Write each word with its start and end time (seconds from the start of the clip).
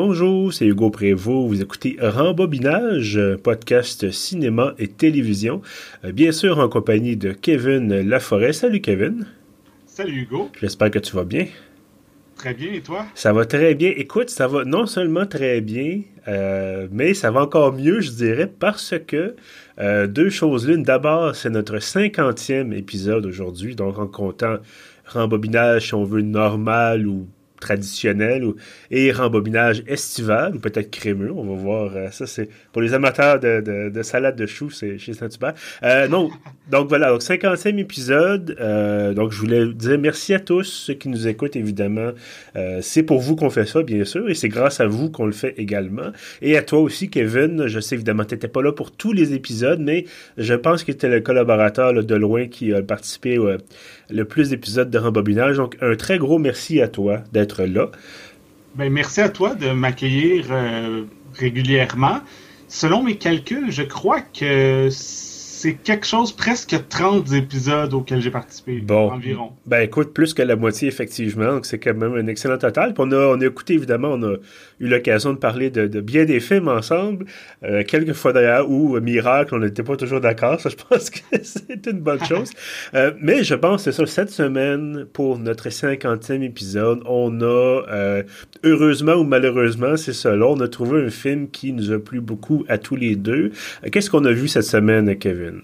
Bonjour, 0.00 0.52
c'est 0.52 0.64
Hugo 0.64 0.90
Prévost. 0.90 1.48
Vous 1.48 1.60
écoutez 1.60 1.96
Rembobinage, 2.00 3.18
podcast 3.42 4.12
cinéma 4.12 4.72
et 4.78 4.86
télévision. 4.86 5.60
Euh, 6.04 6.12
bien 6.12 6.30
sûr, 6.30 6.60
en 6.60 6.68
compagnie 6.68 7.16
de 7.16 7.32
Kevin 7.32 8.02
Laforêt. 8.02 8.52
Salut, 8.52 8.80
Kevin. 8.80 9.26
Salut, 9.86 10.20
Hugo. 10.20 10.50
J'espère 10.60 10.92
que 10.92 11.00
tu 11.00 11.16
vas 11.16 11.24
bien. 11.24 11.46
Très 12.36 12.54
bien, 12.54 12.72
et 12.74 12.80
toi? 12.80 13.06
Ça 13.16 13.32
va 13.32 13.44
très 13.44 13.74
bien. 13.74 13.92
Écoute, 13.96 14.30
ça 14.30 14.46
va 14.46 14.64
non 14.64 14.86
seulement 14.86 15.26
très 15.26 15.60
bien, 15.60 16.02
euh, 16.28 16.86
mais 16.92 17.12
ça 17.12 17.32
va 17.32 17.42
encore 17.42 17.72
mieux, 17.72 18.00
je 18.00 18.12
dirais, 18.12 18.46
parce 18.46 18.94
que 19.04 19.34
euh, 19.80 20.06
deux 20.06 20.30
choses 20.30 20.68
l'une. 20.68 20.84
D'abord, 20.84 21.34
c'est 21.34 21.50
notre 21.50 21.80
cinquantième 21.80 22.72
épisode 22.72 23.26
aujourd'hui, 23.26 23.74
donc 23.74 23.98
en 23.98 24.06
comptant 24.06 24.58
rembobinage, 25.06 25.88
si 25.88 25.94
on 25.94 26.04
veut, 26.04 26.22
normal 26.22 27.08
ou 27.08 27.26
traditionnel 27.58 28.44
ou, 28.44 28.56
et 28.90 29.12
rembobinage 29.12 29.82
estival 29.86 30.56
ou 30.56 30.58
peut-être 30.58 30.90
crémeux. 30.90 31.32
On 31.32 31.44
va 31.44 31.54
voir. 31.54 31.96
Euh, 31.96 32.10
ça, 32.10 32.26
c'est 32.26 32.48
pour 32.72 32.82
les 32.82 32.94
amateurs 32.94 33.40
de, 33.40 33.90
de, 33.90 34.02
salade 34.02 34.36
de 34.36 34.46
choux, 34.46 34.70
c'est 34.70 34.98
chez 34.98 35.14
Saint-Hubert. 35.14 35.54
Euh, 35.82 36.08
non, 36.08 36.30
donc 36.70 36.88
voilà, 36.88 37.10
donc 37.10 37.22
55 37.22 37.76
épisodes. 37.78 38.56
Euh, 38.60 39.12
donc 39.14 39.32
je 39.32 39.38
voulais 39.38 39.66
dire 39.72 39.98
merci 39.98 40.34
à 40.34 40.40
tous 40.40 40.64
ceux 40.64 40.94
qui 40.94 41.08
nous 41.08 41.28
écoutent, 41.28 41.56
évidemment. 41.56 42.10
C'est 42.80 43.02
pour 43.02 43.20
vous 43.20 43.36
qu'on 43.36 43.50
fait 43.50 43.66
ça, 43.66 43.82
bien 43.82 44.04
sûr, 44.04 44.28
et 44.28 44.34
c'est 44.34 44.48
grâce 44.48 44.80
à 44.80 44.86
vous 44.86 45.10
qu'on 45.10 45.26
le 45.26 45.32
fait 45.32 45.54
également. 45.58 46.10
Et 46.42 46.56
à 46.56 46.62
toi 46.62 46.80
aussi, 46.80 47.08
Kevin. 47.08 47.66
Je 47.66 47.80
sais 47.80 47.94
évidemment 47.94 48.24
tu 48.24 48.34
n'étais 48.34 48.48
pas 48.48 48.62
là 48.62 48.72
pour 48.72 48.90
tous 48.90 49.12
les 49.12 49.32
épisodes, 49.32 49.80
mais 49.80 50.04
je 50.36 50.54
pense 50.54 50.84
que 50.84 50.92
tu 50.92 51.08
le 51.08 51.20
collaborateur 51.20 51.92
de 51.92 52.14
loin 52.14 52.46
qui 52.46 52.72
a 52.74 52.82
participé 52.82 53.38
le 54.10 54.24
plus 54.24 54.50
d'épisodes 54.50 54.90
de 54.90 54.98
rembobinage. 54.98 55.56
Donc 55.56 55.76
un 55.80 55.96
très 55.96 56.18
gros 56.18 56.38
merci 56.38 56.80
à 56.80 56.88
toi 56.88 57.22
d'être 57.32 57.64
là. 57.64 57.90
Ben, 58.74 58.92
merci 58.92 59.20
à 59.20 59.28
toi 59.28 59.54
de 59.54 59.70
m'accueillir 59.70 60.46
euh, 60.50 61.04
régulièrement. 61.34 62.20
Selon 62.68 63.02
mes 63.02 63.16
calculs, 63.16 63.70
je 63.70 63.82
crois 63.82 64.20
que 64.20 64.88
c'est 65.58 65.74
quelque 65.74 66.06
chose, 66.06 66.30
presque 66.30 66.76
30 66.88 67.32
épisodes 67.32 67.92
auxquels 67.92 68.20
j'ai 68.20 68.30
participé 68.30 68.78
bon. 68.80 69.10
environ. 69.10 69.50
Ben 69.66 69.80
écoute, 69.80 70.14
plus 70.14 70.32
que 70.32 70.42
la 70.42 70.54
moitié, 70.54 70.86
effectivement. 70.86 71.54
Donc 71.54 71.66
c'est 71.66 71.80
quand 71.80 71.94
même 71.94 72.14
un 72.14 72.28
excellent 72.28 72.58
total. 72.58 72.94
on, 72.96 73.10
a, 73.10 73.16
on 73.16 73.40
a 73.40 73.44
écouté, 73.44 73.74
évidemment, 73.74 74.10
on 74.12 74.22
a 74.22 74.34
eu 74.78 74.88
l'occasion 74.88 75.32
de 75.32 75.38
parler 75.38 75.70
de, 75.70 76.00
bien 76.00 76.24
des 76.24 76.38
films 76.38 76.68
ensemble. 76.68 77.26
Euh, 77.64 77.82
quelques 77.84 78.12
fois 78.12 78.32
d'ailleurs 78.32 78.70
où, 78.70 78.96
euh, 78.96 79.00
miracle, 79.00 79.52
on 79.54 79.58
n'était 79.58 79.82
pas 79.82 79.96
toujours 79.96 80.20
d'accord. 80.20 80.60
Ça, 80.60 80.70
je 80.70 80.76
pense 80.76 81.10
que 81.10 81.18
c'est 81.42 81.86
une 81.86 82.00
bonne 82.00 82.24
chose. 82.28 82.50
euh, 82.94 83.12
mais 83.20 83.42
je 83.42 83.54
pense, 83.56 83.82
c'est 83.82 83.92
ça, 83.92 84.06
cette 84.06 84.30
semaine, 84.30 85.06
pour 85.12 85.38
notre 85.38 85.68
50e 85.70 86.42
épisode, 86.42 87.00
on 87.04 87.40
a, 87.40 87.82
euh, 87.88 88.22
heureusement 88.62 89.14
ou 89.14 89.24
malheureusement, 89.24 89.96
c'est 89.96 90.12
là, 90.24 90.46
on 90.46 90.60
a 90.60 90.68
trouvé 90.68 91.04
un 91.04 91.10
film 91.10 91.48
qui 91.50 91.72
nous 91.72 91.90
a 91.90 91.98
plu 91.98 92.20
beaucoup 92.20 92.64
à 92.68 92.78
tous 92.78 92.96
les 92.96 93.16
deux. 93.16 93.50
Qu'est-ce 93.90 94.08
qu'on 94.08 94.24
a 94.24 94.32
vu 94.32 94.46
cette 94.46 94.64
semaine, 94.64 95.16
Kevin? 95.18 95.57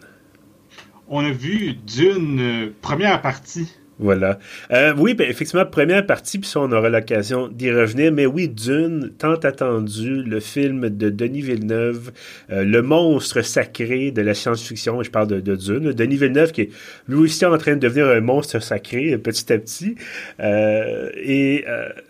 On 1.09 1.25
a 1.25 1.31
vu 1.31 1.75
d'une 1.75 2.41
euh, 2.41 2.71
première 2.81 3.21
partie. 3.21 3.69
Voilà. 3.99 4.39
Euh, 4.73 4.93
oui, 4.97 5.15
ben, 5.15 5.29
effectivement, 5.31 5.65
première 5.65 6.05
partie, 6.05 6.39
puis 6.39 6.49
ça, 6.49 6.61
on 6.61 6.73
aura 6.73 6.89
l'occasion 6.89 7.47
d'y 7.47 7.71
revenir. 7.71 8.11
Mais 8.11 8.27
oui, 8.27 8.49
Dune, 8.49 9.13
tant 9.19 9.35
attendu, 9.35 10.23
le 10.23 10.41
film 10.41 10.89
de 10.89 11.11
Denis 11.11 11.43
Villeneuve, 11.43 12.11
euh, 12.51 12.65
le 12.65 12.83
monstre 12.83 13.43
sacré 13.43 14.11
de 14.11 14.23
la 14.23 14.35
science-fiction. 14.35 15.03
Je 15.03 15.11
parle 15.11 15.29
de, 15.29 15.41
de, 15.41 15.55
Dune. 15.55 15.93
Denis 15.93 16.17
Villeneuve 16.17 16.53
qui 16.53 16.63
est 16.63 16.71
lui 17.07 17.19
aussi 17.19 17.45
en 17.45 17.57
train 17.59 17.75
de 17.75 17.81
devenir 17.81 18.09
un 18.09 18.21
monstre 18.21 18.61
sacré 18.61 19.17
petit 19.19 19.53
à 19.53 19.59
petit. 19.59 19.95
et 20.41 21.65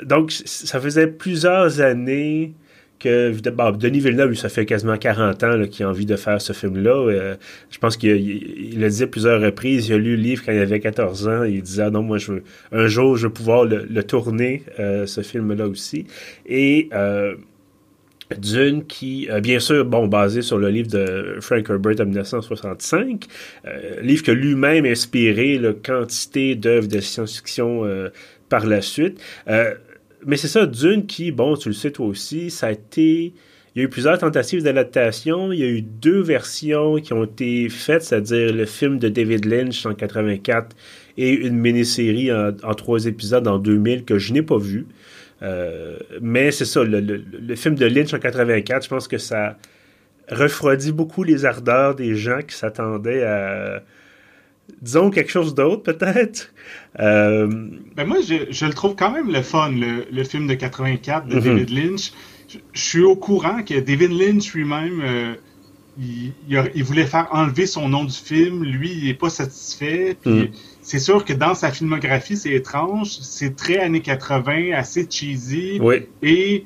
donc, 0.05 0.33
ça 0.33 0.81
faisait 0.81 1.09
plusieurs 1.09 1.81
années 1.81 2.55
que 2.99 3.31
Denis 3.77 4.01
Villeneuve, 4.01 4.35
ça 4.35 4.49
fait 4.49 4.67
quasiment 4.67 4.97
40 4.97 5.43
ans 5.45 5.67
qu'il 5.67 5.85
a 5.85 5.89
envie 5.89 6.07
de 6.07 6.17
faire 6.17 6.41
ce 6.41 6.53
film-là. 6.53 7.09
Euh, 7.09 7.35
je 7.71 7.79
pense 7.79 7.97
qu'il 7.97 8.11
il, 8.11 8.81
le 8.81 8.89
disait 8.89 9.07
plusieurs 9.07 9.41
reprises. 9.41 9.89
Il 9.89 9.95
a 9.95 9.99
lu 9.99 10.17
le 10.17 10.23
livre 10.23 10.43
quand 10.45 10.53
il 10.53 10.59
avait 10.59 10.81
14 10.81 11.29
ans. 11.29 11.45
il 11.45 11.63
disait 11.63 11.83
ah 11.83 11.91
non, 11.91 12.03
moi, 12.03 12.19
je 12.19 12.33
veux, 12.33 12.43
un 12.73 12.87
jour, 12.87 13.17
je 13.17 13.27
veux 13.27 13.33
pouvoir 13.33 13.65
le, 13.65 14.03
tourner, 14.05 14.63
euh, 14.79 15.07
ce 15.07 15.21
film-là 15.23 15.67
aussi. 15.67 16.07
Et 16.47 16.89
euh, 16.93 17.35
Dune, 18.39 18.85
qui, 18.87 19.29
bien 19.43 19.61
sûr, 19.61 19.85
bon, 19.85 20.07
basé 20.07 20.41
sur 20.41 20.59
le 20.59 20.71
livre 20.71 20.89
de 20.89 21.37
Frank 21.41 21.69
Herbert 21.69 22.01
en 22.01 22.07
1965, 22.07 23.27
livre 24.01 24.23
que 24.23 24.33
lui-même 24.33 24.87
inspiré 24.87 25.59
la 25.59 25.73
quantité 25.73 26.55
d'œuvres 26.55 26.89
de 26.89 27.01
science-fiction 27.01 27.83
par 28.49 28.67
la 28.67 28.81
suite 28.81 29.21
mais 30.27 30.37
c'est 30.37 30.49
ça, 30.49 30.67
Dune 30.67 31.07
qui, 31.07 31.33
bon, 31.33 31.57
tu 31.57 31.69
le 31.69 31.75
sais 31.75 31.91
toi 31.91 32.07
aussi, 32.07 32.51
ça 32.51 32.69
a 32.69 32.73
été. 32.73 33.33
Il 33.75 33.81
y 33.81 33.83
a 33.83 33.85
eu 33.87 33.89
plusieurs 33.89 34.17
tentatives 34.19 34.63
d'adaptation. 34.63 35.53
Il 35.53 35.59
y 35.59 35.65
a 35.65 35.67
eu 35.67 35.83
deux 35.83 36.21
versions 36.21 36.97
qui 36.97 37.13
ont 37.13 37.25
été 37.25 37.69
faites, 37.69 38.03
c'est-à-dire 38.03 38.53
le 38.53 38.67
film 38.67 38.99
de 38.99 39.09
David 39.09 39.47
Lynch 39.47 39.85
en 39.85 39.95
84 39.95 40.77
et 41.19 41.31
une 41.31 41.57
mini-série 41.57 42.33
en, 42.33 42.75
trois 42.75 43.07
épisodes 43.07 43.49
en 43.49 43.59
2000 43.59 44.05
que 44.05 44.19
je 44.19 44.33
n'ai 44.33 44.43
pas 44.43 44.59
vu. 44.59 44.87
Euh, 45.43 45.99
mais 46.21 46.53
c'est 46.53 46.65
ça, 46.65 46.85
le, 46.85 47.01
le, 47.01 47.57
film 47.57 47.75
de 47.75 47.87
Lynch 47.87 48.15
en 48.15 48.21
84, 48.21 48.85
je 48.85 48.89
pense 48.89 49.09
que 49.09 49.19
ça 49.19 49.59
refroidit 50.31 50.93
beaucoup 50.93 51.25
les 51.25 51.45
ardeurs 51.45 51.97
des 51.97 52.15
gens 52.15 52.41
qui 52.47 52.55
s'attendaient 52.57 53.25
à 53.25 53.83
disons 54.81 55.11
quelque 55.11 55.31
chose 55.31 55.55
d'autre 55.55 55.83
peut-être? 55.83 56.53
Euh... 57.01 57.47
Ben 57.97 58.07
moi, 58.07 58.19
je, 58.21 58.51
je, 58.51 58.67
le 58.67 58.73
trouve 58.73 58.95
quand 58.95 59.11
même 59.11 59.31
le 59.31 59.43
fun, 59.43 59.71
le, 59.71 60.07
le 60.11 60.25
film 60.25 60.47
de 60.47 60.55
84 60.55 61.27
de 61.27 61.37
mhm. 61.37 61.41
David 61.41 61.71
Lynch. 61.71 62.13
Je, 62.49 62.81
suis 62.81 63.03
au 63.03 63.17
courant 63.17 63.63
que 63.63 63.79
David 63.81 64.13
Lynch 64.13 64.53
lui-même, 64.55 65.01
euh, 65.03 65.35
il, 65.99 66.33
il, 66.49 66.85
voulait 66.85 67.07
faire 67.07 67.29
enlever 67.33 67.67
son 67.67 67.89
nom 67.89 68.05
du 68.05 68.15
film. 68.15 68.65
Lui, 68.65 68.93
il 68.93 69.05
n'est 69.07 69.15
pas 69.15 69.31
satisfait. 69.31 70.17
Mhm. 70.25 70.49
c'est 70.83 70.99
sûr 70.99 71.25
que 71.25 71.33
dans 71.33 71.55
sa 71.55 71.71
filmographie, 71.71 72.37
c'est 72.37 72.53
étrange. 72.53 73.19
C'est 73.21 73.57
très 73.57 73.79
années 73.79 74.03
80, 74.03 74.73
assez 74.73 75.07
cheesy. 75.09 75.79
Oui. 75.81 76.07
Et 76.23 76.65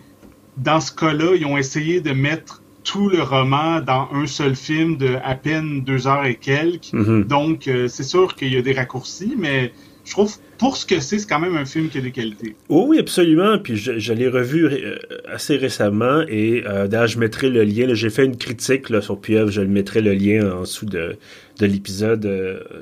dans 0.57 0.81
ce 0.81 0.93
cas-là, 0.93 1.35
ils 1.37 1.47
ont 1.47 1.57
essayé 1.57 2.01
de 2.01 2.13
mettre 2.13 2.63
tout 2.89 3.11
le 3.11 3.23
roman 3.23 3.83
dans 3.83 4.09
un 4.15 4.27
seul 4.27 4.57
film 4.57 4.97
de 4.97 5.17
à 5.23 5.35
peine 5.35 5.83
deux 5.83 6.07
heures 6.07 6.25
et 6.25 6.37
quelques. 6.37 6.95
Mhm. 6.95 7.25
Donc, 7.25 7.69
euh, 7.69 7.87
c'est 7.87 8.03
sûr 8.03 8.35
qu'il 8.35 8.55
y 8.55 8.57
a 8.57 8.63
des 8.63 8.73
raccourcis, 8.73 9.35
mais 9.37 9.73
je 10.07 10.13
trouve, 10.13 10.35
pour 10.57 10.79
ce 10.79 10.87
que 10.87 10.99
c'est, 10.99 11.19
c'est 11.19 11.29
quand 11.29 11.39
même 11.39 11.55
un 11.55 11.67
film 11.67 11.91
qui 11.91 11.99
a 11.99 12.01
des 12.01 12.13
qualités. 12.13 12.57
Oh 12.71 12.87
oui, 12.89 12.99
absolument. 12.99 13.59
Puis 13.59 13.77
je, 13.77 14.13
l'ai 14.15 14.29
revu 14.29 14.65
euh, 14.65 14.97
assez 15.31 15.57
récemment 15.57 16.23
et 16.29 16.65
euh, 16.67 16.89
d'ailleurs, 16.89 17.09
je 17.09 17.19
mettrai 17.19 17.51
le 17.51 17.63
lien. 17.63 17.93
J'ai 17.93 18.09
fait 18.09 18.25
une 18.25 18.39
critique 18.39 18.89
là, 18.89 19.03
sur 19.03 19.21
Pieuvre, 19.21 19.51
je 19.51 19.61
le 19.61 19.69
mettrai 19.69 20.01
le 20.01 20.15
lien 20.15 20.51
en 20.51 20.63
dessous 20.63 20.87
de, 20.87 21.19
de 21.61 21.67
l'épisode 21.67 22.27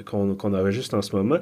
qu'on 0.04 0.36
qu'on 0.36 0.54
enregistre 0.54 0.94
en 0.94 1.02
ce 1.02 1.16
moment 1.16 1.38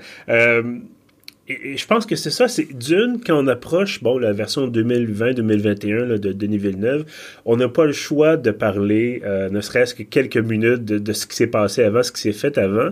et, 1.48 1.76
je 1.76 1.86
pense 1.86 2.06
que 2.06 2.16
c'est 2.16 2.30
ça, 2.30 2.48
c'est 2.48 2.72
d'une, 2.72 3.20
quand 3.24 3.42
on 3.42 3.46
approche, 3.46 4.02
bon, 4.02 4.18
la 4.18 4.32
version 4.32 4.68
2020-2021 4.68 6.18
de 6.18 6.32
Denis 6.32 6.58
Villeneuve, 6.58 7.04
on 7.44 7.56
n'a 7.56 7.68
pas 7.68 7.84
le 7.84 7.92
choix 7.92 8.36
de 8.36 8.50
parler, 8.50 9.22
euh, 9.24 9.50
ne 9.50 9.60
serait-ce 9.60 9.94
que 9.94 10.02
quelques 10.02 10.38
minutes 10.38 10.84
de, 10.84 11.12
ce 11.12 11.26
qui 11.26 11.36
s'est 11.36 11.46
passé 11.46 11.82
avant, 11.82 12.02
ce 12.02 12.12
qui 12.12 12.20
s'est 12.20 12.32
fait 12.32 12.56
avant. 12.58 12.90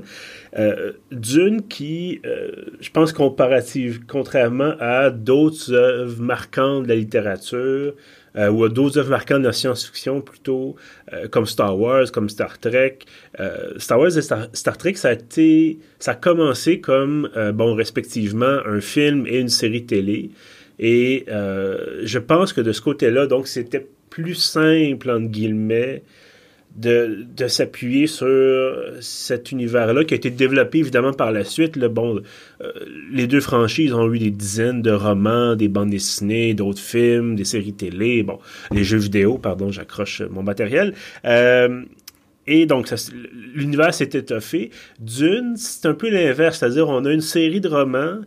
Euh, 0.58 0.92
d'une 1.10 1.62
qui, 1.66 2.20
euh, 2.26 2.50
je 2.80 2.91
pense 2.91 3.12
comparative, 3.12 4.00
contrairement 4.06 4.74
à 4.80 5.10
d'autres 5.10 5.72
œuvres 5.72 6.20
marquantes 6.20 6.84
de 6.84 6.88
la 6.88 6.96
littérature, 6.96 7.94
euh, 8.37 8.50
ou 8.50 8.65
à 8.65 8.69
d'autres 8.69 8.98
œuvres 8.98 9.10
marquantes 9.10 9.43
de 9.43 9.47
la 9.47 9.53
science-fiction 9.53 10.20
plutôt, 10.20 10.76
euh, 11.12 11.28
comme 11.28 11.47
Star 11.47 11.78
Wars, 11.78 12.10
comme 12.12 12.28
Star 12.28 12.59
Trek. 12.59 12.98
Euh, 13.41 13.72
Star 13.77 13.98
Wars 13.98 14.16
et 14.16 14.22
Star, 14.22 14.78
Trek, 14.78 14.95
ça 14.95 15.09
a 15.09 15.12
été, 15.12 15.78
ça 15.98 16.12
a 16.12 16.15
commencé 16.15 16.80
comme, 16.80 17.28
bon, 17.54 17.74
respectivement, 17.74 18.59
un 18.66 18.80
film 18.80 19.27
et 19.27 19.39
une 19.39 19.48
série 19.48 19.84
télé. 19.84 20.30
Et 20.78 21.27
je 21.28 22.18
pense 22.18 22.53
que 22.53 22.60
de 22.60 22.72
ce 22.72 22.80
côté-là, 22.80 23.27
donc, 23.27 23.47
c'était 23.47 23.86
plus 24.10 24.34
simple, 24.34 25.10
entre 25.10 25.28
guillemets, 25.28 26.03
de, 26.77 27.27
s'appuyer 27.48 28.07
sur 28.07 28.28
cet 29.01 29.53
univers-là 29.53 30.04
qui 30.04 30.15
a 30.15 30.16
été 30.16 30.30
développé 30.30 30.78
évidemment 30.78 31.13
par 31.13 31.33
la 31.33 31.45
suite. 31.45 31.78
Bon, 31.78 32.21
euh, 32.60 32.72
les 33.13 33.27
deux 33.27 33.41
franchises 33.41 33.92
ont 33.92 34.13
eu 34.13 34.19
des 34.19 34.30
dizaines 34.30 34.83
de 34.83 34.91
romans, 34.91 35.54
des 35.54 35.69
bandes 35.69 35.91
dessinées, 35.91 36.54
d'autres 36.54 36.80
films, 36.80 37.36
des 37.36 37.45
séries 37.45 37.74
télé, 37.74 38.22
bon, 38.22 38.39
les 38.71 38.84
jeux 38.84 38.98
vidéo, 38.98 39.39
pardon, 39.39 39.71
j'accroche 39.71 40.22
mon 40.22 40.42
matériel. 40.42 40.95
Euh, 41.24 41.83
et 42.47 42.66
donc, 42.66 42.92
l'univers 43.54 43.95
s'est 43.95 44.10
étoffé. 44.13 44.71
D'une, 44.98 45.57
c'est 45.57 45.86
un 45.86 45.95
peu 45.95 46.10
l'inverse, 46.10 46.59
c'est-à-dire 46.59 46.89
on 46.89 47.04
a 47.04 47.13
une 47.13 47.21
série 47.21 47.60
de 47.60 47.68
romans 47.68 48.21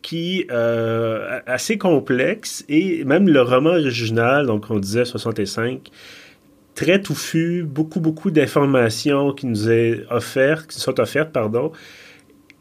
qui 0.00 0.46
euh, 0.50 1.40
assez 1.46 1.76
complexe 1.76 2.64
et 2.68 3.04
même 3.04 3.28
le 3.28 3.42
roman 3.42 3.70
original, 3.70 4.46
donc 4.46 4.70
on 4.70 4.78
disait 4.78 5.04
65, 5.04 5.90
très 6.74 7.00
touffu, 7.00 7.64
beaucoup, 7.64 8.00
beaucoup 8.00 8.30
d'informations 8.30 9.32
qui 9.32 9.46
nous 9.46 9.70
est 9.70 10.04
offert, 10.10 10.66
qui 10.66 10.78
sont 10.78 10.98
offertes, 11.00 11.32
pardon. 11.32 11.72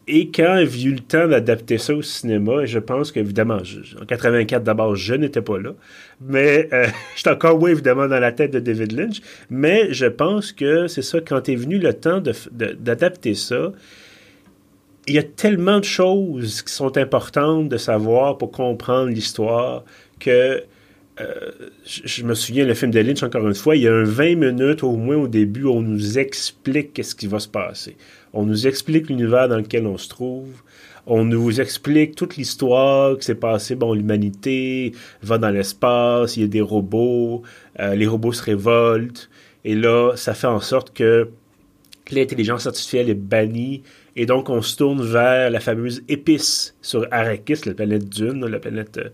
Et 0.07 0.29
quand 0.31 0.63
j'ai 0.67 0.89
eu 0.89 0.93
le 0.93 0.99
temps 0.99 1.27
d'adapter 1.27 1.77
ça 1.77 1.93
au 1.93 2.01
cinéma, 2.01 2.63
et 2.63 2.67
je 2.67 2.79
pense 2.79 3.11
qu'évidemment, 3.11 3.59
en 4.01 4.05
84 4.05 4.63
d'abord, 4.63 4.95
je 4.95 5.13
n'étais 5.13 5.41
pas 5.41 5.59
là, 5.59 5.71
mais 6.19 6.67
euh, 6.73 6.87
j'étais 7.15 7.29
encore 7.29 7.59
moins 7.59 7.69
évidemment 7.69 8.07
dans 8.07 8.19
la 8.19 8.31
tête 8.31 8.51
de 8.51 8.59
David 8.59 8.91
Lynch, 8.93 9.21
mais 9.49 9.93
je 9.93 10.07
pense 10.07 10.51
que 10.51 10.87
c'est 10.87 11.03
ça, 11.03 11.19
quand 11.21 11.47
est 11.47 11.55
venu 11.55 11.77
le 11.77 11.93
temps 11.93 12.21
d'adapter 12.51 13.35
ça, 13.35 13.71
il 15.07 15.15
y 15.15 15.19
a 15.19 15.23
tellement 15.23 15.79
de 15.79 15.85
choses 15.85 16.61
qui 16.61 16.73
sont 16.73 16.97
importantes 16.97 17.69
de 17.69 17.77
savoir 17.77 18.37
pour 18.37 18.51
comprendre 18.51 19.09
l'histoire 19.09 19.83
que 20.19 20.63
euh, 21.21 21.51
je, 21.85 22.23
me 22.23 22.33
souviens, 22.33 22.65
le 22.65 22.73
film 22.73 22.91
de 22.91 22.99
Lynch, 22.99 23.23
encore 23.23 23.47
une 23.47 23.55
fois, 23.55 23.75
il 23.75 23.83
y 23.83 23.87
a 23.87 23.93
un 23.93 24.03
20 24.03 24.35
minutes 24.35 24.83
au 24.83 24.95
moins 24.95 25.17
au 25.17 25.27
début 25.27 25.65
on 25.65 25.81
nous 25.81 26.17
explique 26.17 26.93
qu'est-ce 26.93 27.15
qui 27.15 27.27
va 27.27 27.39
se 27.39 27.47
passer. 27.47 27.97
On 28.33 28.45
nous 28.45 28.67
explique 28.67 29.09
l'univers 29.09 29.47
dans 29.47 29.57
lequel 29.57 29.85
on 29.85 29.97
se 29.97 30.09
trouve. 30.09 30.49
On 31.07 31.25
nous 31.25 31.59
explique 31.59 32.15
toute 32.15 32.37
l'histoire 32.37 33.17
qui 33.17 33.25
s'est 33.25 33.35
passée. 33.35 33.75
Bon, 33.75 33.93
l'humanité 33.93 34.93
va 35.21 35.37
dans 35.37 35.49
l'espace, 35.49 36.37
il 36.37 36.41
y 36.41 36.43
a 36.45 36.47
des 36.47 36.61
robots, 36.61 37.41
euh, 37.79 37.95
les 37.95 38.07
robots 38.07 38.33
se 38.33 38.43
révoltent. 38.43 39.29
Et 39.65 39.75
là, 39.75 40.13
ça 40.15 40.33
fait 40.33 40.47
en 40.47 40.59
sorte 40.59 40.93
que 40.93 41.29
l'intelligence 42.11 42.67
artificielle 42.67 43.09
est 43.09 43.15
bannie. 43.15 43.83
Et 44.15 44.25
donc, 44.25 44.49
on 44.49 44.61
se 44.61 44.77
tourne 44.77 45.01
vers 45.01 45.49
la 45.49 45.59
fameuse 45.59 46.03
épice 46.07 46.75
sur 46.81 47.07
Arrakis, 47.11 47.61
la 47.65 47.73
planète 47.73 48.09
Dune, 48.09 48.45
la 48.45 48.59
planète 48.59 48.97
euh, 48.97 49.09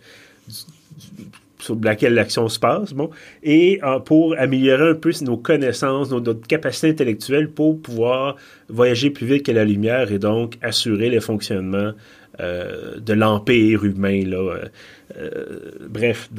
sur 1.67 1.77
laquelle 1.83 2.13
l'action 2.13 2.47
se 2.47 2.59
passe, 2.59 2.93
bon, 2.93 3.09
et 3.43 3.79
euh, 3.83 3.99
pour 3.99 4.35
améliorer 4.37 4.91
un 4.91 4.95
peu 4.95 5.11
nos 5.21 5.37
connaissances, 5.37 6.11
nos, 6.11 6.21
notre 6.21 6.47
capacité 6.47 6.89
intellectuelle 6.89 7.49
pour 7.51 7.81
pouvoir 7.81 8.37
voyager 8.69 9.09
plus 9.09 9.27
vite 9.27 9.45
que 9.45 9.51
la 9.51 9.65
lumière 9.65 10.11
et 10.11 10.19
donc 10.19 10.57
assurer 10.61 11.09
le 11.09 11.19
fonctionnement 11.19 11.91
euh, 12.39 12.99
de 12.99 13.13
l'empire 13.13 13.83
humain, 13.83 14.23
là, 14.25 14.59
euh, 15.17 15.71
bref, 15.89 16.29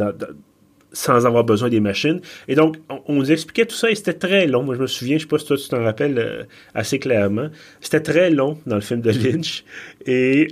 sans 0.92 1.26
avoir 1.26 1.44
besoin 1.44 1.68
des 1.68 1.80
machines. 1.80 2.20
Et 2.46 2.54
donc, 2.54 2.76
on, 2.88 3.12
nous 3.12 3.30
expliquait 3.30 3.66
tout 3.66 3.76
ça 3.76 3.90
et 3.90 3.94
c'était 3.94 4.14
très 4.14 4.46
long. 4.46 4.62
Moi, 4.62 4.76
je 4.76 4.80
me 4.80 4.86
souviens, 4.86 5.18
je 5.18 5.24
sais 5.24 5.28
pas 5.28 5.38
si 5.38 5.46
toi 5.46 5.58
tu 5.58 5.68
t'en 5.68 5.82
rappelles 5.82 6.46
assez 6.74 6.98
clairement. 6.98 7.48
C'était 7.82 8.00
très 8.00 8.30
long 8.30 8.58
dans 8.64 8.76
le 8.76 8.80
film 8.80 9.02
de 9.02 9.10
Lynch 9.10 9.64
et 10.06 10.48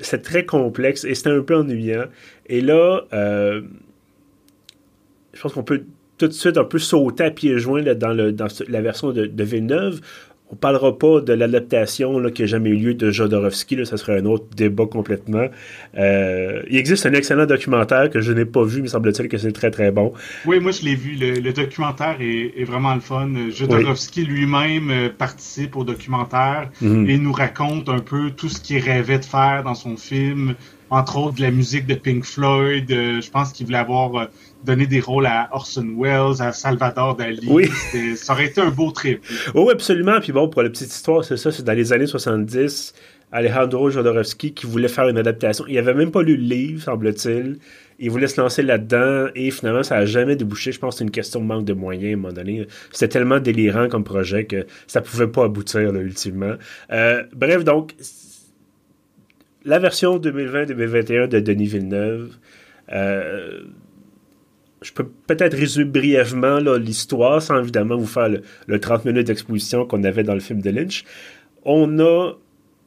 c'était 0.00 0.22
très 0.22 0.46
complexe 0.46 1.04
et 1.04 1.14
c'était 1.14 1.30
un 1.30 1.42
peu 1.42 1.56
ennuyant. 1.56 2.06
Et 2.46 2.62
là, 2.62 3.02
je 5.34 5.40
pense 5.40 5.52
qu'on 5.52 5.62
peut 5.62 5.82
tout 6.18 6.28
de 6.28 6.32
suite 6.32 6.56
un 6.56 6.64
peu 6.64 6.78
sauter 6.78 7.24
à 7.24 7.30
pieds 7.30 7.58
joints 7.58 7.82
dans, 7.82 8.12
le, 8.12 8.32
dans 8.32 8.46
la 8.68 8.80
version 8.80 9.12
de, 9.12 9.26
de 9.26 9.44
Villeneuve. 9.44 10.00
On 10.50 10.56
parlera 10.56 10.96
pas 10.96 11.20
de 11.20 11.32
l'adaptation 11.32 12.22
qui 12.30 12.42
n'a 12.42 12.46
jamais 12.46 12.68
eu 12.70 12.76
lieu 12.76 12.94
de 12.94 13.10
Jodorowsky, 13.10 13.84
ça 13.86 13.96
serait 13.96 14.20
un 14.20 14.26
autre 14.26 14.44
débat 14.54 14.84
complètement. 14.86 15.48
Euh, 15.96 16.62
il 16.68 16.76
existe 16.76 17.06
un 17.06 17.12
excellent 17.14 17.46
documentaire 17.46 18.10
que 18.10 18.20
je 18.20 18.30
n'ai 18.32 18.44
pas 18.44 18.62
vu, 18.62 18.82
mais 18.82 18.88
semble-t-il 18.88 19.28
que 19.28 19.38
c'est 19.38 19.52
très 19.52 19.70
très 19.70 19.90
bon. 19.90 20.12
Oui, 20.44 20.60
moi 20.60 20.70
je 20.70 20.84
l'ai 20.84 20.94
vu. 20.94 21.16
Le, 21.16 21.52
documentaire 21.52 22.18
est, 22.20 22.62
vraiment 22.64 22.94
le 22.94 23.00
fun. 23.00 23.30
Jodorowsky 23.50 24.26
lui-même 24.26 24.90
euh, 24.90 25.08
participe 25.08 25.76
au 25.76 25.82
documentaire 25.82 26.70
mhm. 26.82 27.08
et 27.08 27.16
nous 27.16 27.32
raconte 27.32 27.88
un 27.88 28.00
peu 28.00 28.30
tout 28.30 28.50
ce 28.50 28.60
qu'il 28.60 28.78
rêvait 28.78 29.18
de 29.18 29.24
faire 29.24 29.62
dans 29.64 29.74
son 29.74 29.96
film, 29.96 30.54
entre 30.94 31.18
autres 31.18 31.36
de 31.36 31.42
la 31.42 31.50
musique 31.50 31.86
de 31.86 31.94
Pink 31.94 32.24
Floyd. 32.24 32.90
Euh, 32.90 33.20
je 33.20 33.30
pense 33.30 33.52
qu'il 33.52 33.66
voulait 33.66 33.78
avoir 33.78 34.28
donné 34.64 34.86
des 34.86 35.00
rôles 35.00 35.26
à 35.26 35.48
Orson 35.52 35.86
Welles, 35.98 36.40
à 36.40 36.52
Salvador 36.52 37.16
Dali. 37.16 37.46
Oui. 37.48 37.68
Ça 38.16 38.32
aurait 38.32 38.46
été 38.46 38.60
un 38.60 38.70
beau 38.70 38.90
trip. 38.90 39.24
Oui, 39.54 39.72
absolument. 39.72 40.20
Puis 40.20 40.32
bon, 40.32 40.48
pour 40.48 40.62
la 40.62 40.70
petite 40.70 40.92
histoire, 40.92 41.24
c'est 41.24 41.36
ça, 41.36 41.52
c'est 41.52 41.62
dans 41.62 41.72
les 41.72 41.92
années 41.92 42.06
70, 42.06 42.94
Alejandro 43.32 43.90
Jodorowsky 43.90 44.54
qui 44.54 44.66
voulait 44.66 44.88
faire 44.88 45.08
une 45.08 45.18
adaptation. 45.18 45.64
Il 45.68 45.76
avait 45.76 45.94
même 45.94 46.10
pas 46.10 46.22
lu 46.22 46.36
le 46.36 46.42
livre, 46.42 46.82
semble-t-il. 46.82 47.58
Il 47.98 48.10
voulait 48.10 48.26
se 48.26 48.40
lancer 48.40 48.62
là-dedans 48.62 49.28
et 49.34 49.50
finalement, 49.50 49.82
ça 49.82 49.96
n'a 49.96 50.06
jamais 50.06 50.36
débouché. 50.36 50.72
Je 50.72 50.78
pense 50.78 50.94
que 50.94 50.98
c'est 50.98 51.04
une 51.04 51.10
question 51.10 51.40
de 51.40 51.44
manque 51.46 51.64
de 51.64 51.74
moyens 51.74 52.10
à 52.10 52.12
un 52.14 52.16
moment 52.16 52.32
donné. 52.32 52.66
C'était 52.92 53.08
tellement 53.08 53.38
délirant 53.38 53.88
comme 53.88 54.04
projet 54.04 54.44
que 54.44 54.66
ça 54.86 55.00
pouvait 55.00 55.28
pas 55.28 55.44
aboutir, 55.44 55.92
là, 55.92 56.00
ultimement. 56.00 56.54
Euh, 56.92 57.22
bref, 57.34 57.64
donc, 57.64 57.94
la 59.64 59.78
version 59.78 60.18
2020-2021 60.18 61.28
de 61.28 61.40
Denis 61.40 61.66
Villeneuve, 61.66 62.36
euh, 62.92 63.62
je 64.82 64.92
peux 64.92 65.06
peut-être 65.26 65.56
résumer 65.56 65.86
brièvement 65.86 66.58
l'histoire 66.58 67.40
sans 67.40 67.58
évidemment 67.60 67.96
vous 67.96 68.06
faire 68.06 68.28
le, 68.66 68.80
30 68.80 69.06
minutes 69.06 69.26
d'exposition 69.26 69.86
qu'on 69.86 70.04
avait 70.04 70.22
dans 70.22 70.34
le 70.34 70.40
film 70.40 70.60
de 70.60 70.70
Lynch. 70.70 71.04
On 71.64 71.98
a 71.98 72.32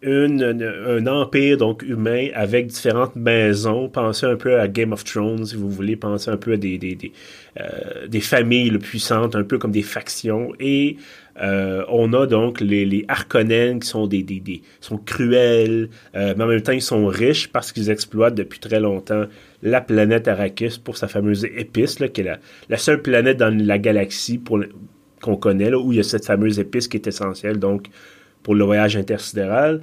un 0.04 1.08
empire 1.08 1.58
donc 1.58 1.82
humain 1.82 2.28
avec 2.36 2.68
différentes 2.68 3.16
maisons. 3.16 3.90
Pensez 3.90 4.28
un 4.28 4.36
peu 4.36 4.60
à 4.60 4.68
Game 4.68 4.94
of 4.94 5.04
Thrones, 5.04 5.44
si 5.46 5.56
vous 5.56 5.72
voulez. 5.72 5.96
Pensez 5.96 6.30
un 6.30 6.38
peu 6.38 6.54
à 6.54 6.58
des, 6.58 7.12
euh, 7.60 8.20
familles 8.22 8.78
puissantes, 8.78 9.36
un 9.36 9.44
peu 9.44 9.58
comme 9.58 9.72
des 9.72 9.82
factions. 9.82 10.54
Et 10.60 10.98
euh, 11.42 11.84
on 11.90 12.14
a 12.14 12.26
donc 12.26 12.62
les, 12.62 12.86
les 12.86 13.06
Harkonnen 13.08 13.80
qui 13.80 13.88
sont 13.88 14.08
des, 14.08 14.62
sont 14.82 14.98
cruels, 14.98 15.90
euh, 16.16 16.34
mais 16.36 16.44
en 16.44 16.48
même 16.48 16.62
temps 16.62 16.72
ils 16.72 16.82
sont 16.82 17.06
riches 17.06 17.50
parce 17.50 17.72
qu'ils 17.72 17.90
exploitent 17.90 18.36
depuis 18.36 18.60
très 18.60 18.80
longtemps 18.80 19.26
la 19.62 19.82
planète 19.82 20.28
Arrakis 20.28 20.80
pour 20.84 20.98
sa 20.98 21.08
fameuse 21.08 21.46
épice, 21.46 22.00
là, 22.00 22.08
qui 22.08 22.22
est 22.22 22.40
la, 22.70 22.78
seule 22.78 23.02
planète 23.02 23.38
dans 23.38 23.56
la 23.56 23.78
galaxie 23.78 24.42
qu'on 25.22 25.36
connaît, 25.36 25.74
où 25.74 25.92
il 25.94 25.98
y 25.98 26.00
a 26.00 26.04
cette 26.04 26.26
fameuse 26.26 26.60
épice 26.60 26.88
qui 26.88 26.98
est 26.98 27.08
essentielle 27.08 27.58
donc 27.58 27.88
pour 28.44 28.56
le 28.56 28.64
voyage 28.64 28.96
intersidéral. 28.98 29.82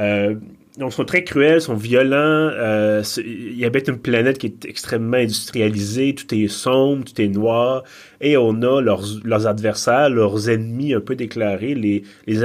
Euh, 0.00 0.34
donc, 0.78 0.92
ils 0.92 0.94
sont 0.94 1.04
très 1.04 1.24
cruels, 1.24 1.60
sont 1.60 1.74
violents. 1.74 2.16
Euh, 2.16 3.02
ils 3.24 3.64
habitent 3.64 3.88
une 3.88 3.98
planète 3.98 4.38
qui 4.38 4.46
est 4.46 4.64
extrêmement 4.64 5.16
industrialisée. 5.16 6.14
Tout 6.14 6.32
est 6.34 6.46
sombre, 6.46 7.04
tout 7.04 7.20
est 7.20 7.28
noir. 7.28 7.82
Et 8.20 8.36
on 8.36 8.62
a 8.62 8.80
leurs, 8.80 9.46
adversaires, 9.46 10.10
leurs 10.10 10.48
ennemis 10.48 10.94
un 10.94 11.00
peu 11.00 11.16
déclarés, 11.16 11.74
les, 11.74 12.04
les 12.26 12.44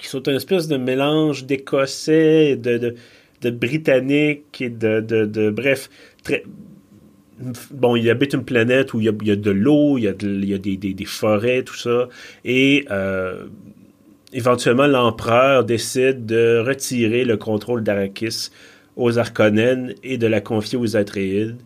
qui 0.00 0.08
sont 0.08 0.22
une 0.22 0.36
espèce 0.36 0.66
de 0.66 0.76
mélange 0.76 1.44
d'Écossais, 1.44 2.56
de, 2.56 2.94
de 3.42 3.50
britannique 3.50 4.60
et 4.60 4.70
de, 4.70 5.00
de, 5.00 5.50
bref, 5.50 5.90
très, 6.24 6.42
bon, 7.70 7.96
il 7.96 8.08
habite 8.08 8.32
une 8.32 8.44
planète 8.44 8.94
où 8.94 9.00
il 9.00 9.06
y 9.06 9.30
a, 9.30 9.36
de 9.36 9.50
l'eau, 9.50 9.98
il 9.98 10.04
y 10.04 10.08
a, 10.08 10.14
il 10.20 10.44
y 10.46 10.54
a 10.54 10.58
des, 10.58 10.76
des, 10.76 10.94
des, 10.94 11.04
forêts, 11.04 11.62
tout 11.62 11.76
ça, 11.76 12.08
et 12.44 12.86
euh, 12.90 13.46
éventuellement 14.32 14.86
l'empereur 14.86 15.64
décide 15.64 16.26
de 16.26 16.62
retirer 16.64 17.24
le 17.24 17.36
contrôle 17.36 17.82
d'Arakis 17.82 18.50
aux 18.96 19.18
Arconènes 19.18 19.94
et 20.02 20.18
de 20.18 20.26
la 20.26 20.40
confier 20.40 20.78
aux 20.78 20.96
Atréides. 20.96 21.56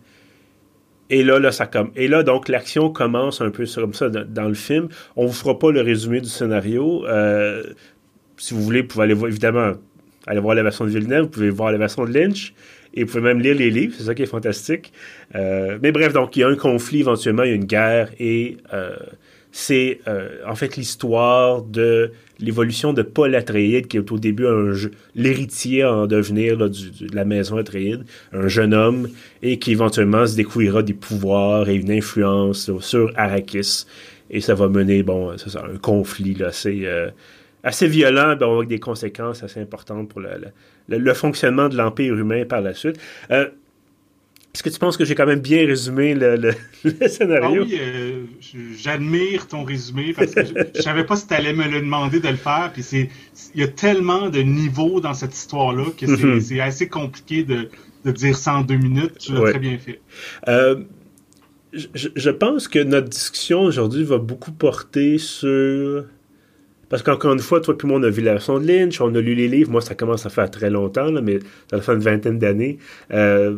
Et 1.09 1.23
là, 1.23 1.37
là, 1.37 1.51
ça 1.51 1.67
comme 1.67 1.91
et 1.95 2.07
là 2.07 2.23
donc 2.23 2.49
l'action 2.49 2.89
commence 2.89 3.39
un 3.39 3.51
peu 3.51 3.65
comme 3.75 3.93
ça 3.93 4.09
dans, 4.09 4.47
le 4.47 4.55
film. 4.55 4.87
On 5.15 5.27
vous 5.27 5.33
fera 5.33 5.59
pas 5.59 5.71
le 5.71 5.81
résumé 5.81 6.19
du 6.19 6.29
scénario. 6.29 7.05
Euh, 7.05 7.63
si 8.37 8.53
vous 8.53 8.61
voulez, 8.61 8.81
vous 8.81 8.87
pouvez 8.87 9.03
aller 9.03 9.13
voir 9.13 9.29
évidemment 9.29 9.73
allez 10.27 10.39
voir 10.39 10.55
la 10.55 10.63
version 10.63 10.85
de 10.85 10.89
Villeneuve, 10.89 11.23
vous 11.23 11.29
pouvez 11.29 11.49
voir 11.49 11.71
la 11.71 11.77
version 11.77 12.05
de 12.05 12.11
Lynch, 12.11 12.53
et 12.93 13.03
vous 13.03 13.11
pouvez 13.11 13.23
même 13.23 13.39
lire 13.39 13.55
les 13.55 13.69
livres, 13.69 13.93
c'est 13.97 14.03
ça 14.03 14.15
qui 14.15 14.23
est 14.23 14.27
fantastique. 14.27 14.91
Euh, 15.35 15.77
mais 15.81 15.91
bref, 15.91 16.13
donc 16.13 16.35
il 16.35 16.39
y 16.39 16.43
a 16.43 16.47
un 16.47 16.55
conflit 16.55 17.01
éventuellement, 17.01 17.43
il 17.43 17.49
y 17.49 17.53
a 17.53 17.55
une 17.55 17.65
guerre, 17.65 18.09
et 18.19 18.57
euh, 18.73 18.95
c'est 19.57 20.01
euh, 20.09 20.41
en 20.45 20.55
fait 20.55 20.75
l'histoire 20.75 21.61
de 21.61 22.11
l'évolution 22.39 22.91
de 22.91 23.03
Paul 23.03 23.33
Atreides, 23.35 23.87
qui 23.87 23.95
est 23.95 24.11
au 24.11 24.19
début 24.19 24.45
l'héritier 25.15 25.85
en 25.85 26.07
devenir 26.07 26.57
de 26.57 26.69
la 27.15 27.23
maison 27.23 27.55
Atreides, 27.55 28.03
un 28.33 28.49
jeune 28.49 28.73
homme, 28.73 29.07
et 29.41 29.57
qui 29.57 29.71
éventuellement 29.71 30.27
se 30.27 30.35
découvrira 30.35 30.83
des 30.83 30.93
pouvoirs 30.93 31.69
et 31.69 31.75
une 31.75 31.89
influence 31.89 32.69
sur 32.81 33.13
Arrakis. 33.15 33.85
Et 34.29 34.41
ça 34.41 34.55
va 34.55 34.67
mener, 34.67 35.03
bon, 35.03 35.37
c'est 35.37 35.57
un 35.57 35.77
conflit 35.81 36.33
là, 36.33 36.51
c'est 36.51 36.85
assez 37.65 37.87
violent, 37.87 38.35
ben, 38.35 38.49
avec 38.55 38.67
des 38.67 38.79
conséquences 38.79 39.41
assez 39.43 39.59
importantes 39.59 40.09
pour 40.09 40.21
le, 40.21 41.13
fonctionnement 41.13 41.69
de 41.69 41.77
l'Empire 41.77 42.15
humain 42.15 42.43
par 42.45 42.59
la 42.61 42.73
suite. 42.73 42.97
Euh, 43.31 43.49
est-ce 44.55 44.63
que 44.63 44.69
tu 44.69 44.79
penses 44.79 44.95
que 44.95 45.03
j'ai 45.03 45.15
quand 45.15 45.25
même 45.25 45.41
bien 45.41 45.67
résumé 45.67 46.13
le, 46.15 46.53
scénario? 47.09 47.63
Ah 47.63 47.67
oui, 47.67 47.77
euh, 47.77 48.23
j'admire 48.77 49.47
ton 49.47 49.65
résumé 49.65 50.13
parce 50.13 50.33
que 50.33 50.45
je, 50.45 50.53
ne 50.53 50.81
savais 50.81 51.03
pas 51.03 51.17
si 51.17 51.27
tu 51.27 51.33
allais 51.33 51.51
me 51.51 51.65
le 51.65 51.81
demander 51.81 52.21
de 52.21 52.29
le 52.29 52.37
faire. 52.37 52.71
Puis 52.71 52.81
c'est, 52.81 53.09
il 53.53 53.59
y 53.59 53.63
a 53.65 53.67
tellement 53.67 54.29
de 54.29 54.39
niveaux 54.39 55.01
dans 55.01 55.13
cette 55.13 55.35
histoire-là 55.35 55.87
que 55.97 56.07
c'est, 56.39 56.55
mhm. 56.55 56.61
assez 56.61 56.87
compliqué 56.87 57.43
de, 57.43 57.67
dire 58.09 58.37
ça 58.37 58.55
en 58.55 58.61
deux 58.61 58.77
minutes. 58.77 59.17
Tu 59.17 59.33
l'as 59.33 59.49
très 59.49 59.59
bien 59.59 59.77
fait. 59.77 59.99
Euh, 60.47 60.85
je, 61.73 62.07
je, 62.15 62.29
pense 62.29 62.69
que 62.69 62.79
notre 62.79 63.09
discussion 63.09 63.63
aujourd'hui 63.63 64.05
va 64.05 64.19
beaucoup 64.19 64.53
porter 64.53 65.17
sur 65.17 66.05
parce 66.87 67.03
qu'encore 67.03 67.33
une 67.33 67.39
fois, 67.39 67.59
toi 67.59 67.75
et 67.81 67.87
moi, 67.87 67.99
on 67.99 68.03
a 68.03 68.09
vu 68.09 68.21
la 68.21 68.33
version 68.33 68.59
de 68.59 68.65
Lynch, 68.65 69.01
on 69.01 69.13
a 69.15 69.19
lu 69.19 69.35
les 69.35 69.49
livres. 69.49 69.71
Moi, 69.71 69.81
ça 69.81 69.95
commence 69.95 70.25
à 70.25 70.29
faire 70.29 70.49
très 70.49 70.69
longtemps, 70.69 71.11
mais 71.11 71.39
ça 71.69 71.81
fait 71.81 71.93
une 71.93 71.99
vingtaine 71.99 72.39
d'années. 72.39 72.77
Euh, 73.11 73.57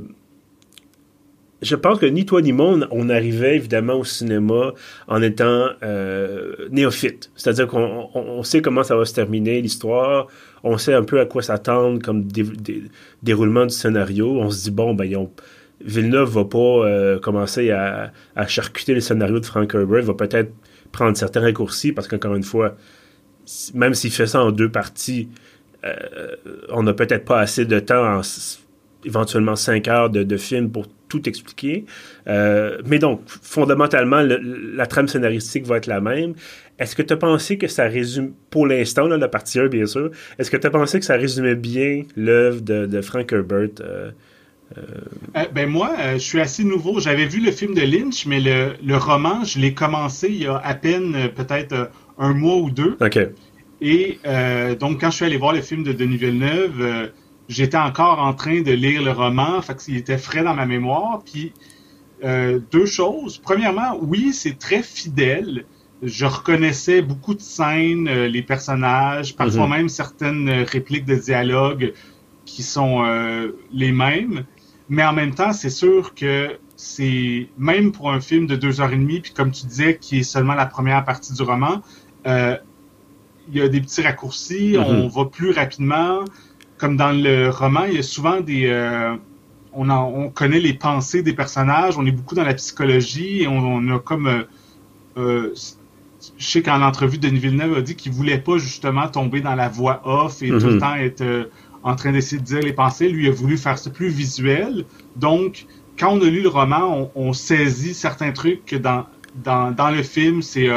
je 1.61 1.75
pense 1.75 1.99
que 1.99 2.05
ni 2.05 2.25
toi 2.25 2.41
ni 2.41 2.51
moi, 2.51 2.77
on, 2.91 3.09
arrivait 3.09 3.55
évidemment 3.55 3.95
au 3.95 4.03
cinéma 4.03 4.73
en 5.07 5.21
étant 5.21 5.69
euh, 5.81 6.53
néophyte. 6.69 7.31
C'est-à-dire 7.35 7.67
qu'on 7.67 8.43
sait 8.43 8.61
comment 8.61 8.83
ça 8.83 8.95
va 8.95 9.05
se 9.05 9.13
terminer, 9.13 9.61
l'histoire. 9.61 10.27
On 10.63 10.77
sait 10.77 10.93
un 10.93 11.03
peu 11.03 11.19
à 11.19 11.25
quoi 11.25 11.41
s'attendre 11.41 11.99
comme 12.01 12.27
déroulement 13.23 13.65
du 13.65 13.73
scénario. 13.73 14.39
On 14.39 14.51
se 14.51 14.65
dit, 14.65 14.71
bon, 14.71 14.93
ben, 14.93 15.27
Villeneuve 15.81 16.29
va 16.29 16.45
pas 16.45 16.57
euh, 16.57 17.19
commencer 17.19 17.71
à, 17.71 18.11
charcuter 18.47 18.93
le 18.93 19.01
scénario 19.01 19.39
de 19.39 19.45
Frank 19.45 19.73
Herbert. 19.73 19.99
Il 19.99 20.05
va 20.05 20.13
peut-être 20.13 20.51
prendre 20.91 21.17
certains 21.17 21.41
raccourcis 21.41 21.91
parce 21.91 22.07
qu'encore 22.07 22.35
une 22.35 22.43
fois, 22.43 22.75
même 23.73 23.95
s'il 23.95 24.11
fait 24.11 24.27
ça 24.27 24.43
en 24.43 24.51
deux 24.51 24.69
parties, 24.69 25.29
euh, 25.85 26.35
on 26.69 26.83
n'a 26.83 26.93
peut-être 26.93 27.25
pas 27.25 27.39
assez 27.39 27.65
de 27.65 27.79
temps, 27.79 28.21
éventuellement 29.05 29.55
cinq 29.55 29.87
heures 29.87 30.09
de 30.11 30.37
film 30.37 30.69
pour 30.69 30.87
tout 31.07 31.27
expliquer. 31.27 31.85
Euh, 32.27 32.77
mais 32.85 32.99
donc, 32.99 33.21
fondamentalement, 33.25 34.21
la 34.21 34.85
trame 34.85 35.07
scénaristique 35.07 35.65
va 35.65 35.77
être 35.77 35.87
la 35.87 36.01
même. 36.01 36.33
Est-ce 36.79 36.95
que 36.95 37.01
tu 37.01 37.13
as 37.13 37.17
pensé 37.17 37.57
que 37.57 37.67
ça 37.67 37.85
résume, 37.85 38.33
pour 38.49 38.67
l'instant, 38.67 39.07
la 39.07 39.27
partie 39.27 39.59
1, 39.59 39.67
bien 39.67 39.85
sûr, 39.85 40.11
est-ce 40.37 40.51
que 40.51 40.57
tu 40.57 40.67
as 40.67 40.69
pensé 40.69 40.99
que 40.99 41.05
ça 41.05 41.15
résumait 41.15 41.55
bien 41.55 42.03
l'œuvre 42.15 42.61
de, 42.61 43.01
Frank 43.01 43.31
Herbert? 43.31 43.69
Euh, 43.81 44.11
euh? 44.77 45.45
ben 45.53 45.67
moi, 45.67 45.95
je 46.13 46.19
suis 46.19 46.39
assez 46.39 46.63
nouveau. 46.63 46.99
J'avais 46.99 47.25
vu 47.25 47.39
le 47.43 47.51
film 47.51 47.73
de 47.73 47.81
Lynch, 47.81 48.25
mais 48.25 48.39
le, 48.39 48.73
le 48.85 48.97
roman, 48.97 49.43
je 49.43 49.59
l'ai 49.59 49.73
commencé 49.73 50.27
il 50.27 50.43
y 50.43 50.47
a 50.47 50.57
à 50.57 50.75
peine 50.75 51.29
peut-être 51.35 51.89
un 52.19 52.33
mois 52.33 52.57
ou 52.57 52.69
deux. 52.69 52.97
OK. 52.99 53.19
Et 53.79 54.19
donc, 54.79 55.01
quand 55.01 55.09
je 55.09 55.15
suis 55.15 55.25
allé 55.25 55.37
voir 55.37 55.53
le 55.53 55.61
film 55.61 55.83
de 55.83 55.93
Denis 55.93 56.17
Villeneuve, 56.17 57.09
j'étais 57.48 57.77
encore 57.77 58.20
en 58.20 58.34
train 58.34 58.62
de 58.62 58.72
lire 58.72 59.01
le 59.01 59.12
roman, 59.12 59.62
fait 59.62 59.77
qu'il 59.77 59.98
était 59.98 60.18
frais 60.18 60.44
dans 60.44 60.54
ma 60.54 60.66
mémoire. 60.66 61.22
Puis 61.25 61.54
euh, 62.24 62.60
deux 62.72 62.86
choses. 62.86 63.38
Premièrement, 63.38 63.98
oui, 64.01 64.34
c'est 64.34 64.58
très 64.58 64.82
fidèle. 64.82 65.66
Je 66.01 66.25
reconnaissais 66.25 67.01
beaucoup 67.01 67.34
de 67.34 67.42
scènes, 67.42 68.08
euh, 68.08 68.27
les 68.27 68.42
personnages, 68.42 69.36
parfois 69.36 69.68
mhm. 69.68 69.74
même 69.74 69.89
certaines 69.89 70.50
répliques 70.50 71.06
de 71.06 71.16
dialogue 71.16 71.94
qui 72.46 72.63
sont 72.63 73.04
euh, 73.06 73.51
les 73.72 73.92
mêmes. 73.92 74.46
Mais 74.89 75.04
en 75.04 75.13
même 75.13 75.36
temps, 75.36 75.54
c'est 75.54 75.70
sûr 75.70 76.16
que 76.16 76.58
c'est 76.75 77.50
même 77.58 77.92
pour 77.92 78.12
un 78.12 78.22
film 78.22 78.48
de 78.48 78.56
deux 78.56 78.80
heures 78.82 78.94
et 78.94 78.98
demie, 78.98 79.20
puis 79.20 79.34
comme 79.34 79.51
tu 79.51 79.66
disais, 79.66 79.98
qui 79.98 80.20
est 80.20 80.24
seulement 80.24 80.54
la 80.54 80.66
première 80.66 81.04
partie 81.04 81.34
du 81.34 81.42
roman, 81.42 81.82
il 82.25 83.58
y 83.58 83.62
a 83.62 83.70
des 83.70 83.80
petits 83.80 84.01
raccourcis, 84.01 84.75
mhm. 84.77 84.84
on 84.84 85.08
va 85.08 85.25
plus 85.25 85.51
rapidement 85.51 86.24
comme 86.77 86.98
dans 86.98 87.12
le 87.12 87.50
roman, 87.50 87.86
il 87.86 87.96
y 87.96 88.00
a 88.00 88.03
souvent 88.03 88.41
des... 88.41 88.67
Euh, 88.67 89.15
on, 89.74 89.89
on, 89.89 90.29
connaît 90.29 90.60
les 90.60 90.74
pensées 90.74 91.22
des 91.22 91.34
personnages, 91.34 91.98
on 91.98 92.05
est 92.05 92.12
beaucoup 92.12 92.36
dans 92.36 92.43
la 92.43 92.53
psychologie 92.53 93.43
et 93.43 93.48
on, 93.48 93.88
a 93.89 94.00
comme... 94.00 94.27
Euh, 94.27 94.43
euh, 95.17 95.55
je 96.38 96.46
sais 96.46 96.62
qu'en 96.62 96.81
entrevue, 96.81 97.17
Denis 97.17 97.39
Villeneuve 97.39 97.77
a 97.77 97.81
dit 97.81 97.96
qu'il 97.96 98.12
voulait 98.12 98.39
pas 98.39 98.57
justement 98.57 99.07
tomber 99.07 99.41
dans 99.41 99.55
la 99.55 99.69
voix 99.69 100.01
off 100.03 100.41
et 100.41 100.50
tout 100.50 100.67
le 100.67 100.74
mhm. 100.74 100.79
temps 100.79 100.96
être 100.96 101.50
en 101.84 101.96
train 101.96 102.12
d'essayer 102.12 102.41
de 102.41 102.46
dire 102.46 102.60
les 102.60 102.74
pensées. 102.74 103.07
Lui, 103.07 103.25
il 103.25 103.29
a 103.29 103.31
voulu 103.31 103.57
faire 103.57 103.77
ça 103.77 103.89
plus 103.89 104.10
visuel. 104.10 104.86
Donc, 105.15 105.67
quand 105.98 106.10
on 106.12 106.22
a 106.22 106.25
lu 106.25 106.41
le 106.41 106.50
roman, 106.50 107.12
on, 107.15 107.34
saisit 107.34 107.93
certains 107.93 108.31
trucs 108.31 108.65
que 108.65 108.75
dans, 108.75 109.05
dans, 109.36 109.72
dans 109.72 109.89
le 109.89 110.03
film, 110.03 110.41
c'est 110.41 110.69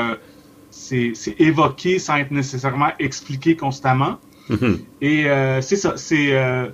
c'est 0.70 1.34
évoqué 1.38 1.98
sans 1.98 2.16
être 2.16 2.30
nécessairement 2.30 2.90
expliqué 2.98 3.56
constamment. 3.56 4.18
Mhm. 4.50 4.78
Et 5.00 5.26
euh, 5.26 5.60
c'est 5.60 5.76
ça, 5.76 5.94
c'est 5.96 6.32
euh, 6.32 6.66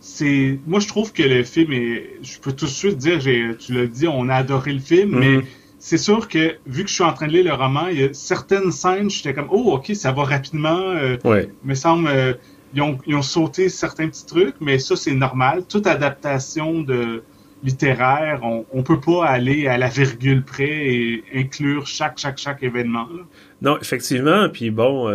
c'est 0.00 0.58
moi 0.66 0.80
je 0.80 0.88
trouve 0.88 1.12
que 1.12 1.22
le 1.22 1.42
film 1.44 1.72
est 1.72 2.18
je 2.22 2.38
peux 2.38 2.52
tout 2.52 2.66
de 2.66 2.70
suite 2.70 2.98
dire 2.98 3.18
tu 3.58 3.72
l'as 3.72 3.86
dit 3.86 4.08
on 4.08 4.28
a 4.28 4.34
adoré 4.34 4.72
le 4.72 4.80
film 4.80 5.18
mais 5.18 5.36
mhm. 5.38 5.42
c'est 5.78 5.98
sûr 5.98 6.28
que 6.28 6.56
vu 6.66 6.84
que 6.84 6.88
je 6.88 6.94
suis 6.94 7.04
en 7.04 7.12
train 7.12 7.26
de 7.26 7.32
lire 7.32 7.44
le 7.44 7.54
roman 7.54 7.88
il 7.88 8.00
y 8.00 8.04
a 8.04 8.12
certaines 8.12 8.70
scènes 8.70 9.10
j'étais 9.10 9.34
comme 9.34 9.48
oh 9.50 9.72
ok 9.72 9.92
ça 9.94 10.12
va 10.12 10.24
rapidement 10.24 10.78
euh, 10.78 11.16
ouais. 11.24 11.50
me 11.64 11.74
semble 11.74 12.38
ils, 12.74 12.82
ont, 12.82 12.98
ils 13.06 13.16
ont 13.16 13.22
sauté 13.22 13.68
certains 13.68 14.08
petits 14.08 14.26
trucs 14.26 14.54
mais 14.60 14.78
ça 14.78 14.94
c'est 14.94 15.14
normal 15.14 15.64
toute 15.68 15.88
adaptation 15.88 16.82
de 16.82 17.24
littéraire 17.64 18.40
on, 18.44 18.66
on 18.72 18.84
peut 18.84 19.00
pas 19.00 19.26
aller 19.26 19.66
à 19.66 19.78
la 19.78 19.88
virgule 19.88 20.44
près 20.44 20.94
et 20.94 21.24
inclure 21.34 21.88
chaque 21.88 22.18
chaque 22.18 22.38
chaque 22.38 22.62
événement 22.62 23.08
non 23.62 23.78
effectivement 23.80 24.48
puis 24.48 24.70
bon 24.70 25.08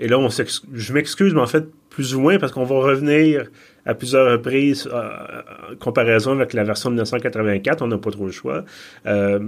et 0.00 0.08
là, 0.08 0.18
on 0.18 0.28
je 0.30 0.92
m'excuse, 0.94 1.34
mais 1.34 1.40
en 1.40 1.46
fait, 1.46 1.64
plus 1.90 2.14
ou 2.14 2.20
moins, 2.20 2.38
parce 2.38 2.52
qu'on 2.52 2.64
va 2.64 2.76
revenir 2.76 3.44
à 3.84 3.94
plusieurs 3.94 4.32
reprises 4.32 4.88
en 4.90 5.76
comparaison 5.76 6.32
avec 6.32 6.54
la 6.54 6.64
version 6.64 6.88
de 6.88 6.94
1984, 6.94 7.82
on 7.82 7.86
n'a 7.86 7.98
pas 7.98 8.10
trop 8.10 8.24
le 8.24 8.32
choix. 8.32 8.64
Euh, 9.06 9.38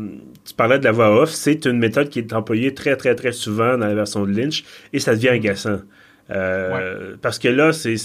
tu 0.44 0.54
parlais 0.54 0.78
de 0.78 0.84
la 0.84 0.92
voix 0.92 1.22
off, 1.22 1.30
c'est 1.30 1.64
une 1.64 1.78
méthode 1.78 2.10
qui 2.10 2.18
est 2.18 2.34
employée 2.34 2.74
très, 2.74 2.96
très, 2.96 3.14
très 3.14 3.32
souvent 3.32 3.78
dans 3.78 3.86
la 3.86 3.94
version 3.94 4.26
de 4.26 4.30
Lynch, 4.30 4.62
et 4.92 5.00
ça 5.00 5.14
devient 5.14 5.30
agaçant. 5.30 5.80
Euh, 6.30 7.16
Parce 7.22 7.38
que 7.38 7.48
là, 7.48 7.72
c'est 7.72 7.96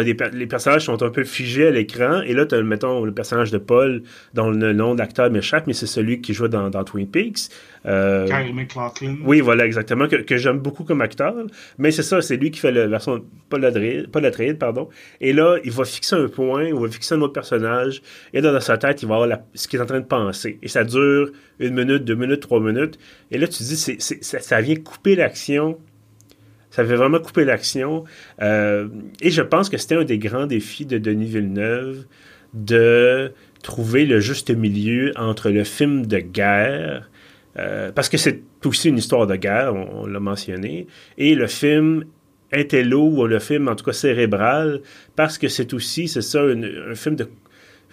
les 0.00 0.46
personnages 0.46 0.86
sont 0.86 1.02
un 1.02 1.10
peu 1.10 1.24
figés 1.24 1.66
à 1.66 1.70
l'écran, 1.70 2.22
et 2.22 2.32
là, 2.32 2.46
tu 2.46 2.54
as, 2.54 2.62
mettons, 2.62 3.04
le 3.04 3.12
personnage 3.12 3.50
de 3.50 3.58
Paul, 3.58 4.02
dont 4.34 4.50
le 4.50 4.72
nom 4.72 4.94
d'acteur 4.94 5.30
m'échappe, 5.30 5.66
mais 5.66 5.74
c'est 5.74 5.86
celui 5.86 6.20
qui 6.20 6.32
joue 6.32 6.48
dans, 6.48 6.70
Twin 6.84 7.06
Peaks. 7.06 7.50
Euh, 7.84 8.26
Kyle 8.26 8.54
McLaughlin. 8.54 9.16
Oui, 9.24 9.40
voilà, 9.40 9.66
exactement, 9.66 10.06
que, 10.08 10.36
j'aime 10.36 10.58
beaucoup 10.58 10.84
comme 10.84 11.00
acteur. 11.00 11.34
Mais 11.78 11.90
c'est 11.90 12.02
ça, 12.02 12.22
c'est 12.22 12.36
lui 12.36 12.50
qui 12.50 12.60
fait 12.60 12.72
la 12.72 12.86
version 12.86 13.24
Paul 13.50 13.64
Atreides, 13.64 14.58
pardon. 14.58 14.88
Et 15.20 15.32
là, 15.32 15.58
il 15.64 15.70
va 15.70 15.84
fixer 15.84 16.16
un 16.16 16.28
point, 16.28 16.64
il 16.64 16.74
va 16.74 16.88
fixer 16.88 17.14
un 17.14 17.20
autre 17.20 17.34
personnage, 17.34 18.02
et 18.32 18.40
dans 18.40 18.58
sa 18.60 18.78
tête, 18.78 19.02
il 19.02 19.08
va 19.08 19.16
avoir 19.16 19.38
ce 19.54 19.68
qu'il 19.68 19.78
est 19.78 19.82
en 19.82 19.86
train 19.86 20.00
de 20.00 20.06
penser. 20.06 20.58
Et 20.62 20.68
ça 20.68 20.84
dure 20.84 21.30
une 21.58 21.74
minute, 21.74 22.04
deux 22.04 22.14
minutes, 22.14 22.40
trois 22.40 22.60
minutes. 22.60 22.98
Et 23.30 23.38
là, 23.38 23.46
tu 23.46 23.62
dis, 23.62 23.76
c'est, 23.76 24.00
ça, 24.00 24.40
ça 24.40 24.60
vient 24.60 24.76
couper 24.76 25.16
l'action 25.16 25.78
ça 26.72 26.84
fait 26.84 26.96
vraiment 26.96 27.20
couper 27.20 27.44
l'action. 27.44 28.04
Euh, 28.40 28.88
et 29.20 29.30
je 29.30 29.42
pense 29.42 29.68
que 29.68 29.76
c'était 29.76 29.94
un 29.94 30.04
des 30.04 30.18
grands 30.18 30.46
défis 30.46 30.86
de 30.86 30.98
Denis 30.98 31.26
Villeneuve 31.26 32.06
de 32.54 33.32
trouver 33.62 34.06
le 34.06 34.20
juste 34.20 34.50
milieu 34.50 35.12
entre 35.16 35.50
le 35.50 35.64
film 35.64 36.06
de 36.06 36.18
guerre, 36.18 37.10
euh, 37.58 37.92
parce 37.92 38.08
que 38.08 38.16
c'est 38.16 38.40
aussi 38.64 38.88
une 38.88 38.98
histoire 38.98 39.26
de 39.26 39.36
guerre, 39.36 39.74
on, 39.74 40.06
l'a 40.06 40.18
mentionné, 40.18 40.86
et 41.18 41.34
le 41.34 41.46
film 41.46 42.04
intello 42.52 43.06
ou 43.06 43.26
le 43.26 43.38
film 43.38 43.68
en 43.68 43.76
tout 43.76 43.84
cas 43.84 43.92
cérébral, 43.92 44.80
parce 45.14 45.36
que 45.38 45.48
c'est 45.48 45.74
aussi, 45.74 46.08
c'est 46.08 46.22
ça, 46.22 46.40
un 46.42 46.94
film 46.94 47.16
de 47.16 47.28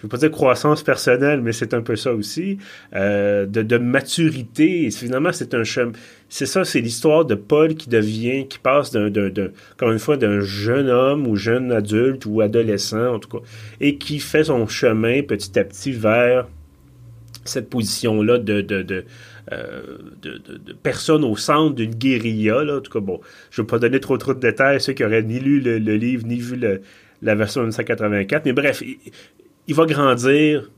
je 0.00 0.06
ne 0.06 0.08
veux 0.08 0.16
pas 0.16 0.16
dire 0.16 0.30
croissance 0.30 0.82
personnelle, 0.82 1.42
mais 1.42 1.52
c'est 1.52 1.74
un 1.74 1.82
peu 1.82 1.94
ça 1.94 2.14
aussi, 2.14 2.56
euh, 2.94 3.44
de, 3.44 3.60
de, 3.60 3.76
maturité. 3.76 4.86
Et 4.86 4.90
finalement, 4.90 5.30
c'est 5.30 5.52
un 5.52 5.62
chemin. 5.62 5.92
C'est 6.30 6.46
ça, 6.46 6.64
c'est 6.64 6.80
l'histoire 6.80 7.26
de 7.26 7.34
Paul 7.34 7.74
qui 7.74 7.90
devient, 7.90 8.46
qui 8.48 8.58
passe 8.58 8.92
d'un, 8.92 9.10
comme 9.76 9.92
une 9.92 9.98
fois, 9.98 10.16
d'un 10.16 10.40
jeune 10.40 10.88
homme 10.88 11.26
ou 11.26 11.36
jeune 11.36 11.70
adulte 11.70 12.24
ou 12.24 12.40
adolescent, 12.40 13.14
en 13.14 13.18
tout 13.18 13.28
cas, 13.28 13.44
et 13.82 13.98
qui 13.98 14.20
fait 14.20 14.44
son 14.44 14.66
chemin 14.66 15.22
petit 15.22 15.58
à 15.58 15.64
petit 15.64 15.92
vers 15.92 16.48
cette 17.44 17.68
position-là 17.68 18.38
de, 18.38 18.62
de, 18.62 18.80
de, 18.80 19.04
euh, 19.52 19.98
au 21.22 21.36
centre 21.36 21.74
d'une 21.74 21.94
guérilla. 21.94 22.64
Là. 22.64 22.76
En 22.76 22.80
tout 22.80 22.92
cas, 22.92 23.00
bon, 23.00 23.20
je 23.50 23.60
ne 23.60 23.64
veux 23.64 23.66
pas 23.66 23.78
donner 23.78 24.00
trop 24.00 24.16
trop 24.16 24.32
de 24.32 24.40
détails 24.40 24.76
à 24.76 24.78
ceux 24.78 24.94
qui 24.94 25.04
auraient 25.04 25.22
ni 25.22 25.40
lu 25.40 25.60
le, 25.60 25.76
livre 25.76 26.26
ni 26.26 26.36
vu 26.36 26.56
le, 26.56 26.80
la 27.20 27.34
version 27.34 27.60
1984. 27.60 28.46
Mais 28.46 28.52
bref, 28.54 28.82
il 29.70 29.76
va 29.76 29.86
grandir 29.86 30.68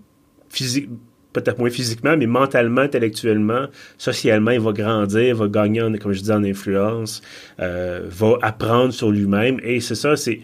peut-être 1.32 1.58
moins 1.58 1.70
physiquement, 1.70 2.14
mais 2.14 2.26
mentalement, 2.26 2.82
intellectuellement, 2.82 3.66
socialement, 3.96 4.50
il 4.50 4.60
va 4.60 4.72
grandir, 4.72 5.22
il 5.22 5.34
va 5.34 5.48
gagner, 5.48 5.98
comme 5.98 6.12
je 6.12 6.20
dis, 6.20 6.30
en 6.30 6.44
influence, 6.44 7.22
euh, 7.58 8.02
va 8.04 8.36
apprendre 8.42 8.92
sur 8.92 9.10
lui-même. 9.10 9.58
Et 9.62 9.80
c'est 9.80 9.94
ça, 9.94 10.14
c'est, 10.14 10.40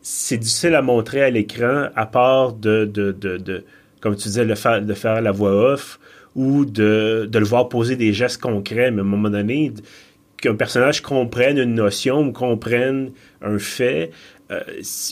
c'est 0.00 0.38
difficile 0.38 0.74
à 0.74 0.80
montrer 0.80 1.22
à 1.22 1.28
l'écran, 1.28 1.88
à 1.94 2.06
part 2.06 2.54
de, 2.54 2.86
de, 2.86 3.12
de, 3.12 3.64
comme 4.00 4.16
tu 4.16 4.28
disais, 4.28 4.46
de 4.46 4.54
faire, 4.54 4.80
de 4.80 4.94
faire 4.94 5.20
la 5.20 5.32
voix 5.32 5.72
off 5.74 6.00
ou 6.34 6.64
de, 6.64 7.28
de 7.30 7.38
le 7.38 7.44
voir 7.44 7.68
poser 7.68 7.96
des 7.96 8.14
gestes 8.14 8.40
concrets, 8.40 8.90
mais 8.90 9.00
à 9.00 9.04
un 9.04 9.08
moment 9.08 9.28
donné, 9.28 9.72
qu'un 10.40 10.54
personnage 10.54 11.00
comprenne 11.02 11.58
une 11.58 11.74
notion 11.74 12.20
ou 12.20 12.32
comprenne 12.32 13.10
un 13.42 13.58
fait, 13.58 14.10
euh, 14.52 14.60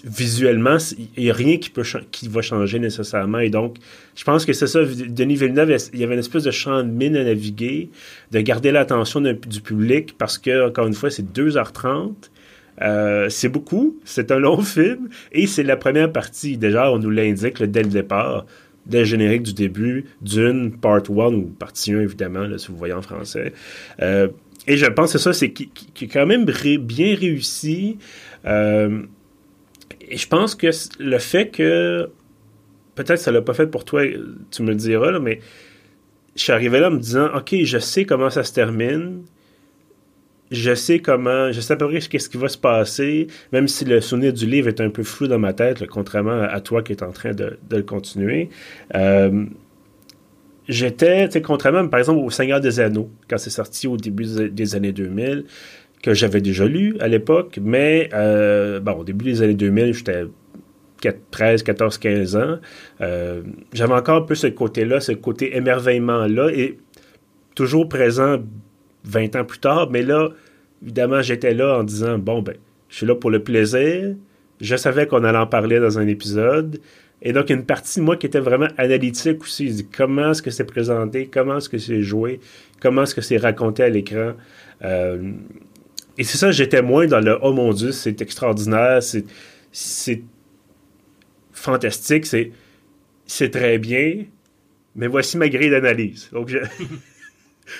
visuellement, 0.04 0.76
il 1.16 1.24
n'y 1.24 1.30
a 1.30 1.34
rien 1.34 1.58
qui, 1.58 2.28
va 2.28 2.42
changer 2.42 2.78
nécessairement. 2.78 3.40
Et 3.40 3.50
donc, 3.50 3.76
je 4.14 4.22
pense 4.22 4.44
que 4.44 4.52
c'est 4.52 4.68
ça. 4.68 4.80
Denis 4.84 5.34
Villeneuve, 5.34 5.76
il 5.92 5.98
y 5.98 6.04
avait 6.04 6.14
une 6.14 6.20
espèce 6.20 6.44
de 6.44 6.52
champ 6.52 6.84
de 6.84 6.90
mine 6.90 7.16
à 7.16 7.24
naviguer, 7.24 7.90
de 8.30 8.40
garder 8.40 8.70
l'attention 8.70 9.20
du 9.20 9.60
public 9.60 10.16
parce 10.18 10.38
que, 10.38 10.68
encore 10.68 10.86
une 10.86 10.94
fois, 10.94 11.10
c'est 11.10 11.24
2h30. 11.24 12.12
Euh, 12.82 13.28
c'est 13.28 13.48
beaucoup, 13.48 13.96
c'est 14.04 14.32
un 14.32 14.38
long 14.38 14.60
film 14.62 15.08
et 15.32 15.46
c'est 15.46 15.62
la 15.62 15.76
première 15.76 16.12
partie. 16.12 16.56
Déjà, 16.56 16.90
on 16.90 16.98
nous 16.98 17.10
l'indique 17.10 17.62
dès 17.62 17.82
le 17.82 17.88
départ, 17.88 18.46
dès 18.86 19.00
le 19.00 19.04
générique 19.04 19.42
du 19.42 19.54
début, 19.54 20.06
d'une 20.22 20.72
part 20.76 21.02
1 21.08 21.34
ou 21.34 21.42
partie 21.42 21.92
1 21.92 22.00
évidemment, 22.00 22.46
là, 22.46 22.58
si 22.58 22.68
vous 22.68 22.76
voyez 22.76 22.94
en 22.94 23.02
français. 23.02 23.52
Euh, 24.00 24.28
et 24.66 24.76
je 24.76 24.86
pense 24.86 25.12
que 25.12 25.18
ça, 25.18 25.32
c'est 25.32 25.52
qui, 25.52 25.68
qui, 25.68 26.04
est 26.04 26.08
quand 26.08 26.26
même 26.26 26.44
bien 26.44 27.16
réussi. 27.16 27.98
Euh, 28.46 29.02
et 30.00 30.16
je 30.16 30.28
pense 30.28 30.54
que 30.54 30.68
le 30.98 31.18
fait 31.18 31.48
que 31.48 32.10
peut-être 32.94 33.16
que 33.16 33.24
ça 33.24 33.32
l'a 33.32 33.42
pas 33.42 33.54
fait 33.54 33.66
pour 33.66 33.84
toi, 33.84 34.02
tu 34.50 34.62
me 34.62 34.68
le 34.68 34.76
diras, 34.76 35.10
là, 35.10 35.18
mais 35.18 35.40
je 36.36 36.42
suis 36.42 36.52
arrivé 36.52 36.80
là 36.80 36.88
en 36.88 36.92
me 36.92 36.98
disant, 36.98 37.28
OK, 37.34 37.54
je 37.62 37.78
sais 37.78 38.04
comment 38.04 38.30
ça 38.30 38.42
se 38.42 38.52
termine. 38.52 39.22
Je 40.50 40.74
sais 40.74 40.98
comment, 41.00 41.50
je 41.52 41.60
sais 41.60 41.72
à 41.72 41.76
peu 41.76 41.88
près 41.88 42.00
qu'est-ce 42.00 42.28
qui 42.28 42.36
va 42.36 42.48
se 42.48 42.58
passer, 42.58 43.26
même 43.52 43.66
si 43.66 43.84
le 43.84 44.00
souvenir 44.00 44.32
du 44.32 44.46
livre 44.46 44.68
est 44.68 44.80
un 44.80 44.90
peu 44.90 45.02
flou 45.02 45.26
dans 45.26 45.38
ma 45.38 45.52
tête, 45.52 45.86
contrairement 45.86 46.42
à 46.42 46.60
toi 46.60 46.82
qui 46.82 46.92
est 46.92 47.02
en 47.02 47.12
train 47.12 47.32
de, 47.32 47.58
le 47.70 47.82
continuer. 47.82 48.50
Euh, 48.94 49.46
j'étais, 50.68 51.28
contrairement 51.42 51.86
par 51.88 52.00
exemple 52.00 52.20
au 52.20 52.30
Seigneur 52.30 52.60
des 52.60 52.80
Anneaux, 52.80 53.10
quand 53.28 53.38
c'est 53.38 53.50
sorti 53.50 53.86
au 53.86 53.96
début 53.96 54.26
des 54.50 54.74
années 54.74 54.92
2000, 54.92 55.44
que 56.02 56.12
j'avais 56.12 56.40
déjà 56.40 56.66
lu 56.66 56.96
à 57.00 57.08
l'époque, 57.08 57.58
mais 57.62 58.10
euh, 58.12 58.78
bon, 58.80 58.92
au 58.92 59.04
début 59.04 59.24
des 59.24 59.42
années 59.42 59.54
2000, 59.54 59.94
j'étais 59.94 60.24
13, 61.30 61.62
14, 61.62 61.98
15 61.98 62.36
ans. 62.36 62.58
Euh, 63.00 63.42
j'avais 63.72 63.94
encore 63.94 64.16
un 64.16 64.26
peu 64.26 64.34
ce 64.34 64.46
côté-là, 64.46 65.00
ce 65.00 65.12
côté 65.12 65.56
émerveillement-là, 65.56 66.50
et 66.52 66.78
toujours 67.54 67.88
présent 67.88 68.38
20 69.04 69.36
ans 69.36 69.44
plus 69.44 69.58
tard, 69.58 69.90
mais 69.90 70.02
là, 70.02 70.28
évidemment, 70.82 71.22
j'étais 71.22 71.54
là 71.54 71.78
en 71.78 71.84
disant, 71.84 72.18
bon, 72.18 72.42
ben, 72.42 72.54
je 72.88 72.96
suis 72.96 73.06
là 73.06 73.14
pour 73.14 73.30
le 73.30 73.42
plaisir, 73.42 74.14
je 74.60 74.76
savais 74.76 75.06
qu'on 75.06 75.24
allait 75.24 75.38
en 75.38 75.46
parler 75.46 75.80
dans 75.80 75.98
un 75.98 76.06
épisode, 76.06 76.80
et 77.26 77.32
donc, 77.32 77.48
une 77.48 77.64
partie 77.64 78.00
de 78.00 78.04
moi 78.04 78.18
qui 78.18 78.26
était 78.26 78.38
vraiment 78.38 78.68
analytique 78.76 79.42
aussi. 79.42 79.86
comment 79.96 80.32
est-ce 80.32 80.42
que 80.42 80.50
c'est 80.50 80.66
présenté, 80.66 81.26
comment 81.32 81.56
est-ce 81.56 81.70
que 81.70 81.78
c'est 81.78 82.02
joué, 82.02 82.38
comment 82.80 83.04
est-ce 83.04 83.14
que 83.14 83.22
c'est 83.22 83.38
raconté 83.38 83.82
à 83.82 83.88
l'écran? 83.88 84.34
Euh, 84.84 85.32
et 86.18 86.24
c'est 86.24 86.36
ça, 86.36 86.52
j'étais 86.52 86.82
moins 86.82 87.06
dans 87.06 87.20
le 87.20 87.38
«Oh 87.42 87.54
mon 87.54 87.72
Dieu, 87.72 87.92
c'est 87.92 88.20
extraordinaire, 88.20 89.02
c'est 89.02 90.22
fantastique, 91.50 92.26
c'est 93.26 93.50
très 93.50 93.78
bien, 93.78 94.24
mais 94.94 95.06
voici 95.06 95.38
ma 95.38 95.48
grille 95.48 95.70
d'analyse. 95.70 96.28
Donc, 96.30 96.54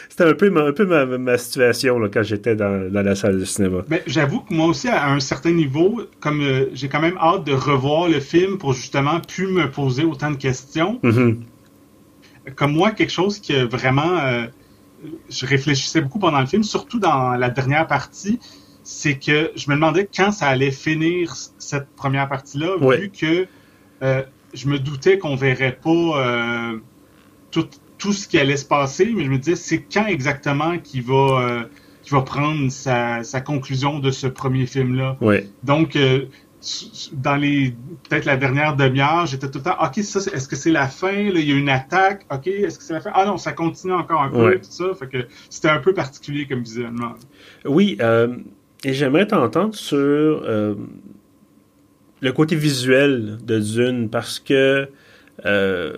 c'était 0.08 0.24
un 0.24 0.34
peu, 0.34 0.50
ma, 0.50 0.62
un 0.62 0.72
peu 0.72 0.86
ma, 0.86 1.38
situation 1.38 1.98
là, 1.98 2.08
quand 2.12 2.22
j'étais 2.22 2.56
dans, 2.56 2.90
la 2.92 3.14
salle 3.14 3.38
de 3.38 3.44
cinéma. 3.44 3.82
Mais 3.88 4.02
j'avoue 4.06 4.40
que 4.40 4.54
moi 4.54 4.66
aussi, 4.66 4.88
à 4.88 5.10
un 5.10 5.20
certain 5.20 5.52
niveau, 5.52 6.02
comme 6.20 6.40
euh, 6.40 6.66
j'ai 6.72 6.88
quand 6.88 7.00
même 7.00 7.18
hâte 7.18 7.44
de 7.44 7.52
revoir 7.52 8.08
le 8.08 8.20
film 8.20 8.58
pour 8.58 8.72
justement 8.72 9.20
plus 9.20 9.46
me 9.46 9.70
poser 9.70 10.04
autant 10.04 10.30
de 10.30 10.36
questions. 10.36 11.00
Mm-hmm. 11.02 11.36
Comme 12.56 12.72
moi, 12.72 12.90
quelque 12.92 13.12
chose 13.12 13.38
qui 13.38 13.52
est 13.52 13.64
vraiment... 13.64 14.18
Euh, 14.18 14.46
je 15.28 15.44
réfléchissais 15.44 16.00
beaucoup 16.00 16.18
pendant 16.18 16.40
le 16.40 16.46
film, 16.46 16.62
surtout 16.62 16.98
dans 16.98 17.34
la 17.34 17.50
dernière 17.50 17.86
partie, 17.86 18.38
c'est 18.84 19.18
que 19.18 19.50
je 19.56 19.70
me 19.70 19.74
demandais 19.74 20.06
quand 20.14 20.30
ça 20.30 20.46
allait 20.46 20.70
finir 20.70 21.34
cette 21.58 21.88
première 21.96 22.28
partie-là, 22.28 22.76
vu 22.96 23.10
que 23.10 23.46
euh, 24.02 24.22
je 24.52 24.68
me 24.68 24.78
doutais 24.78 25.18
qu'on 25.18 25.36
verrait 25.36 25.78
pas 25.82 25.90
euh, 25.90 26.78
tout, 28.04 28.12
ce 28.12 28.28
qui 28.28 28.38
allait 28.38 28.56
se 28.56 28.64
passer, 28.64 29.12
mais 29.16 29.24
je 29.24 29.30
me 29.30 29.38
disais, 29.38 29.56
c'est 29.56 29.80
quand 29.80 30.06
exactement 30.06 30.78
qu'il 30.78 31.02
va, 31.02 31.14
euh, 31.14 31.62
va 32.10 32.22
prendre 32.22 32.70
sa, 32.70 33.22
sa, 33.22 33.40
conclusion 33.40 33.98
de 33.98 34.10
ce 34.10 34.26
premier 34.26 34.66
film-là? 34.66 35.16
Ouais. 35.20 35.48
Donc, 35.62 35.98
dans 37.12 37.36
les 37.36 37.74
peut-être 38.08 38.24
la 38.24 38.36
dernière 38.36 38.76
demi-heure, 38.76 39.26
j'étais 39.26 39.50
tout 39.50 39.58
le 39.58 39.64
temps 39.64 39.76
OK, 39.82 40.02
ça 40.02 40.20
est-ce 40.32 40.48
que 40.48 40.56
c'est 40.56 40.70
la 40.70 40.88
fin? 40.88 41.12
Là, 41.12 41.38
il 41.38 41.48
y 41.48 41.52
a 41.52 41.56
une 41.56 41.68
attaque, 41.68 42.26
OK, 42.30 42.46
est-ce 42.46 42.78
que 42.78 42.84
c'est 42.84 42.94
la 42.94 43.00
fin? 43.00 43.10
Ah 43.14 43.24
non, 43.24 43.38
ça 43.38 43.52
continue 43.52 43.94
encore 43.94 44.22
un 44.22 44.30
peu 44.30 44.54
tout 44.54 44.70
ça, 44.70 44.86
fait 44.98 45.08
que 45.08 45.26
c'était 45.50 45.68
un 45.68 45.78
peu 45.78 45.94
particulier 45.94 46.46
comme 46.46 46.62
visionnement. 46.62 47.14
Oui, 47.64 47.98
et 48.84 48.92
j'aimerais 48.92 49.26
t'entendre 49.26 49.74
sur 49.74 50.42
le 52.24 52.32
côté 52.32 52.56
visuel 52.56 53.38
de 53.44 53.58
Dune 53.60 54.08
parce 54.08 54.40
que 54.40 54.88
euh, 55.44 55.92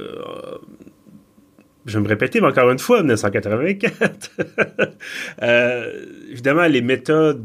je 1.86 1.98
vais 1.98 2.02
me 2.02 2.08
répéter, 2.08 2.40
mais 2.40 2.48
encore 2.48 2.70
une 2.70 2.80
fois, 2.80 2.98
1984. 3.00 4.30
euh, 5.42 6.04
évidemment, 6.30 6.66
les 6.66 6.82
méthodes, 6.82 7.44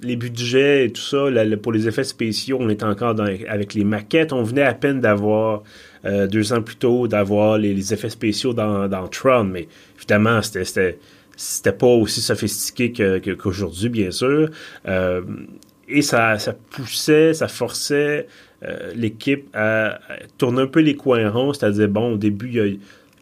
les 0.00 0.16
budgets 0.16 0.86
et 0.86 0.92
tout 0.92 1.00
ça, 1.00 1.26
pour 1.62 1.72
les 1.72 1.88
effets 1.88 2.04
spéciaux, 2.04 2.58
on 2.60 2.68
était 2.68 2.84
encore 2.84 3.16
avec 3.48 3.74
les 3.74 3.84
maquettes. 3.84 4.34
On 4.34 4.42
venait 4.42 4.62
à 4.62 4.74
peine 4.74 5.00
d'avoir, 5.00 5.62
euh, 6.04 6.26
deux 6.26 6.52
ans 6.52 6.60
plus 6.60 6.76
tôt, 6.76 7.08
d'avoir 7.08 7.56
les, 7.56 7.94
effets 7.94 8.10
spéciaux 8.10 8.52
dans, 8.52 8.88
dans 8.88 9.08
Tron, 9.08 9.44
mais 9.44 9.68
évidemment, 9.96 10.42
c'était 10.42 10.98
c'était 11.40 11.72
pas 11.72 11.86
aussi 11.86 12.20
sophistiqué 12.20 12.92
qu'aujourd'hui, 13.38 13.88
bien 13.88 14.10
sûr. 14.10 14.50
Euh, 14.88 15.22
et 15.86 16.02
ça, 16.02 16.36
ça 16.40 16.52
poussait, 16.52 17.32
ça 17.32 17.46
forçait 17.46 18.26
l'équipe 18.96 19.48
à, 19.54 20.00
tourner 20.36 20.62
un 20.62 20.66
peu 20.66 20.80
les 20.80 20.96
coins 20.96 21.30
ronds, 21.30 21.52
c'est-à-dire, 21.52 21.88
bon, 21.88 22.14
au 22.14 22.16
début, 22.16 22.80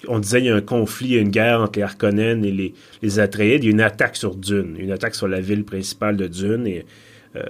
on 0.08 0.18
disait 0.18 0.40
il 0.40 0.46
y 0.46 0.50
a 0.50 0.54
un 0.54 0.60
conflit, 0.60 1.14
une 1.16 1.30
guerre 1.30 1.60
entre 1.60 1.78
les 1.78 1.82
Harkonnen 1.82 2.44
et 2.44 2.74
les, 3.02 3.18
Atreides, 3.18 3.64
il 3.64 3.66
y 3.66 3.68
a 3.68 3.72
une 3.72 3.80
attaque 3.80 4.16
sur 4.16 4.34
Dune, 4.34 4.76
une 4.78 4.92
attaque 4.92 5.14
sur 5.14 5.28
la 5.28 5.40
ville 5.40 5.64
principale 5.64 6.16
de 6.16 6.26
Dune, 6.26 6.66
et, 6.66 6.84
euh, 7.36 7.42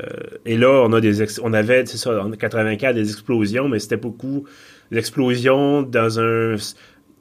là, 0.47 0.83
on 0.85 0.93
a 0.93 1.01
des 1.01 1.23
on 1.43 1.53
avait, 1.53 1.87
c'est 1.87 1.97
ça, 1.97 2.23
en 2.23 2.31
84, 2.31 2.95
des 2.95 3.11
explosions, 3.11 3.69
mais 3.69 3.79
c'était 3.79 3.97
beaucoup 3.97 4.45
d'explosions 4.91 5.83
dans 5.83 6.19
un 6.21 6.57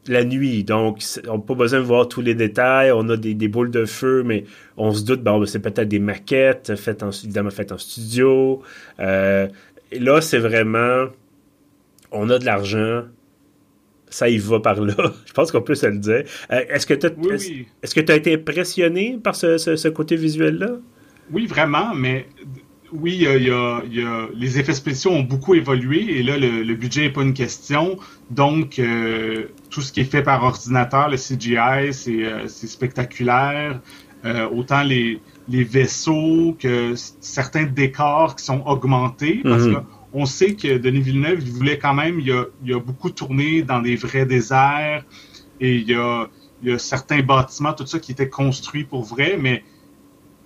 la 0.07 0.23
nuit. 0.23 0.63
Donc, 0.63 1.03
on 1.27 1.37
n'a 1.37 1.39
pas 1.39 1.55
besoin 1.55 1.79
de 1.79 1.85
voir 1.85 2.07
tous 2.07 2.21
les 2.21 2.35
détails. 2.35 2.91
On 2.91 3.09
a 3.09 3.17
des, 3.17 3.47
boules 3.47 3.71
de 3.71 3.85
feu, 3.85 4.23
mais 4.23 4.45
on 4.77 4.93
se 4.93 5.03
doute, 5.03 5.23
bon, 5.23 5.39
ben, 5.39 5.45
c'est 5.45 5.59
peut-être 5.59 5.87
des 5.87 5.99
maquettes 5.99 6.75
faites 6.75 7.03
en, 7.03 7.11
faites 7.11 7.71
en 7.71 7.77
studio. 7.77 8.61
Euh, 8.99 9.47
là, 9.91 10.21
c'est 10.21 10.39
vraiment, 10.39 11.07
on 12.11 12.29
a 12.29 12.39
de 12.39 12.45
l'argent, 12.45 13.03
ça 14.15 14.29
y 14.29 14.37
va 14.37 14.59
par 14.59 14.79
là. 14.79 14.95
Je 15.25 15.33
pense 15.33 15.51
qu'on 15.51 15.61
peut 15.61 15.75
se 15.75 15.87
le 15.87 15.97
dire. 15.97 16.23
Euh, 16.51 16.61
est-ce 16.69 16.85
que 16.85 16.93
tu 16.93 17.07
est-ce, 17.81 17.95
que 17.95 17.99
tu 17.99 18.11
as 18.11 18.15
été 18.15 18.33
impressionné 18.33 19.19
par 19.21 19.35
ce 19.35 19.87
côté 19.89 20.15
visuel-là? 20.15 20.71
Oui, 21.31 21.47
vraiment, 21.47 21.93
mais 21.93 22.27
oui, 22.93 23.17
il 23.19 23.43
y, 23.43 23.51
a, 23.51 24.27
les 24.33 24.59
effets 24.59 24.73
spéciaux 24.73 25.11
ont 25.11 25.23
beaucoup 25.23 25.55
évolué 25.55 26.19
et 26.19 26.23
là, 26.23 26.37
le, 26.37 26.73
budget 26.75 27.01
n'est 27.01 27.09
pas 27.09 27.23
une 27.23 27.33
question. 27.33 27.97
Donc, 28.29 28.79
euh, 28.79 29.45
tout 29.69 29.81
ce 29.81 29.91
qui 29.91 30.01
est 30.01 30.11
fait 30.11 30.21
par 30.21 30.43
ordinateur, 30.43 31.09
le 31.09 31.17
CGI, 31.17 31.93
c'est 31.93 32.23
euh, 32.23 32.47
spectaculaire. 32.47 33.81
Euh, 34.23 34.47
autant 34.49 34.81
les, 34.81 35.19
vaisseaux 35.47 36.55
que 36.59 36.93
certains 37.19 37.65
décors 37.65 38.35
qui 38.35 38.45
sont 38.45 38.63
augmentés. 38.65 39.41
Parce 39.43 39.65
mhm. 39.65 39.83
Qu'on 40.15 40.25
sait 40.25 40.53
que 40.53 40.77
Denis 40.77 41.01
Villeneuve, 41.01 41.39
il 41.41 41.51
voulait 41.51 41.77
quand 41.77 41.93
même, 41.93 42.21
il 42.21 42.31
a, 42.31 42.45
il 42.63 42.73
a 42.73 42.79
beaucoup 42.79 43.09
tourné 43.09 43.63
dans 43.63 43.81
des 43.81 43.97
vrais 43.97 44.25
déserts 44.25 45.03
et 45.59 45.75
il 45.75 45.89
y 45.89 45.93
a, 45.93 46.29
il 46.63 46.69
y 46.69 46.71
a 46.71 46.79
certains 46.79 47.21
bâtiments, 47.21 47.73
tout 47.73 47.85
ça 47.85 47.99
qui 47.99 48.13
étaient 48.13 48.29
construits 48.29 48.85
pour 48.85 49.03
vrai, 49.03 49.37
mais 49.37 49.65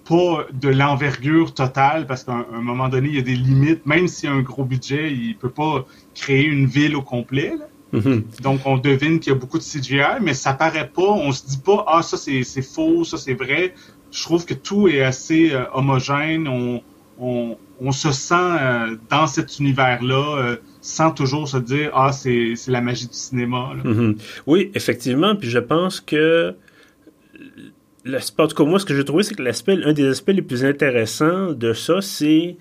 pas 0.06 0.48
de 0.52 0.70
l'envergure 0.70 1.54
totale 1.54 2.08
parce 2.08 2.24
qu'à 2.24 2.48
un, 2.52 2.62
moment 2.62 2.90
donné, 2.90 3.10
il 3.10 3.16
y 3.18 3.20
a 3.20 3.22
des 3.22 3.36
limites. 3.36 3.86
Même 3.86 4.08
s'il 4.08 4.28
y 4.28 4.32
a 4.32 4.36
un 4.36 4.42
gros 4.42 4.66
budget, 4.66 5.14
il 5.14 5.38
peut 5.38 5.52
pas 5.52 5.86
créer 6.16 6.46
une 6.46 6.66
ville 6.66 6.96
au 6.96 7.04
complet. 7.04 7.54
Mm-hmm. 7.94 8.42
Donc, 8.42 8.62
on 8.66 8.80
devine 8.80 9.20
qu'il 9.20 9.34
y 9.34 9.36
a 9.36 9.38
beaucoup 9.38 9.60
de 9.60 9.64
CGI, 9.64 10.20
mais 10.20 10.34
ça 10.34 10.54
paraît 10.54 10.90
pas. 10.90 11.04
On 11.04 11.32
se 11.32 11.46
dit 11.46 11.60
pas, 11.60 11.86
ah, 11.88 12.02
ça 12.02 12.18
c'est 12.18 12.44
faux, 12.64 13.04
ça 13.04 13.18
c'est 13.20 13.36
vrai. 13.36 13.76
Je 14.10 14.24
trouve 14.24 14.48
que 14.48 14.56
tout 14.56 14.88
est 14.88 15.04
assez 15.04 15.52
euh, 15.52 15.66
homogène. 15.76 16.48
On, 16.48 16.82
on, 17.20 17.56
on, 17.82 17.92
se 17.92 18.12
sent 18.12 18.36
euh, 18.36 18.96
dans 19.10 19.28
cet 19.28 19.60
univers-là 19.60 20.38
euh, 20.38 20.56
sans 20.82 21.12
toujours 21.12 21.48
se 21.48 21.58
dire, 21.58 21.92
ah, 21.94 22.12
c'est 22.12 22.54
la 22.68 22.82
magie 22.82 23.08
du 23.08 23.14
cinéma. 23.14 23.72
Mm-hmm. 23.84 24.16
Oui, 24.48 24.72
effectivement. 24.74 25.36
Puis 25.36 25.50
je 25.50 25.60
pense 25.60 26.00
que 26.00 26.56
en 28.08 28.48
tout 28.48 28.56
cas, 28.56 28.64
moi, 28.64 28.80
ce 28.80 28.86
que 28.86 28.96
j'ai 28.96 29.04
trouvé, 29.04 29.24
c'est 29.24 29.36
que 29.36 29.44
l'aspect, 29.44 29.78
un 29.84 29.94
des 29.94 30.08
aspects 30.08 30.32
les 30.32 30.42
plus 30.42 30.64
intéressants 30.64 31.52
de 31.52 31.74
ça, 31.74 32.02
c'est 32.02 32.56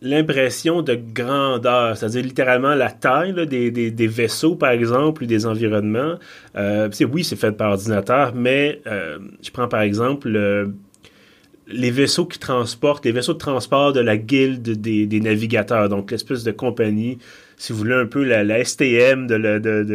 l'impression 0.00 0.82
de 0.82 0.94
grandeur, 0.94 1.96
c'est-à-dire 1.96 2.22
littéralement 2.22 2.74
la 2.74 2.90
taille 2.90 3.34
des, 3.46 4.06
vaisseaux, 4.06 4.54
par 4.54 4.70
exemple, 4.70 5.24
ou 5.24 5.26
des 5.26 5.46
environnements. 5.46 6.14
Euh, 6.56 6.88
oui, 7.12 7.24
c'est 7.24 7.36
fait 7.36 7.52
par 7.52 7.72
ordinateur, 7.72 8.34
mais 8.34 8.80
je 8.86 9.50
prends 9.50 9.68
par 9.68 9.80
exemple 9.80 10.30
les 11.66 11.90
vaisseaux 11.90 12.26
qui 12.26 12.38
transportent, 12.38 13.04
les 13.04 13.12
vaisseaux 13.12 13.32
de 13.32 13.38
transport 13.38 13.92
de 13.92 14.00
la 14.00 14.16
guilde 14.16 14.62
des, 14.62 15.20
navigateurs, 15.20 15.88
donc 15.88 16.10
l'espèce 16.10 16.44
de 16.44 16.52
compagnie, 16.52 17.18
si 17.56 17.72
vous 17.72 17.78
voulez, 17.78 17.94
un 17.94 18.06
peu 18.06 18.24
la, 18.24 18.64
STM 18.64 19.26
de, 19.26 19.36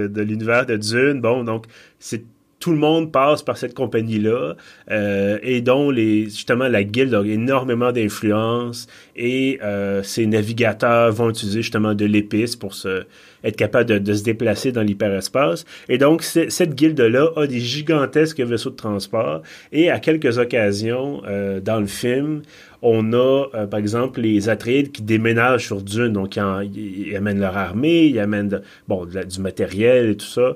de 0.08 0.22
l'univers 0.22 0.66
de 0.66 0.78
Dune. 0.78 1.22
Bon, 1.22 1.44
donc 1.44 1.66
c'est 2.00 2.24
tout 2.60 2.72
le 2.72 2.78
monde 2.78 3.12
passe 3.12 3.42
par 3.42 3.58
cette 3.58 3.74
compagnie-là 3.74 4.56
euh, 4.92 5.40
et 5.42 5.62
dont 5.62 5.92
les, 5.92 6.26
justement 6.26 6.68
la 6.68 6.84
guilde 6.84 7.14
a 7.14 7.24
énormément 7.24 7.92
d'influence 7.92 8.88
et 9.16 9.60
euh, 9.64 10.04
ces 10.04 10.26
navigateurs 10.26 11.12
vont 11.12 11.30
utiliser 11.30 11.62
justement 11.62 11.94
de 11.94 12.06
l'épice 12.06 12.56
pour 12.56 12.74
se, 12.74 13.04
être 13.44 13.56
capable 13.56 14.02
de, 14.02 14.14
se 14.14 14.24
déplacer 14.24 14.72
dans 14.72 14.82
l'hyperespace. 14.82 15.66
Et 15.88 15.98
donc, 15.98 16.24
cette 16.24 16.76
guilde-là 16.76 17.30
a 17.36 17.48
des 17.48 17.60
gigantesques 17.60 18.42
vaisseaux 18.42 18.70
de 18.70 18.76
transport 18.76 19.42
et 19.72 19.90
à 19.90 20.00
quelques 20.00 20.38
occasions 20.38 21.22
euh, 21.28 21.60
dans 21.60 21.80
le 21.80 21.88
film, 21.88 22.42
on 22.82 23.12
a, 23.12 23.48
euh, 23.56 23.68
par 23.68 23.80
exemple, 23.80 24.22
les 24.22 24.48
Atreides 24.48 24.92
qui 24.92 25.02
déménagent 25.02 25.66
sur 25.66 25.82
Dune. 25.82 26.14
Donc, 26.14 26.38
ils, 26.38 27.16
amènent 27.16 27.40
leur 27.40 27.58
armée, 27.58 28.06
ils 28.06 28.20
amènent 28.20 28.62
bon, 28.88 29.06
du 29.06 29.42
matériel 29.42 30.12
et 30.12 30.18
tout 30.18 30.26
ça, 30.26 30.56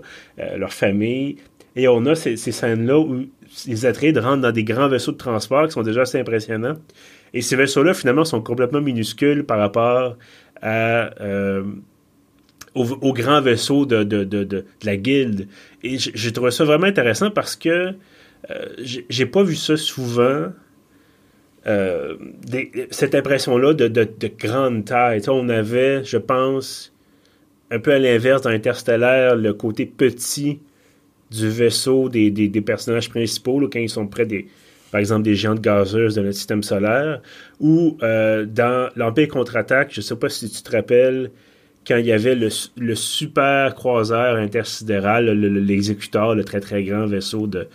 leur 0.57 0.71
famille. 0.73 1.37
Et 1.75 1.87
on 1.87 2.05
a 2.05 2.15
ces, 2.15 2.37
scènes-là 2.37 2.99
où 2.99 3.25
les 3.67 3.85
Atreides 3.85 4.17
rentrent 4.17 4.41
dans 4.41 4.51
des 4.51 4.63
grands 4.63 4.87
vaisseaux 4.87 5.11
de 5.11 5.17
transport 5.17 5.65
qui 5.65 5.71
sont 5.71 5.81
déjà 5.81 6.01
assez 6.01 6.19
impressionnants. 6.19 6.77
Et 7.33 7.41
ces 7.41 7.55
vaisseaux-là, 7.55 7.93
finalement, 7.93 8.25
sont 8.25 8.41
complètement 8.41 8.81
minuscules 8.81 9.43
par 9.43 9.57
rapport 9.57 10.17
à, 10.61 11.19
euh, 11.21 11.63
au, 12.75 13.13
grand 13.13 13.41
vaisseau 13.41 13.85
de, 13.85 14.03
de, 14.03 14.23
de, 14.23 14.43
de, 14.43 14.65
la 14.83 14.97
guilde. 14.97 15.47
Et 15.81 15.97
j'ai 15.97 16.31
trouvé 16.31 16.51
ça 16.51 16.63
vraiment 16.63 16.85
intéressant 16.85 17.31
parce 17.31 17.55
que 17.55 17.93
euh, 18.49 18.65
j'ai 18.77 19.25
pas 19.25 19.43
vu 19.43 19.55
ça 19.55 19.77
souvent. 19.77 20.47
Euh, 21.65 22.17
cette 22.91 23.15
impression-là 23.15 23.73
de, 23.73 23.87
de, 23.87 24.03
de, 24.03 24.27
grande 24.27 24.83
taille. 24.83 25.21
on 25.29 25.47
avait, 25.47 26.03
je 26.03 26.17
pense, 26.17 26.93
un 27.71 27.79
peu 27.79 27.93
à 27.93 27.99
l'inverse 27.99 28.41
dans 28.41 28.49
Interstellaire, 28.49 29.37
le 29.37 29.53
côté 29.53 29.85
petit 29.85 30.59
du 31.33 31.49
vaisseau 31.49 32.09
des, 32.09 32.29
des, 32.29 32.61
personnages 32.61 33.09
principaux, 33.09 33.59
quand 33.71 33.79
ils 33.79 33.89
sont 33.89 34.07
près 34.07 34.25
des, 34.25 34.47
par 34.91 34.99
exemple, 34.99 35.23
des 35.23 35.35
géantes 35.35 35.61
gazeuses 35.61 36.15
de 36.15 36.21
notre 36.21 36.35
système 36.35 36.61
solaire, 36.61 37.21
ou 37.59 37.97
euh, 38.03 38.45
dans 38.45 38.89
l'Empire 38.95 39.27
contre-attaque, 39.29 39.89
je 39.91 39.99
ne 39.99 40.03
sais 40.03 40.15
pas 40.15 40.29
si 40.29 40.49
tu 40.49 40.61
te 40.61 40.71
rappelles, 40.71 41.31
quand 41.87 41.97
il 41.97 42.05
y 42.05 42.11
avait 42.11 42.35
le, 42.35 42.49
le 42.77 42.95
super 42.95 43.73
croiseur 43.73 44.35
intersidéral, 44.35 45.25
l'exécuteur, 45.31 46.35
le, 46.35 46.43
très 46.43 46.59
très 46.59 46.83
grand 46.83 47.07
vaisseau 47.07 47.47
de, 47.47 47.67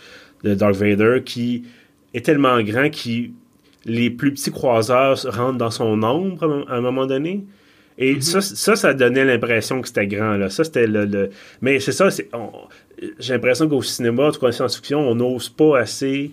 de 0.43 0.55
Darth 0.55 0.77
Vader, 0.77 1.21
qui 1.23 1.63
est 2.13 2.25
tellement 2.25 2.61
grand 2.61 2.89
que 2.89 3.29
les 3.85 4.09
plus 4.09 4.33
petits 4.33 4.51
croiseurs 4.51 5.19
rentrent 5.29 5.57
dans 5.57 5.71
son 5.71 6.01
ombre 6.03 6.65
à 6.69 6.75
un 6.75 6.81
moment 6.81 7.05
donné. 7.05 7.43
Et 7.99 8.15
mm-hmm. 8.15 8.21
ça, 8.21 8.41
ça, 8.41 8.75
ça 8.75 8.93
donnait 8.93 9.25
l'impression 9.25 9.81
que 9.81 9.87
c'était 9.87 10.07
grand. 10.07 10.37
Là. 10.37 10.49
Ça, 10.49 10.63
c'était 10.63 10.87
le, 10.87 11.29
Mais 11.61 11.79
c'est 11.79 11.91
ça, 11.91 12.07
j'ai 13.19 13.33
l'impression 13.33 13.67
qu'au 13.67 13.81
cinéma, 13.81 14.27
en 14.27 14.31
tout 14.31 14.39
cas 14.39 14.47
en 14.47 14.51
science-fiction, 14.51 14.99
on 14.99 15.15
n'ose 15.15 15.49
pas 15.49 15.79
assez 15.79 16.31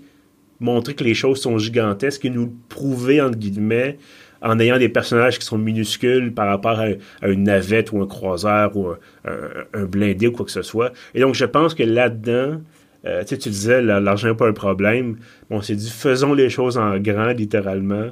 montrer 0.61 0.94
que 0.94 1.05
les 1.05 1.14
choses 1.14 1.40
sont 1.40 1.59
gigantesques 1.59 2.24
et 2.24 2.31
nous 2.31 2.55
prouver, 2.68 3.20
entre 3.20 3.37
guillemets, 3.37 3.98
en 4.40 4.59
ayant 4.61 4.79
des 4.79 4.88
personnages 4.88 5.38
qui 5.38 5.44
sont 5.44 5.59
minuscules 5.59 6.33
par 6.33 6.46
rapport 6.46 6.81
à, 6.81 7.29
une 7.29 7.42
navette 7.42 7.92
ou 7.92 8.00
un 8.00 8.07
croiseur 8.07 8.76
ou 8.76 8.92
un, 9.24 9.85
blindé 9.85 10.29
ou 10.29 10.33
quoi 10.33 10.46
que 10.46 10.52
ce 10.52 10.62
soit. 10.62 10.92
Et 11.14 11.20
donc, 11.20 11.35
je 11.35 11.44
pense 11.44 11.74
que 11.74 11.83
là-dedans, 11.83 12.61
euh, 13.07 13.24
tu 13.24 13.37
disais, 13.37 13.83
l'argent 13.83 14.29
n'est 14.29 14.35
pas 14.35 14.48
un 14.48 14.52
problème. 14.52 15.16
On 15.50 15.62
s'est 15.62 15.74
dit, 15.76 15.90
faisons 15.90 16.33
les 16.33 16.48
choses 16.48 16.79
en 16.79 16.98
grand, 16.98 17.33
littéralement. 17.33 18.11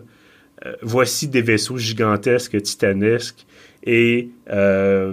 Euh, 0.66 0.74
voici 0.82 1.28
des 1.28 1.42
vaisseaux 1.42 1.78
gigantesques, 1.78 2.60
titanesques, 2.62 3.46
et 3.84 4.30
euh, 4.50 5.12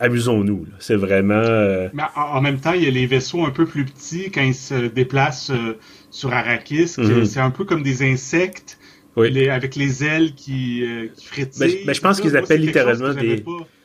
amusons-nous. 0.00 0.66
C'est 0.78 0.96
vraiment... 0.96 1.88
Mais 1.92 2.02
en, 2.16 2.40
même 2.40 2.58
temps, 2.58 2.72
il 2.72 2.84
y 2.84 2.86
a 2.86 2.90
les 2.90 3.06
vaisseaux 3.06 3.44
un 3.44 3.50
peu 3.50 3.66
plus 3.66 3.84
petits 3.84 4.30
quand 4.30 4.42
ils 4.42 4.54
se 4.54 4.86
déplacent 4.86 5.52
sur 6.10 6.32
Arrakis. 6.32 6.94
Mhm. 6.98 7.24
C'est 7.24 7.40
un 7.40 7.50
peu 7.50 7.64
comme 7.64 7.82
des 7.82 8.02
insectes 8.02 8.78
avec 9.16 9.76
les 9.76 10.04
ailes 10.04 10.34
qui, 10.34 10.84
euh, 10.84 11.08
qui 11.14 11.26
frétillent. 11.26 11.60
Ben, 11.60 11.86
ben, 11.86 11.94
je 11.94 12.00
pense 12.00 12.20
qu'ils 12.20 12.36
appellent 12.36 12.60
littéralement 12.60 13.12
des. 13.14 13.44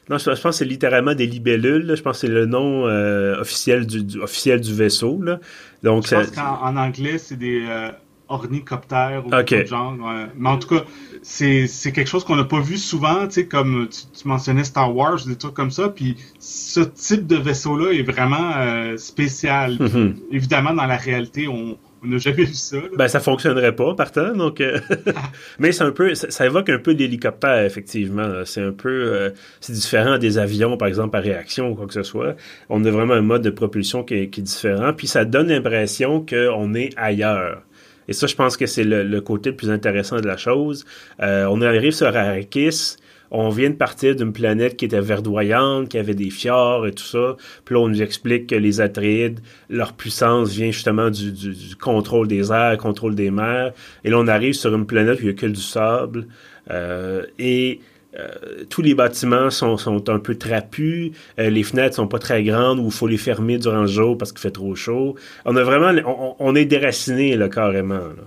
Non, 0.09 0.17
je, 0.17 0.23
pense 0.23 0.41
que 0.41 0.51
c'est 0.51 0.65
littéralement 0.65 1.13
des 1.15 1.27
libellules. 1.27 1.93
Je 1.93 2.01
pense 2.01 2.21
que 2.21 2.27
c'est 2.27 2.33
le 2.33 2.45
nom 2.45 2.87
euh, 2.87 3.41
officiel, 3.41 3.85
du, 3.85 4.21
officiel 4.21 4.61
du 4.61 4.73
vaisseau. 4.73 5.21
Là. 5.21 5.41
Donc, 5.83 6.07
je 6.07 6.15
pense 6.15 6.31
qu'en 6.31 6.77
anglais, 6.77 7.17
c'est 7.17 7.35
des 7.35 7.65
euh, 7.67 7.91
ornicoptères 8.29 9.25
ou 9.25 9.29
quelque 9.43 9.67
genre. 9.67 9.95
Mais 10.37 10.49
en 10.49 10.57
tout 10.57 10.67
cas, 10.67 10.83
c'est, 11.21 11.67
c'est 11.67 11.91
quelque 11.91 12.07
chose 12.07 12.23
qu'on 12.23 12.35
n'a 12.35 12.43
pas 12.43 12.59
vu 12.59 12.77
souvent, 12.77 13.27
tu 13.27 13.33
sais, 13.33 13.45
comme 13.47 13.87
tu, 13.89 14.27
mentionnais 14.27 14.63
Star 14.63 14.95
Wars, 14.95 15.19
des 15.25 15.35
trucs 15.35 15.53
comme 15.53 15.71
ça. 15.71 15.89
Puis 15.89 16.17
ce 16.39 16.81
type 16.81 17.27
de 17.27 17.35
vaisseau-là 17.35 17.91
est 17.91 18.03
vraiment 18.03 18.51
euh, 18.57 18.97
spécial. 18.97 19.77
Mm-hmm. 19.77 20.15
Évidemment, 20.31 20.73
dans 20.73 20.85
la 20.85 20.97
réalité, 20.97 21.47
on 21.47 21.77
on 22.03 22.07
n'a 22.07 22.17
jamais 22.17 22.43
vu 22.43 22.53
ça. 22.53 22.77
Ben, 22.95 23.07
ça 23.07 23.19
fonctionnerait 23.19 23.75
pas, 23.75 23.95
partant. 23.95 24.33
Donc, 24.33 24.61
euh, 24.61 24.79
mais 25.59 25.71
c'est 25.71 25.83
un 25.83 25.91
peu, 25.91 26.13
ça, 26.15 26.45
évoque 26.45 26.69
un 26.69 26.79
peu 26.79 26.91
l'hélicoptère, 26.91 27.63
effectivement. 27.63 28.45
C'est 28.45 28.61
un 28.61 28.71
peu, 28.71 28.89
euh, 28.89 29.29
c'est 29.61 29.73
différent 29.73 30.17
des 30.17 30.37
avions, 30.37 30.77
par 30.77 30.87
exemple, 30.87 31.17
à 31.17 31.19
réaction 31.19 31.71
ou 31.71 31.75
quoi 31.75 31.87
que 31.87 31.93
ce 31.93 32.03
soit. 32.03 32.35
On 32.69 32.83
a 32.85 32.91
vraiment 32.91 33.13
un 33.13 33.21
mode 33.21 33.41
de 33.41 33.49
propulsion 33.49 34.03
qui 34.03 34.15
est, 34.15 34.39
différent. 34.39 34.93
Puis 34.93 35.07
ça 35.07 35.25
donne 35.25 35.47
l'impression 35.47 36.23
qu'on 36.23 36.75
est 36.75 36.91
ailleurs. 36.95 37.63
Et 38.07 38.13
ça, 38.13 38.27
je 38.27 38.35
pense 38.35 38.57
que 38.57 38.65
c'est 38.65 38.83
le, 38.83 39.21
côté 39.21 39.51
le 39.51 39.55
plus 39.55 39.69
intéressant 39.69 40.19
de 40.19 40.27
la 40.27 40.37
chose. 40.37 40.85
Euh, 41.21 41.45
on 41.49 41.61
arrive 41.61 41.91
sur 41.91 42.07
Arrakis 42.07 42.97
on 43.31 43.49
vient 43.49 43.69
de 43.69 43.75
partir 43.75 44.15
d'une 44.15 44.33
planète 44.33 44.77
qui 44.77 44.85
était 44.85 45.01
verdoyante, 45.01 45.89
qui 45.89 45.97
avait 45.97 46.13
des 46.13 46.29
fjords 46.29 46.87
et 46.87 46.91
tout 46.91 47.03
ça. 47.03 47.35
Puis 47.65 47.75
là, 47.75 47.81
on 47.81 47.89
nous 47.89 48.01
explique 48.01 48.47
que 48.47 48.55
les 48.55 48.81
Atreides, 48.81 49.39
leur 49.69 49.93
puissance 49.93 50.51
vient 50.51 50.71
justement 50.71 51.09
du, 51.09 51.33
contrôle 51.79 52.27
des 52.27 52.51
airs, 52.51 52.77
contrôle 52.77 53.15
des 53.15 53.31
mers. 53.31 53.73
Et 54.03 54.09
là, 54.09 54.17
on 54.19 54.27
arrive 54.27 54.53
sur 54.53 54.73
une 54.73 54.85
planète 54.85 55.19
où 55.19 55.23
il 55.23 55.25
n'y 55.25 55.31
a 55.31 55.33
que 55.33 55.47
du 55.47 55.61
sable. 55.61 56.27
Euh, 56.69 57.23
et 57.39 57.79
euh, 58.17 58.63
tous 58.69 58.81
les 58.81 58.95
bâtiments 58.95 59.49
sont, 59.51 59.77
sont 59.77 60.09
un 60.09 60.17
peu 60.17 60.35
trapus, 60.35 61.11
euh, 61.39 61.49
les 61.49 61.63
fenêtres 61.63 61.95
sont 61.95 62.07
pas 62.07 62.19
très 62.19 62.43
grandes 62.43 62.79
ou 62.79 62.85
il 62.85 62.91
faut 62.91 63.07
les 63.07 63.17
fermer 63.17 63.59
durant 63.59 63.81
le 63.81 63.87
jour 63.87 64.17
parce 64.17 64.31
qu'il 64.31 64.41
fait 64.41 64.51
trop 64.51 64.73
chaud. 64.75 65.15
On 65.45 65.55
a 65.55 65.63
vraiment, 65.63 65.91
on, 66.39 66.55
est 66.55 66.65
déraciné 66.65 67.35
là, 67.35 67.47
carrément. 67.47 67.95
Là. 67.95 68.23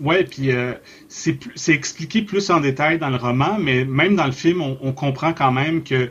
Ouais, 0.00 0.24
puis 0.24 0.52
euh, 0.52 0.74
c'est 1.08 1.38
expliqué 1.68 2.22
plus 2.22 2.50
en 2.50 2.60
détail 2.60 2.98
dans 2.98 3.10
le 3.10 3.16
roman, 3.16 3.58
mais 3.58 3.84
même 3.84 4.16
dans 4.16 4.26
le 4.26 4.32
film, 4.32 4.60
on, 4.60 4.92
comprend 4.92 5.32
quand 5.32 5.52
même 5.52 5.82
que 5.82 6.10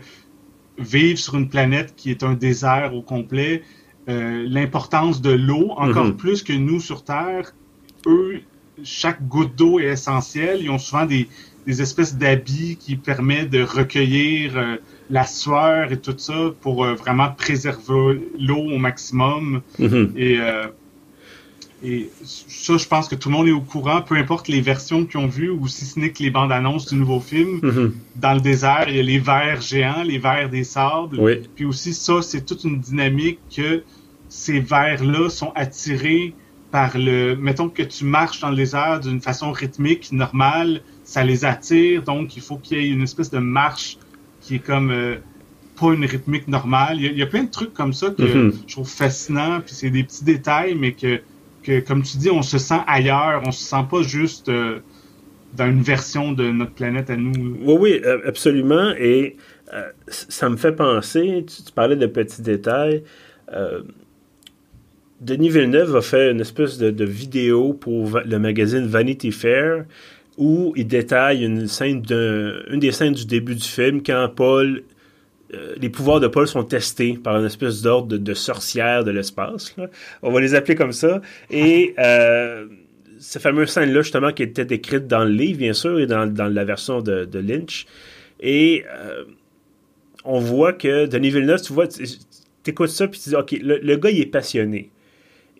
vivre 0.77 1.19
sur 1.19 1.35
une 1.35 1.47
planète 1.47 1.93
qui 1.95 2.11
est 2.11 2.23
un 2.23 2.33
désert 2.33 2.93
au 2.95 3.01
complet, 3.01 3.63
l'importance 4.07 5.21
de 5.21 5.31
l'eau, 5.31 5.71
encore 5.77 6.05
mhm. 6.05 6.17
plus 6.17 6.43
que 6.43 6.53
nous 6.53 6.79
sur 6.79 7.03
Terre, 7.03 7.53
eux, 8.07 8.41
chaque 8.83 9.25
goutte 9.27 9.55
d'eau 9.55 9.79
est 9.79 9.85
essentielle. 9.85 10.59
Ils 10.61 10.69
ont 10.69 10.79
souvent 10.79 11.05
des, 11.05 11.27
des 11.65 11.81
espèces 11.81 12.15
d'habits 12.15 12.77
qui 12.77 12.95
permettent 12.95 13.49
de 13.49 13.63
recueillir 13.63 14.57
euh, 14.57 14.77
la 15.09 15.25
sueur 15.25 15.91
et 15.91 15.99
tout 15.99 16.15
ça 16.17 16.51
pour 16.61 16.83
euh, 16.83 16.95
vraiment 16.95 17.29
préserver 17.31 18.21
l'eau 18.39 18.71
au 18.71 18.77
maximum. 18.77 19.61
Mhm. 19.79 20.13
Et 20.17 20.39
et 21.83 22.09
ça, 22.23 22.77
je 22.77 22.87
pense 22.87 23.09
que 23.09 23.15
tout 23.15 23.29
le 23.29 23.35
monde 23.35 23.47
est 23.47 23.51
au 23.51 23.59
courant, 23.59 24.01
peu 24.01 24.15
importe 24.15 24.47
les 24.47 24.61
versions 24.61 25.05
qu'ils 25.05 25.19
ont 25.19 25.27
vues 25.27 25.49
ou 25.49 25.67
si 25.67 25.83
ce 25.85 25.99
n'est 25.99 26.11
que 26.11 26.23
les 26.23 26.29
bandes 26.29 26.53
annonces 26.53 26.87
du 26.87 26.95
nouveau 26.95 27.19
film. 27.19 27.59
Mm-hmm. 27.59 27.91
Dans 28.15 28.33
le 28.33 28.39
désert, 28.39 28.85
il 28.87 28.95
y 28.95 28.99
a 28.99 29.03
les 29.03 29.19
vers 29.19 29.59
géants, 29.59 30.03
les 30.03 30.17
vers 30.17 30.49
des 30.49 30.63
sables. 30.63 31.19
Puis 31.55 31.65
aussi, 31.65 31.93
ça, 31.93 32.21
c'est 32.21 32.45
toute 32.45 32.63
une 32.63 32.79
dynamique 32.79 33.39
que 33.53 33.83
ces 34.29 34.61
vers-là 34.61 35.29
sont 35.29 35.51
attirés 35.55 36.33
par 36.71 36.97
le. 36.97 37.35
Mettons 37.35 37.67
que 37.67 37.83
tu 37.83 38.05
marches 38.05 38.39
dans 38.39 38.49
le 38.49 38.55
désert 38.55 39.01
d'une 39.01 39.19
façon 39.19 39.51
rythmique, 39.51 40.13
normale, 40.13 40.81
ça 41.03 41.23
les 41.23 41.45
attire. 41.45 42.03
Donc, 42.03 42.35
il 42.35 42.41
faut 42.41 42.57
qu'il 42.57 42.77
y 42.77 42.81
ait 42.81 42.89
une 42.89 43.03
espèce 43.03 43.31
de 43.31 43.39
marche 43.39 43.97
qui 44.41 44.55
est 44.55 44.65
comme. 44.65 44.91
Euh, 44.91 45.15
pas 45.79 45.91
une 45.91 46.05
rythmique 46.05 46.47
normale. 46.47 47.01
Il 47.01 47.17
y, 47.17 47.23
a, 47.23 47.25
plein 47.25 47.45
de 47.45 47.49
trucs 47.49 47.73
comme 47.73 47.93
ça 47.93 48.11
que 48.11 48.21
mm-hmm. 48.21 48.53
je 48.67 48.73
trouve 48.73 48.87
fascinant, 48.87 49.59
puis 49.59 49.73
c'est 49.73 49.89
des 49.89 50.03
petits 50.03 50.23
détails, 50.23 50.75
mais 50.75 50.91
que 50.91 51.19
que, 51.63 51.79
comme 51.79 52.03
tu 52.03 52.17
dis, 52.17 52.29
on 52.29 52.43
se 52.43 52.57
sent 52.57 52.81
ailleurs, 52.85 53.41
on 53.45 53.51
se 53.51 53.63
sent 53.63 53.85
pas 53.89 54.03
juste 54.03 54.49
euh, 54.49 54.79
dans 55.55 55.67
une 55.67 55.81
version 55.81 56.33
de 56.33 56.51
notre 56.51 56.73
planète 56.73 57.09
à 57.09 57.17
nous. 57.17 57.57
Oui, 57.61 57.77
oui, 57.79 58.01
euh, 58.05 58.19
absolument. 58.27 58.91
Et 58.99 59.37
euh, 59.73 59.89
ça 60.07 60.49
me 60.49 60.57
fait 60.57 60.73
penser, 60.73 61.45
tu, 61.47 61.71
parlais 61.71 61.95
de 61.95 62.05
petits 62.05 62.41
détails. 62.41 63.03
Denis 65.21 65.49
Villeneuve 65.49 65.95
a 65.95 66.01
fait 66.01 66.31
une 66.31 66.41
espèce 66.41 66.77
de, 66.77 67.05
vidéo 67.05 67.73
pour 67.73 68.19
le 68.25 68.39
magazine 68.39 68.87
Vanity 68.87 69.31
Fair 69.31 69.85
où 70.37 70.73
il 70.75 70.87
détaille 70.87 71.43
une 71.43 71.67
scène 71.67 72.01
des 72.01 72.91
scènes 72.91 73.13
du 73.13 73.25
début 73.25 73.55
du 73.55 73.67
film 73.67 74.01
quand 74.03 74.29
Paul 74.35 74.83
euh, 75.53 75.75
les 75.79 75.89
pouvoirs 75.89 76.19
de 76.19 76.27
Paul 76.27 76.47
sont 76.47 76.63
testés 76.63 77.19
par 77.21 77.37
une 77.37 77.45
espèce 77.45 77.81
d'ordre 77.81 78.17
de, 78.17 78.33
sorcière 78.33 79.03
de 79.03 79.11
l'espace. 79.11 79.75
On 80.21 80.31
va 80.31 80.41
les 80.41 80.55
appeler 80.55 80.75
comme 80.75 80.93
ça. 80.93 81.21
Et 81.51 81.93
euh, 81.99 82.65
cette 83.19 83.41
fameuse 83.41 83.69
scène-là, 83.69 84.01
justement, 84.01 84.31
qui 84.31 84.43
était 84.43 84.65
décrite 84.65 85.07
dans 85.07 85.23
le 85.23 85.31
livre, 85.31 85.59
bien 85.59 85.73
sûr, 85.73 85.99
et 85.99 86.07
dans, 86.07 86.25
la 86.35 86.63
version 86.65 87.01
de, 87.01 87.27
Lynch. 87.39 87.85
Et 88.39 88.83
euh, 88.89 89.25
on 90.25 90.39
voit 90.39 90.73
que 90.73 91.05
Denis 91.05 91.29
Villeneuve, 91.29 91.61
tu 91.61 91.73
vois, 91.73 91.87
t'écoutes 92.63 92.89
ça, 92.89 93.07
puis 93.07 93.19
tu 93.19 93.29
dis, 93.29 93.35
OK, 93.35 93.51
le, 93.61 93.95
gars, 93.97 94.09
il 94.09 94.21
est 94.21 94.25
passionné. 94.25 94.89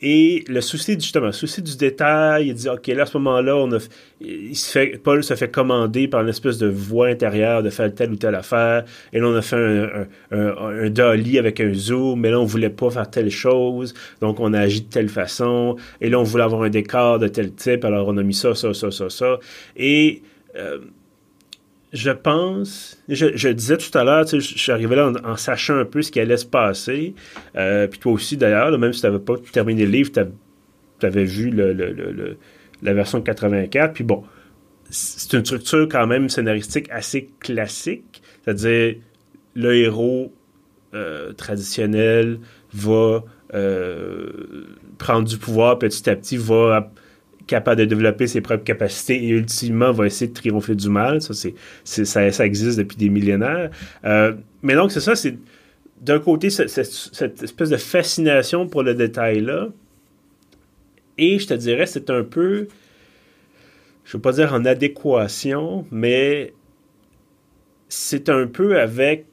Et 0.05 0.43
le 0.49 0.59
souci, 0.59 0.95
justement, 0.95 1.27
le 1.27 1.31
souci 1.31 1.61
du 1.61 1.77
détail, 1.77 2.47
il 2.47 2.53
dit, 2.53 2.67
OK, 2.67 2.87
là, 2.87 3.03
à 3.03 3.05
ce 3.05 3.17
moment-là, 3.19 3.55
on 3.55 3.71
a, 3.71 3.77
il 4.19 4.53
se 4.53 4.69
fait, 4.69 5.01
Paul 5.01 5.23
se 5.23 5.33
fait 5.33 5.49
commander 5.49 6.09
par 6.09 6.23
une 6.23 6.27
espèce 6.27 6.57
de 6.57 6.67
voix 6.67 7.07
intérieure 7.07 7.63
de 7.63 7.69
faire 7.69 7.95
telle 7.95 8.11
ou 8.11 8.17
telle 8.17 8.35
affaire. 8.35 8.83
Et 9.13 9.19
là, 9.19 9.27
on 9.27 9.35
a 9.35 9.41
fait 9.41 9.55
un, 9.55 10.07
un, 10.31 10.89
dolly 10.89 11.39
avec 11.39 11.61
un 11.61 11.73
zoom, 11.73 12.19
mais 12.19 12.31
là, 12.31 12.41
on 12.41 12.43
voulait 12.43 12.69
pas 12.69 12.89
faire 12.89 13.09
telle 13.09 13.31
chose. 13.31 13.93
Donc, 14.19 14.41
on 14.41 14.53
a 14.53 14.59
agi 14.59 14.81
de 14.81 14.89
telle 14.89 15.07
façon. 15.07 15.77
Et 16.01 16.09
là, 16.09 16.19
on 16.19 16.23
voulait 16.23 16.43
avoir 16.43 16.63
un 16.63 16.69
décor 16.69 17.17
de 17.19 17.29
tel 17.29 17.53
type. 17.53 17.85
Alors, 17.85 18.09
on 18.09 18.17
a 18.17 18.23
mis 18.23 18.33
ça, 18.33 18.55
ça, 18.55 18.73
ça, 18.73 18.91
ça, 18.91 19.09
ça. 19.09 19.39
Et, 19.77 20.21
euh, 20.57 20.79
je 21.93 22.09
pense, 22.09 22.97
je, 23.07 23.47
disais 23.49 23.77
tout 23.77 23.95
à 23.95 24.03
l'heure, 24.03 24.25
je 24.27 24.39
suis 24.39 24.71
arrivé 24.71 24.95
là 24.95 25.13
en, 25.23 25.37
sachant 25.37 25.77
un 25.77 25.85
peu 25.85 26.01
ce 26.01 26.11
qui 26.11 26.19
allait 26.19 26.37
se 26.37 26.45
passer. 26.45 27.13
Euh, 27.55 27.85
puis 27.87 27.99
toi 27.99 28.13
aussi, 28.13 28.35
d'ailleurs, 28.35 28.75
même 28.79 28.93
si 28.93 29.01
tu 29.01 29.05
n'avais 29.05 29.19
pas 29.19 29.35
terminé 29.51 29.85
le 29.85 29.91
livre, 29.91 30.09
tu 30.11 31.05
avais 31.05 31.23
vu 31.23 31.51
le, 31.51 32.37
la 32.81 32.93
version 32.93 33.21
84. 33.21 33.93
Puis 33.93 34.03
bon, 34.03 34.23
c'est 34.89 35.33
une 35.33 35.45
structure 35.45 35.87
quand 35.87 36.07
même 36.07 36.29
scénaristique 36.29 36.89
assez 36.89 37.29
classique. 37.39 38.23
C'est-à-dire, 38.43 38.95
le 39.53 39.75
héros 39.75 40.33
euh, 40.95 41.31
traditionnel 41.33 42.39
va 42.73 43.23
euh, 43.53 44.65
prendre 44.97 45.27
du 45.27 45.37
pouvoir 45.37 45.77
petit 45.77 46.09
à 46.09 46.15
petit, 46.15 46.37
va 46.37 46.91
capable 47.47 47.79
de 47.79 47.85
développer 47.85 48.27
ses 48.27 48.41
propres 48.41 48.63
capacités 48.63 49.23
et 49.23 49.29
ultimement 49.29 49.91
va 49.91 50.05
essayer 50.05 50.27
de 50.27 50.33
triompher 50.33 50.75
du 50.75 50.89
mal. 50.89 51.21
Ça, 51.21 51.33
c'est, 51.83 52.05
ça, 52.05 52.45
existe 52.45 52.77
depuis 52.77 52.97
des 52.97 53.09
millénaires. 53.09 53.69
Euh, 54.05 54.33
mais 54.61 54.75
donc, 54.75 54.91
c'est 54.91 54.99
ça, 54.99 55.15
c'est 55.15 55.37
d'un 56.01 56.19
côté 56.19 56.49
cette, 56.49 56.69
cette, 56.69 57.43
espèce 57.43 57.69
de 57.69 57.77
fascination 57.77 58.67
pour 58.67 58.83
le 58.83 58.93
détail-là. 58.93 59.69
Et 61.17 61.39
je 61.39 61.47
te 61.47 61.53
dirais, 61.53 61.85
c'est 61.85 62.09
un 62.09 62.23
peu, 62.23 62.67
je 64.03 64.09
ne 64.09 64.13
veux 64.13 64.21
pas 64.21 64.33
dire 64.33 64.53
en 64.53 64.65
adéquation, 64.65 65.85
mais 65.91 66.53
c'est 67.87 68.29
un 68.29 68.47
peu 68.47 68.79
avec 68.79 69.25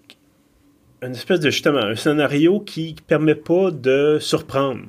une 1.03 1.13
espèce 1.13 1.41
de 1.41 1.51
justement 1.51 1.81
un 1.81 1.97
scénario 1.97 2.61
qui 2.61 2.95
ne 2.95 3.01
permet 3.01 3.35
pas 3.35 3.71
de 3.71 4.19
surprendre. 4.21 4.83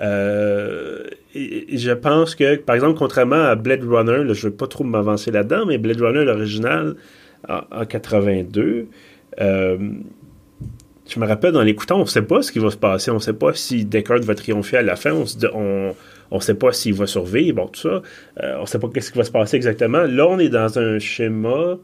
Euh, 0.00 1.04
je 1.34 1.92
pense 1.92 2.34
que, 2.34 2.56
par 2.56 2.74
exemple, 2.74 2.98
contrairement 2.98 3.42
à 3.42 3.54
Blade 3.54 3.84
Runner, 3.84 4.22
je 4.34 4.46
ne 4.46 4.50
veux 4.50 4.56
pas 4.56 4.66
trop 4.66 4.84
m'avancer 4.84 5.30
là-dedans, 5.30 5.66
mais 5.66 5.78
Blade 5.78 6.00
Runner, 6.00 6.24
l'original, 6.24 6.96
en, 7.48 7.84
82, 7.84 8.86
euh, 9.40 9.78
je 11.08 11.20
me 11.20 11.26
rappelle, 11.26 11.52
dans 11.52 11.62
l'écoutant, 11.62 11.96
on 11.96 12.02
ne 12.02 12.06
sait 12.06 12.22
pas 12.22 12.42
ce 12.42 12.52
qui 12.52 12.58
va 12.58 12.70
se 12.70 12.76
passer. 12.76 13.10
On 13.10 13.14
ne 13.14 13.20
sait 13.20 13.32
pas 13.32 13.52
si 13.54 13.84
Descartes 13.84 14.24
va 14.24 14.34
triompher 14.34 14.78
à 14.78 14.82
la 14.82 14.96
fin. 14.96 15.12
On 15.12 15.94
ne 16.30 16.40
sait 16.40 16.54
pas 16.54 16.72
s'il 16.72 16.94
va 16.94 17.06
survivre, 17.06 17.70
tout 17.70 17.80
ça. 17.80 18.02
Euh, 18.42 18.56
on 18.58 18.62
ne 18.62 18.66
sait 18.66 18.78
pas 18.78 18.88
ce 18.98 19.10
qui 19.10 19.18
va 19.18 19.24
se 19.24 19.30
passer 19.30 19.56
exactement. 19.56 20.02
Là, 20.02 20.26
on 20.28 20.38
est 20.38 20.48
dans 20.48 20.78
un 20.78 20.98
schéma 20.98 21.78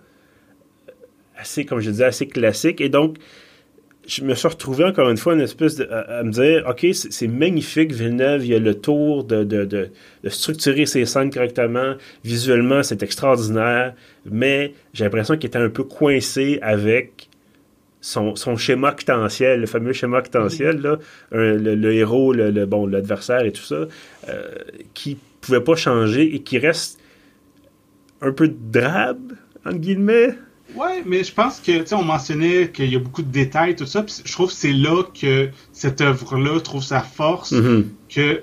assez, 1.36 1.64
comme 1.64 1.80
je 1.80 1.90
disais, 1.90 2.04
assez 2.04 2.26
classique. 2.26 2.80
Et 2.80 2.88
donc, 2.88 3.16
je 4.08 4.24
me 4.24 4.34
suis 4.34 4.48
retrouvé 4.48 4.84
encore 4.84 5.10
une 5.10 5.18
fois 5.18 5.34
une 5.34 5.42
espèce 5.42 5.76
de, 5.76 5.86
à, 5.90 6.22
me 6.22 6.30
dire, 6.30 6.64
OK, 6.66 6.86
c'est 6.92 7.28
magnifique, 7.28 7.92
Villeneuve, 7.92 8.44
il 8.46 8.52
y 8.52 8.54
a 8.54 8.58
le 8.58 8.74
tour 8.74 9.22
de, 9.22 9.44
de, 9.44 9.66
de, 9.66 9.90
structurer 10.28 10.86
ses 10.86 11.04
scènes 11.04 11.30
correctement. 11.30 11.94
Visuellement, 12.24 12.82
c'est 12.82 13.02
extraordinaire, 13.02 13.94
mais 14.24 14.72
j'ai 14.94 15.04
l'impression 15.04 15.36
qu'il 15.36 15.48
était 15.48 15.58
un 15.58 15.68
peu 15.68 15.84
coincé 15.84 16.58
avec 16.62 17.28
son, 18.00 18.34
son 18.34 18.56
schéma 18.56 18.92
octantiel, 18.92 19.60
le 19.60 19.66
fameux 19.66 19.92
schéma 19.92 20.18
octantiel, 20.18 20.80
là, 20.80 20.98
le, 21.30 21.92
héros, 21.92 22.32
le, 22.32 22.64
bon, 22.64 22.86
l'adversaire 22.86 23.44
et 23.44 23.52
tout 23.52 23.62
ça, 23.62 23.88
euh, 24.30 24.48
qui 24.94 25.18
pouvait 25.42 25.60
pas 25.60 25.76
changer 25.76 26.34
et 26.34 26.40
qui 26.40 26.58
reste 26.58 26.98
un 28.22 28.32
peu 28.32 28.48
drabe, 28.48 29.34
entre 29.66 29.76
guillemets. 29.76 30.30
Ouais, 30.74 31.02
mais 31.06 31.24
je 31.24 31.32
pense 31.32 31.60
que, 31.60 31.78
tu 31.78 31.86
sais, 31.86 31.94
on 31.94 32.04
mentionnait 32.04 32.70
qu'il 32.70 32.92
y 32.92 32.96
a 32.96 32.98
beaucoup 32.98 33.22
de 33.22 33.30
détails, 33.30 33.74
tout 33.74 33.86
ça. 33.86 34.04
je 34.24 34.32
trouve 34.32 34.48
que 34.48 34.54
c'est 34.54 34.72
là 34.72 35.02
que 35.18 35.50
cette 35.72 36.00
œuvre-là 36.00 36.60
trouve 36.60 36.82
sa 36.82 37.00
force. 37.00 37.52
Mm-hmm. 37.52 37.84
Que, 38.08 38.34
tu 38.34 38.42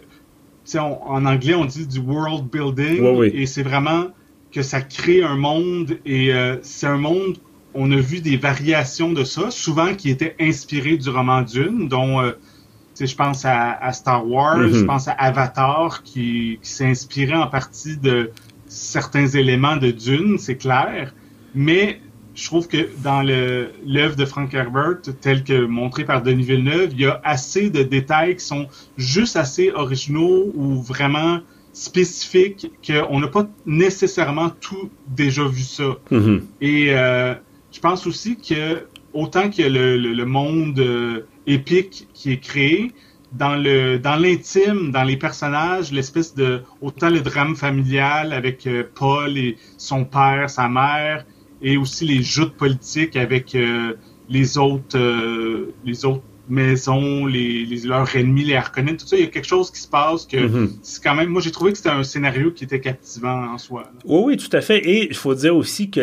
sais, 0.64 0.80
en 0.80 1.26
anglais, 1.26 1.54
on 1.54 1.66
dit 1.66 1.86
du 1.86 2.00
world 2.00 2.46
building. 2.50 3.32
Et 3.34 3.46
c'est 3.46 3.64
vraiment 3.64 4.08
que 4.52 4.64
ça 4.64 4.82
crée 4.82 5.24
un 5.24 5.36
monde. 5.36 6.00
Et 6.06 6.34
euh, 6.34 6.58
c'est 6.64 6.88
un 6.88 6.98
monde, 6.98 7.38
on 7.76 7.92
a 7.92 7.98
vu 7.98 8.22
des 8.22 8.38
variations 8.38 9.12
de 9.12 9.24
ça, 9.24 9.52
souvent 9.52 9.94
qui 9.94 10.10
étaient 10.10 10.36
inspirées 10.40 10.98
du 10.98 11.10
roman 11.10 11.44
Dune, 11.44 11.88
dont, 11.88 12.22
euh, 12.22 12.32
tu 12.32 13.06
sais, 13.06 13.08
je 13.08 13.16
pense 13.16 13.46
à, 13.46 13.92
Star 13.94 14.28
Wars, 14.28 14.58
mm-hmm. 14.58 14.74
je 14.74 14.84
pense 14.86 15.08
à 15.08 15.12
Avatar, 15.12 16.02
qui, 16.02 16.58
qui 16.62 16.70
s'est 16.70 16.88
inspiré 16.88 17.36
en 17.36 17.48
partie 17.48 17.98
de 17.98 18.32
certains 18.66 19.28
éléments 19.28 19.78
de 19.78 19.92
Dune, 19.92 20.38
c'est 20.40 20.58
clair. 20.58 21.14
Mais 21.54 22.02
je 22.36 22.46
trouve 22.46 22.68
que 22.68 22.90
dans 23.02 23.22
l'œuvre 23.22 24.16
de 24.16 24.26
Frank 24.26 24.54
Herbert, 24.54 25.00
tel 25.22 25.44
que 25.44 25.66
montré 25.66 26.04
par 26.04 26.22
Denis 26.22 26.44
Villeneuve, 26.44 26.90
il 26.92 27.02
y 27.02 27.06
a 27.06 27.20
assez 27.24 27.70
de 27.70 27.82
détails 27.82 28.36
qui 28.36 28.46
sont 28.46 28.68
juste 28.98 29.38
assez 29.38 29.72
originaux 29.72 30.52
ou 30.54 30.82
vraiment 30.82 31.40
spécifiques 31.72 32.72
qu'on 32.86 33.20
n'a 33.20 33.28
pas 33.28 33.48
nécessairement 33.66 34.50
tout 34.50 34.90
déjà 35.08 35.48
vu 35.48 35.62
ça. 35.62 35.98
Mm-hmm. 36.12 36.42
Et 36.62 36.88
euh, 36.90 37.36
je 37.72 37.80
pense 37.80 38.06
aussi 38.06 38.38
que 38.38 38.86
autant 39.14 39.50
que 39.50 39.62
le, 39.62 39.98
le, 39.98 40.26
monde 40.26 40.80
euh, 40.80 41.22
épique 41.48 42.08
qui 42.14 42.34
est 42.34 42.40
créé, 42.40 42.92
dans 43.32 43.56
le 43.56 43.98
dans 43.98 44.16
l'intime, 44.16 44.92
dans 44.92 45.04
les 45.04 45.18
personnages, 45.18 45.92
l'espèce 45.92 46.36
de 46.36 46.62
autant 46.82 47.10
le 47.10 47.20
drame 47.22 47.56
familial 47.56 48.32
avec 48.32 48.68
euh, 48.68 48.84
Paul 48.96 49.38
et 49.38 49.58
son 49.78 50.06
père, 50.06 50.50
sa 50.50 50.70
mère, 50.70 51.26
et 51.62 51.78
aussi 51.78 52.06
les 52.06 52.22
joutes 52.22 52.56
politiques 52.56 53.16
avec 53.16 53.56
euh, 53.56 53.94
les 54.30 54.58
autres 54.58 54.98
euh, 54.98 55.74
les 55.86 56.06
autres 56.06 56.24
maisons, 56.48 57.26
les, 57.26 57.66
leurs 57.86 58.16
ennemis 58.16 58.44
les 58.44 58.60
reconnaissent, 58.60 58.98
tout 58.98 59.08
ça, 59.08 59.16
il 59.16 59.24
y 59.24 59.26
a 59.26 59.30
quelque 59.30 59.48
chose 59.48 59.72
qui 59.72 59.80
se 59.80 59.88
passe 59.88 60.28
que 60.28 60.38
mhm. 60.38 60.74
c'est 60.84 61.04
quand 61.04 61.16
même. 61.16 61.30
Moi, 61.30 61.42
j'ai 61.42 61.50
trouvé 61.50 61.72
que 61.72 61.78
c'était 61.78 61.90
un 61.90 62.04
scénario 62.04 62.52
qui 62.52 62.66
était 62.66 62.80
captivant 62.80 63.52
en 63.52 63.58
soi. 63.58 63.84
Oui, 64.06 64.22
oui, 64.26 64.38
tout 64.38 64.56
à 64.56 64.62
fait. 64.62 64.78
Et 64.78 65.08
il 65.08 65.16
faut 65.16 65.34
dire 65.34 65.56
aussi 65.56 65.90
que 65.90 66.02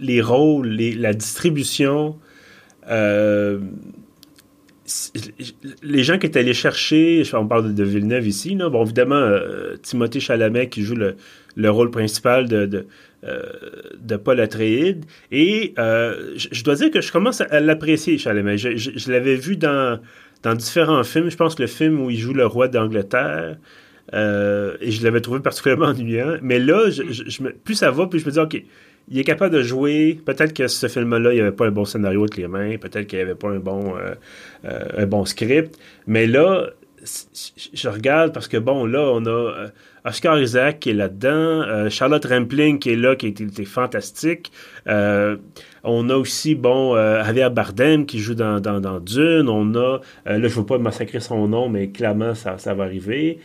les 0.00 0.20
rôles, 0.20 0.68
la 0.68 1.12
distribution. 1.14 2.16
Euh, 2.90 3.60
les 5.82 6.02
gens 6.02 6.18
qui 6.18 6.26
étaient 6.26 6.40
allés 6.40 6.52
chercher, 6.52 7.22
on 7.32 7.46
parle 7.46 7.74
de 7.74 7.84
Villeneuve 7.84 8.26
ici, 8.26 8.54
là, 8.54 8.68
bon, 8.68 8.84
évidemment, 8.84 9.30
Timothée 9.82 10.20
Chalamet 10.20 10.68
qui 10.68 10.82
joue 10.82 10.96
le, 10.96 11.16
le 11.56 11.70
rôle 11.70 11.90
principal 11.90 12.48
de, 12.48 12.86
de 13.24 14.16
Paul 14.16 14.40
Atreides. 14.40 15.04
Et 15.30 15.74
euh, 15.78 16.34
je, 16.36 16.62
dois 16.62 16.74
dire 16.74 16.90
que 16.90 17.00
je 17.00 17.12
commence 17.12 17.40
à, 17.40 17.60
l'apprécier, 17.60 18.18
Chalamet. 18.18 18.58
Je, 18.58 19.10
l'avais 19.10 19.36
vu 19.36 19.56
dans, 19.56 19.98
différents 20.56 21.04
films. 21.04 21.30
Je 21.30 21.36
pense 21.36 21.54
que 21.54 21.62
le 21.62 21.68
film 21.68 22.00
où 22.00 22.10
il 22.10 22.18
joue 22.18 22.34
le 22.34 22.46
roi 22.46 22.68
d'Angleterre, 22.68 23.56
euh, 24.12 24.76
et 24.80 24.90
je 24.90 25.02
l'avais 25.02 25.20
trouvé 25.20 25.40
particulièrement 25.40 25.86
ennuyant. 25.86 26.36
Mais 26.42 26.58
là, 26.58 26.88
plus 27.64 27.74
ça 27.74 27.90
va, 27.90 28.06
plus 28.06 28.20
je 28.20 28.26
me 28.26 28.30
dis, 28.30 28.38
OK, 28.38 28.62
il 29.10 29.18
est 29.18 29.24
capable 29.24 29.54
de 29.54 29.62
jouer. 29.62 30.20
Peut-être 30.24 30.52
que 30.52 30.66
ce 30.66 30.88
film-là, 30.88 31.32
il 31.32 31.36
n'y 31.36 31.40
avait 31.40 31.52
pas 31.52 31.66
un 31.66 31.70
bon 31.70 31.84
scénario 31.84 32.20
avec 32.20 32.36
les 32.36 32.48
mains. 32.48 32.76
Peut-être 32.78 33.06
qu'il 33.06 33.18
n'y 33.18 33.22
avait 33.22 33.34
pas 33.34 33.48
un 33.48 33.58
bon, 33.58 33.94
un 34.64 35.06
bon 35.06 35.24
script. 35.24 35.78
Mais 36.06 36.26
là, 36.26 36.70
je 37.72 37.88
regarde 37.88 38.32
parce 38.32 38.48
que, 38.48 38.56
bon, 38.56 38.86
là, 38.86 39.00
on 39.12 39.24
a 39.26 39.30
euh, 39.30 39.68
Oscar 40.04 40.38
Isaac 40.38 40.80
qui 40.80 40.90
est 40.90 40.94
là-dedans, 40.94 41.30
euh, 41.30 41.88
Charlotte 41.88 42.24
Rampling 42.24 42.78
qui 42.78 42.90
est 42.90 42.96
là, 42.96 43.16
qui 43.16 43.28
était, 43.28 43.64
fantastique. 43.64 44.52
Euh, 44.86 45.36
on 45.82 46.10
a 46.10 46.16
aussi, 46.16 46.54
bon, 46.54 46.96
Javier 46.96 47.48
Bardem 47.50 48.06
qui 48.06 48.18
joue 48.18 48.34
dans, 48.34 48.60
dans, 48.60 49.00
Dune. 49.00 49.48
On 49.48 49.74
a, 49.74 50.00
là, 50.26 50.36
je 50.36 50.38
ne 50.38 50.48
veux 50.48 50.66
pas 50.66 50.78
massacrer 50.78 51.20
son 51.20 51.48
nom, 51.48 51.68
mais 51.68 51.88
clairement, 51.88 52.34
ça, 52.34 52.58
ça 52.58 52.74
va 52.74 52.84
arriver. 52.84 53.38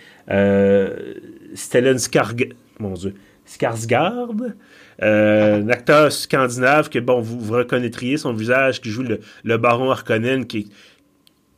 Stellan 1.53 1.97
Skarg... 1.97 2.53
Mon 2.79 2.93
Dieu. 2.93 3.13
Skarsgård, 3.49 4.53
un 5.01 5.69
acteur 5.69 6.11
scandinave 6.11 6.89
que, 6.89 6.99
bon, 6.99 7.19
vous, 7.19 7.53
reconnaîtriez 7.53 8.17
son 8.17 8.33
visage, 8.33 8.79
qui 8.79 8.89
joue 8.89 9.01
le, 9.01 9.21
le 9.43 9.57
baron 9.57 9.91
Harkonnen, 9.91 10.45
qui, 10.45 10.69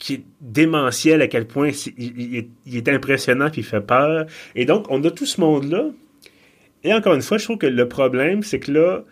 qui 0.01 0.15
est 0.15 0.23
démentiel 0.41 1.21
à 1.21 1.27
quel 1.27 1.45
point 1.45 1.69
il, 1.95 2.47
est, 2.65 2.89
impressionnant 2.89 3.51
puis 3.51 3.61
il 3.61 3.63
fait 3.63 3.81
peur. 3.81 4.25
Et 4.55 4.65
donc, 4.65 4.87
on 4.89 5.01
a 5.03 5.11
tout 5.11 5.27
ce 5.27 5.39
monde-là. 5.39 5.91
Et 6.83 6.91
encore 6.91 7.13
une 7.13 7.21
fois, 7.21 7.37
je 7.37 7.43
trouve 7.43 7.59
que 7.59 7.67
le 7.67 7.87
problème, 7.87 8.41
c'est 8.41 8.59
que 8.59 8.71
là, 8.71 9.03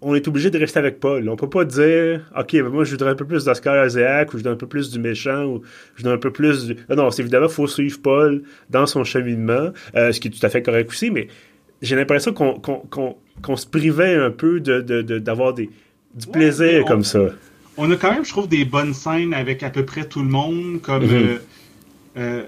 on 0.00 0.14
est 0.14 0.28
obligé 0.28 0.50
de 0.50 0.58
rester 0.58 0.78
avec 0.78 1.00
Paul. 1.00 1.28
On 1.28 1.34
peut 1.34 1.50
pas 1.50 1.64
dire, 1.64 2.30
OK, 2.38 2.52
ben 2.52 2.68
moi, 2.68 2.84
je 2.84 2.92
voudrais 2.92 3.10
un 3.10 3.16
peu 3.16 3.26
plus 3.26 3.44
d'Oscar 3.44 3.84
Isaac, 3.84 4.28
ou 4.28 4.32
je 4.32 4.36
voudrais 4.36 4.52
un 4.52 4.56
peu 4.56 4.68
plus 4.68 4.88
du 4.88 5.00
méchant, 5.00 5.46
ou 5.46 5.62
je 5.96 6.02
voudrais 6.02 6.14
un 6.14 6.20
peu 6.20 6.30
plus 6.30 6.66
du... 6.66 6.76
Non, 6.88 6.94
non, 6.94 7.10
c'est 7.10 7.22
évidemment, 7.22 7.48
il 7.48 7.52
faut 7.52 7.66
suivre 7.66 7.98
Paul 8.00 8.42
dans 8.70 8.86
son 8.86 9.02
cheminement, 9.02 9.70
euh, 9.96 10.12
ce 10.12 10.20
qui 10.20 10.28
est 10.28 10.30
tout 10.30 10.46
à 10.46 10.48
fait 10.48 10.62
correct 10.62 10.90
aussi, 10.90 11.10
mais 11.10 11.26
j'ai 11.82 11.96
l'impression 11.96 12.32
qu'on 12.32 13.56
se 13.56 13.66
privait 13.66 14.14
un 14.14 14.30
peu 14.30 14.60
d'avoir 14.60 15.54
de, 15.54 15.62
des, 15.62 15.70
du 16.14 16.26
plaisir 16.28 16.84
comme 16.84 17.02
ça 17.02 17.30
on 17.78 17.90
a 17.92 17.96
quand 17.96 18.10
même, 18.10 18.24
je 18.24 18.30
trouve, 18.30 18.48
des 18.48 18.64
bonnes 18.64 18.92
scènes 18.92 19.32
avec 19.32 19.62
à 19.62 19.70
peu 19.70 19.84
près 19.84 20.04
tout 20.06 20.20
le 20.20 20.28
monde, 20.28 20.80
comme 20.82 21.04
mm-hmm. 21.04 21.12
euh, 21.12 21.38
euh, 22.16 22.42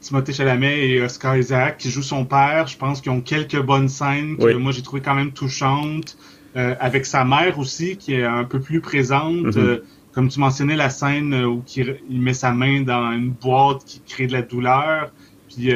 Timothée 0.00 0.34
Chalamet 0.34 0.88
et 0.88 1.00
Oscar 1.00 1.36
Isaac 1.36 1.78
qui 1.78 1.90
jouent 1.90 2.02
son 2.02 2.26
père. 2.26 2.66
Je 2.66 2.76
pense 2.76 3.00
qu'ils 3.00 3.10
ont 3.10 3.22
quelques 3.22 3.60
bonnes 3.60 3.88
scènes 3.88 4.36
que 4.36 4.52
moi 4.54 4.70
j'ai 4.72 4.82
trouvé 4.82 5.00
quand 5.00 5.14
même 5.14 5.32
touchantes. 5.32 6.16
Euh, 6.56 6.74
avec 6.80 7.06
sa 7.06 7.24
mère 7.24 7.60
aussi, 7.60 7.96
qui 7.96 8.14
est 8.14 8.24
un 8.24 8.44
peu 8.44 8.60
plus 8.60 8.80
présente. 8.80 9.46
Mm-hmm. 9.46 9.80
comme 10.12 10.28
tu 10.28 10.40
mentionnais, 10.40 10.76
la 10.76 10.90
scène 10.90 11.32
où 11.44 11.62
il, 11.76 12.20
met 12.20 12.34
sa 12.34 12.52
main 12.52 12.82
dans 12.82 13.12
une 13.12 13.30
boîte 13.30 13.84
qui 13.84 14.00
crée 14.06 14.26
de 14.26 14.32
la 14.32 14.42
douleur. 14.42 15.10
Puis 15.48 15.72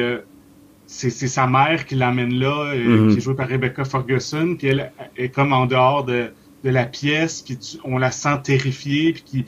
c'est 0.85 1.09
sa 1.09 1.47
mère 1.47 1.85
qui 1.85 1.95
l'amène 1.95 2.33
là, 2.35 2.75
mm-hmm. 2.75 3.11
qui 3.11 3.17
est 3.17 3.21
jouée 3.21 3.35
par 3.35 3.47
Rebecca 3.47 3.83
Ferguson. 3.83 4.55
Puis 4.59 4.67
elle 4.67 4.91
est 5.17 5.29
comme 5.29 5.53
en 5.53 5.65
dehors 5.65 6.03
de 6.03 6.29
de 6.65 6.71
la 6.71 6.85
pièce, 6.85 7.43
puis 7.43 7.79
on 7.83 7.97
la 7.99 8.11
sent 8.11 8.39
terrifiée, 8.43 9.13
puis 9.13 9.23
qui, 9.23 9.45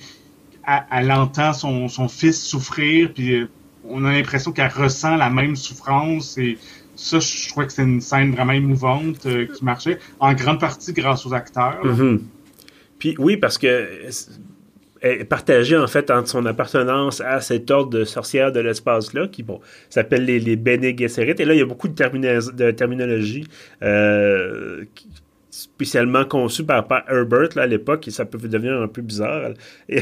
elle, 0.91 1.11
entend 1.11 1.51
son, 1.51 2.07
fils 2.07 2.41
souffrir, 2.41 3.11
puis 3.13 3.33
euh, 3.35 3.49
on 3.89 4.05
a 4.05 4.11
l'impression 4.11 4.51
qu'elle 4.51 4.71
ressent 4.71 5.17
la 5.17 5.31
même 5.31 5.55
souffrance. 5.55 6.37
Et 6.37 6.59
ça, 6.95 7.19
je 7.19 7.49
crois 7.49 7.65
que 7.65 7.73
c'est 7.73 7.83
une 7.83 8.01
scène 8.01 8.33
vraiment 8.33 8.53
émouvante 8.53 9.25
euh, 9.25 9.47
qui 9.47 9.65
marchait, 9.65 9.97
en 10.19 10.33
grande 10.33 10.59
partie 10.59 10.93
grâce 10.93 11.25
aux 11.25 11.33
acteurs. 11.33 11.83
Mm-hmm. 11.83 12.19
Puis 12.99 13.15
oui, 13.17 13.35
parce 13.37 13.57
que 13.57 13.87
est 15.01 15.25
partagée 15.25 15.77
en 15.77 15.85
fait 15.85 16.09
entre 16.09 16.27
son 16.27 16.45
appartenance 16.47 17.21
à 17.21 17.39
cet 17.39 17.69
ordre 17.69 17.91
de 17.91 18.03
sorcières 18.03 18.51
de 18.51 18.59
l'espace-là, 18.59 19.27
qui 19.27 19.45
s'appelle 19.89 20.25
les, 20.25 20.39
les. 20.39 20.53
Et 20.53 21.45
là, 21.45 21.53
il 21.53 21.57
y 21.57 21.61
a 21.61 21.65
beaucoup 21.65 21.87
de, 21.87 22.51
de 22.51 22.71
terminologie 22.71 23.47
euh, 23.83 24.85
spécialement 25.57 26.23
conçu 26.23 26.63
par, 26.63 26.85
Herbert 27.09 27.49
là, 27.55 27.63
à 27.63 27.65
l'époque 27.65 28.07
et 28.07 28.11
ça 28.11 28.25
peut 28.25 28.37
devenir 28.37 28.79
un 28.79 28.87
peu 28.87 29.01
bizarre. 29.01 29.53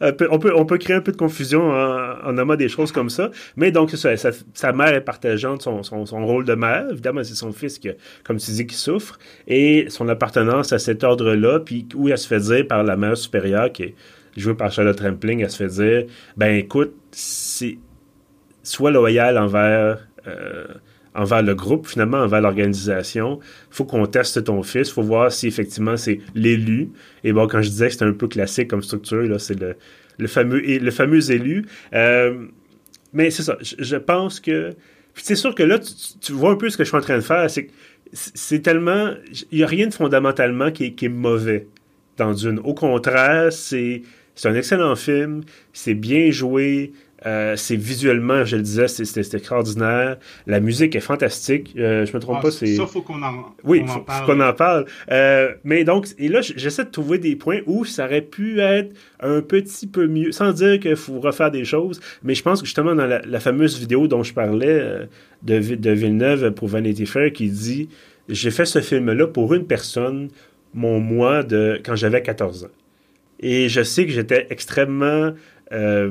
On, 0.00 0.38
peut, 0.38 0.52
on 0.54 0.64
peut 0.64 0.78
créer 0.78 0.96
un 0.96 1.00
peu 1.00 1.12
de 1.12 1.16
confusion 1.16 1.70
en, 1.70 2.38
en 2.38 2.56
des 2.56 2.68
choses 2.68 2.90
comme 2.90 3.10
ça. 3.10 3.30
Mais 3.56 3.70
donc, 3.70 3.90
sa 3.90 4.72
mère 4.72 4.94
est 4.94 5.02
partageante 5.02 5.62
son, 5.62 5.82
son, 5.82 6.06
son, 6.06 6.24
rôle 6.24 6.44
de 6.44 6.54
mère. 6.54 6.86
Évidemment, 6.90 7.22
c'est 7.22 7.34
son 7.34 7.52
fils, 7.52 7.78
qui, 7.78 7.90
comme 8.24 8.38
tu 8.38 8.50
dis, 8.50 8.66
qui 8.66 8.74
souffre. 8.74 9.18
Et 9.46 9.86
son 9.88 10.08
appartenance 10.08 10.72
à 10.72 10.78
cet 10.78 11.04
ordre-là, 11.04 11.60
puis 11.60 11.86
où 11.94 12.08
elle 12.08 12.18
se 12.18 12.26
fait 12.26 12.40
dire 12.40 12.66
par 12.66 12.82
la 12.82 12.96
mère 12.96 13.16
supérieure, 13.16 13.70
qui 13.72 13.82
est 13.82 13.94
jouée 14.36 14.54
par 14.54 14.72
Charlotte 14.72 14.98
Rampling, 14.98 15.40
elle 15.40 15.50
se 15.50 15.68
fait 15.68 15.82
dire, 15.82 16.04
ben 16.36 16.54
écoute, 16.54 16.94
c'est 17.10 17.78
sois 18.62 18.90
loyal 18.90 19.36
envers... 19.36 20.06
Euh, 20.26 20.64
envers 21.14 21.42
le 21.42 21.54
groupe, 21.54 21.86
finalement, 21.86 22.18
envers 22.18 22.40
l'organisation. 22.40 23.38
Il 23.70 23.74
faut 23.74 23.84
qu'on 23.84 24.06
teste 24.06 24.44
ton 24.44 24.62
fils, 24.62 24.88
il 24.88 24.92
faut 24.92 25.02
voir 25.02 25.30
si 25.30 25.46
effectivement 25.46 25.96
c'est 25.96 26.20
l'élu. 26.34 26.90
Et 27.22 27.32
bon, 27.32 27.46
quand 27.46 27.62
je 27.62 27.68
disais 27.68 27.86
que 27.86 27.92
c'était 27.92 28.04
un 28.04 28.12
peu 28.12 28.28
classique 28.28 28.68
comme 28.68 28.82
structure, 28.82 29.22
là, 29.22 29.38
c'est 29.38 29.58
le, 29.58 29.76
le, 30.18 30.26
fameux, 30.26 30.60
le 30.60 30.90
fameux 30.90 31.30
élu. 31.30 31.66
Euh, 31.94 32.46
mais 33.12 33.30
c'est 33.30 33.44
ça, 33.44 33.56
je, 33.60 33.96
pense 33.96 34.40
que... 34.40 34.74
c'est 35.14 35.36
sûr 35.36 35.54
que 35.54 35.62
là, 35.62 35.78
tu, 36.20 36.32
vois 36.32 36.50
un 36.50 36.56
peu 36.56 36.68
ce 36.68 36.76
que 36.76 36.84
je 36.84 36.88
suis 36.88 36.98
en 36.98 37.02
train 37.02 37.16
de 37.16 37.22
faire, 37.22 37.48
c'est 37.48 37.68
c'est 38.12 38.60
tellement... 38.60 39.12
Il 39.50 39.58
n'y 39.58 39.64
a 39.64 39.66
rien 39.66 39.88
de 39.88 39.94
fondamentalement 39.94 40.70
qui 40.70 40.84
est, 40.84 40.92
qui 40.92 41.06
est 41.06 41.08
mauvais 41.08 41.66
dans 42.16 42.32
Dune. 42.32 42.60
Au 42.62 42.74
contraire, 42.74 43.52
c'est... 43.52 44.02
C'est 44.36 44.48
un 44.48 44.54
excellent 44.56 44.96
film, 44.96 45.42
c'est 45.72 45.94
bien 45.94 46.32
joué, 46.32 46.92
euh, 47.26 47.56
c'est 47.56 47.76
visuellement, 47.76 48.44
je 48.44 48.56
le 48.56 48.62
disais, 48.62 48.88
c'est 48.88 49.34
extraordinaire. 49.34 50.18
La 50.46 50.60
musique 50.60 50.94
est 50.94 51.00
fantastique. 51.00 51.74
Euh, 51.76 52.04
je 52.04 52.12
me 52.12 52.20
trompe 52.20 52.36
ah, 52.40 52.42
pas, 52.42 52.50
c'est. 52.50 52.74
Ça, 52.74 52.86
faut 52.86 53.02
qu'on 53.02 53.22
en, 53.22 53.54
oui, 53.64 53.82
faut, 53.86 54.04
qu'on 54.26 54.40
en 54.40 54.52
parle. 54.52 54.84
Euh, 55.10 55.54
mais 55.64 55.84
donc, 55.84 56.08
et 56.18 56.28
là, 56.28 56.40
j'essaie 56.42 56.84
de 56.84 56.90
trouver 56.90 57.18
des 57.18 57.36
points 57.36 57.60
où 57.66 57.84
ça 57.84 58.04
aurait 58.04 58.22
pu 58.22 58.60
être 58.60 58.94
un 59.20 59.40
petit 59.40 59.86
peu 59.86 60.06
mieux, 60.06 60.32
sans 60.32 60.52
dire 60.52 60.78
qu'il 60.78 60.96
faut 60.96 61.20
refaire 61.20 61.50
des 61.50 61.64
choses. 61.64 62.00
Mais 62.22 62.34
je 62.34 62.42
pense 62.42 62.60
que 62.60 62.66
justement 62.66 62.94
dans 62.94 63.06
la, 63.06 63.40
fameuse 63.40 63.78
vidéo 63.78 64.06
dont 64.06 64.22
je 64.22 64.32
parlais 64.32 65.08
de, 65.42 65.74
de 65.74 65.90
Villeneuve 65.90 66.52
pour 66.52 66.68
Vanity 66.68 67.06
Fair, 67.06 67.32
qui 67.32 67.48
dit, 67.48 67.88
j'ai 68.28 68.50
fait 68.50 68.64
ce 68.64 68.80
film-là 68.80 69.26
pour 69.26 69.54
une 69.54 69.66
personne, 69.66 70.28
mon 70.72 71.00
moi 71.00 71.42
de 71.42 71.80
quand 71.84 71.96
j'avais 71.96 72.22
14 72.22 72.64
ans. 72.64 72.68
Et 73.40 73.68
je 73.68 73.82
sais 73.82 74.06
que 74.06 74.12
j'étais 74.12 74.46
extrêmement 74.50 75.32
euh, 75.72 76.08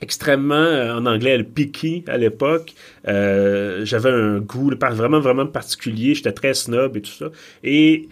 extrêmement, 0.00 0.54
euh, 0.54 0.94
en 0.94 1.06
anglais, 1.06 1.36
le 1.36 1.44
picky 1.44 2.04
à 2.06 2.16
l'époque. 2.16 2.74
Euh, 3.08 3.84
j'avais 3.84 4.10
un 4.10 4.38
goût 4.38 4.70
vraiment, 4.70 5.20
vraiment 5.20 5.46
particulier. 5.46 6.14
J'étais 6.14 6.32
très 6.32 6.54
snob 6.54 6.96
et 6.96 7.02
tout 7.02 7.10
ça. 7.10 7.30
Et 7.64 8.08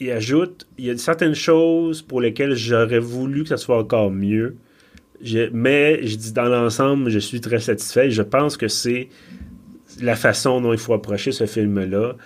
il 0.00 0.10
ajoute, 0.10 0.66
il 0.78 0.86
y 0.86 0.90
a 0.90 0.96
certaines 0.96 1.34
choses 1.34 2.02
pour 2.02 2.20
lesquelles 2.20 2.54
j'aurais 2.54 3.00
voulu 3.00 3.42
que 3.42 3.48
ça 3.48 3.56
soit 3.56 3.78
encore 3.78 4.10
mieux. 4.10 4.56
mais 5.52 6.06
je 6.06 6.16
dis 6.16 6.32
dans 6.32 6.48
l'ensemble, 6.48 7.10
je 7.10 7.18
suis 7.18 7.40
très 7.40 7.60
satisfait. 7.60 8.10
Je 8.10 8.22
pense 8.22 8.56
que 8.56 8.68
c'est 8.68 9.08
la 10.00 10.14
façon 10.14 10.60
dont 10.60 10.72
il 10.72 10.78
faut 10.78 10.94
approcher 10.94 11.32
ce 11.32 11.46
film-là. 11.46 12.16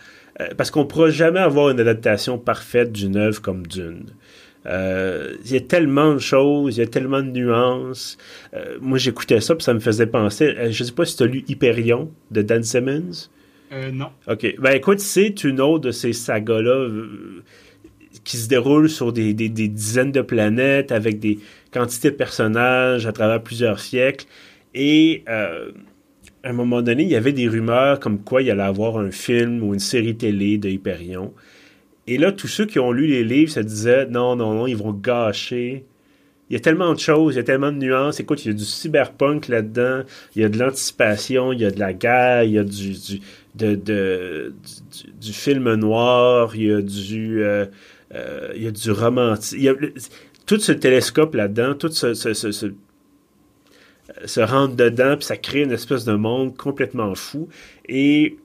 Euh, 0.41 0.49
parce 0.57 0.71
qu'on 0.71 0.81
ne 0.81 0.87
pourra 0.87 1.11
jamais 1.11 1.41
avoir 1.41 1.71
une 1.71 1.81
adaptation 1.81 2.39
parfaite 2.39 2.93
d'une 2.93 3.17
œuvre 3.17 3.41
comme 3.43 3.67
Dune. 3.67 4.07
Euh, 4.67 5.35
il 5.45 5.53
y 5.53 5.57
a 5.57 5.61
tellement 5.61 6.15
de 6.15 6.19
choses, 6.19 6.77
il 6.77 6.81
y 6.81 6.83
a 6.83 6.87
tellement 6.87 7.21
de 7.21 7.31
nuances. 7.31 8.17
Euh, 8.55 8.79
moi, 8.81 8.99
j'écoutais 8.99 9.41
ça, 9.41 9.55
puis 9.55 9.65
ça 9.65 9.75
me 9.75 9.81
faisait 9.81 10.07
penser. 10.07 10.55
Euh, 10.57 10.71
je 10.71 10.85
sais 10.85 10.93
pas 10.93 11.05
si 11.05 11.17
tu 11.17 11.23
as 11.25 11.27
lu 11.27 11.45
Hyperion 11.49 12.11
de 12.31 12.43
Dan 12.43 12.63
Simmons? 12.63 13.29
non. 13.95 14.09
OK. 14.29 14.57
Ben 14.59 14.73
écoute, 14.73 15.01
c'est 15.01 15.45
une 15.45 15.59
autre 15.59 15.87
de 15.87 15.93
ces 15.93 16.13
sagas-là 16.13 16.91
qui 18.23 18.37
se 18.37 18.47
déroule 18.47 18.91
sur 18.91 19.15
des, 19.15 19.33
des, 19.33 19.49
dizaines 19.49 20.13
de 20.13 20.21
planètes 20.21 20.93
avec 20.93 21.19
des 21.19 21.39
quantités 21.71 22.11
de 22.11 22.17
personnages 22.17 23.07
à 23.07 23.13
travers 23.13 23.43
plusieurs 23.43 23.81
siècles. 23.81 24.27
Et 24.75 25.25
à 25.27 26.51
un 26.51 26.53
moment 26.53 26.83
donné, 26.83 27.05
il 27.05 27.09
y 27.09 27.17
avait 27.17 27.33
des 27.33 27.49
rumeurs 27.49 27.99
comme 27.99 28.19
quoi 28.19 28.43
il 28.43 28.51
allait 28.51 28.63
avoir 28.63 28.99
un 28.99 29.11
film 29.11 29.63
ou 29.63 29.73
une 29.73 29.81
série 29.81 30.17
télé 30.17 30.59
de 30.59 30.69
Hyperion. 30.69 31.33
Et 32.07 32.19
là, 32.19 32.33
tous 32.33 32.49
ceux 32.49 32.67
qui 32.67 32.79
ont 32.79 32.93
lu 32.93 33.07
les 33.07 33.25
livres 33.25 33.51
se 33.51 33.61
disaient 33.61 34.07
non, 34.07 34.37
non, 34.37 34.55
non, 34.55 34.67
ils 34.67 34.77
vont 34.77 34.93
gâcher. 34.93 35.85
Il 36.51 36.55
y 36.55 36.57
a 36.57 36.61
tellement 36.61 36.93
de 36.93 36.99
choses, 36.99 37.35
il 37.35 37.37
y 37.39 37.41
a 37.41 37.45
tellement 37.45 37.73
de 37.73 37.79
nuances. 37.79 38.21
Écoute, 38.21 38.45
il 38.45 38.49
y 38.49 38.51
a 38.51 38.55
du 38.55 38.65
cyberpunk 38.65 39.49
là-dedans, 39.49 40.03
il 40.37 40.43
y 40.43 40.45
a 40.45 40.49
de 40.49 40.59
l'anticipation, 40.59 41.53
il 41.53 41.61
y 41.61 41.65
a 41.65 41.71
de 41.71 41.79
la 41.79 41.95
guerre, 41.95 42.45
il 42.45 42.53
y 42.53 42.59
a 42.59 42.65
du, 42.65 42.91
du, 42.91 43.21
de, 43.55 44.53
du, 45.19 45.33
film 45.33 45.75
noir, 45.75 46.55
il 46.55 46.65
y 46.65 46.73
a 46.73 46.83
du, 46.83 47.43
euh, 47.43 47.67
euh, 48.15 48.53
il 48.55 48.65
y 48.65 48.67
a 48.67 48.71
du 48.71 48.91
a, 48.91 49.75
tout 50.45 50.59
ce 50.59 50.73
télescope 50.73 51.35
là-dedans, 51.35 51.75
tout 51.75 51.91
ce, 51.91 52.13
ce, 52.13 52.35
ce, 52.35 52.67
se 54.27 54.41
rentre 54.41 54.77
dedans, 54.77 55.17
puis 55.17 55.25
ça 55.25 55.37
crée 55.37 55.63
une 55.63 55.73
espèce 55.73 56.05
de 56.05 56.15
monde 56.15 56.57
complètement 56.57 57.15
fou. 57.15 57.49
Et 57.89 58.37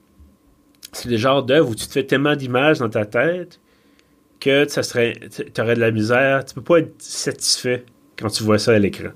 c'est 0.92 1.08
le 1.08 1.16
genre 1.16 1.42
d'œuvre 1.42 1.70
où 1.70 1.74
tu 1.74 1.86
te 1.86 1.92
fais 1.92 2.04
tellement 2.04 2.36
d'images 2.36 2.78
dans 2.78 2.88
ta 2.88 3.04
tête 3.04 3.60
que 4.40 4.68
ça 4.68 4.82
serait, 4.82 5.14
tu 5.54 5.60
aurais 5.60 5.74
de 5.74 5.80
la 5.80 5.90
misère. 5.90 6.44
Tu 6.44 6.54
peux 6.54 6.62
pas 6.62 6.78
être 6.80 6.94
satisfait 6.98 7.84
quand 8.18 8.28
tu 8.28 8.42
vois 8.44 8.58
ça 8.58 8.72
à 8.72 8.78
l'écran. 8.78 9.10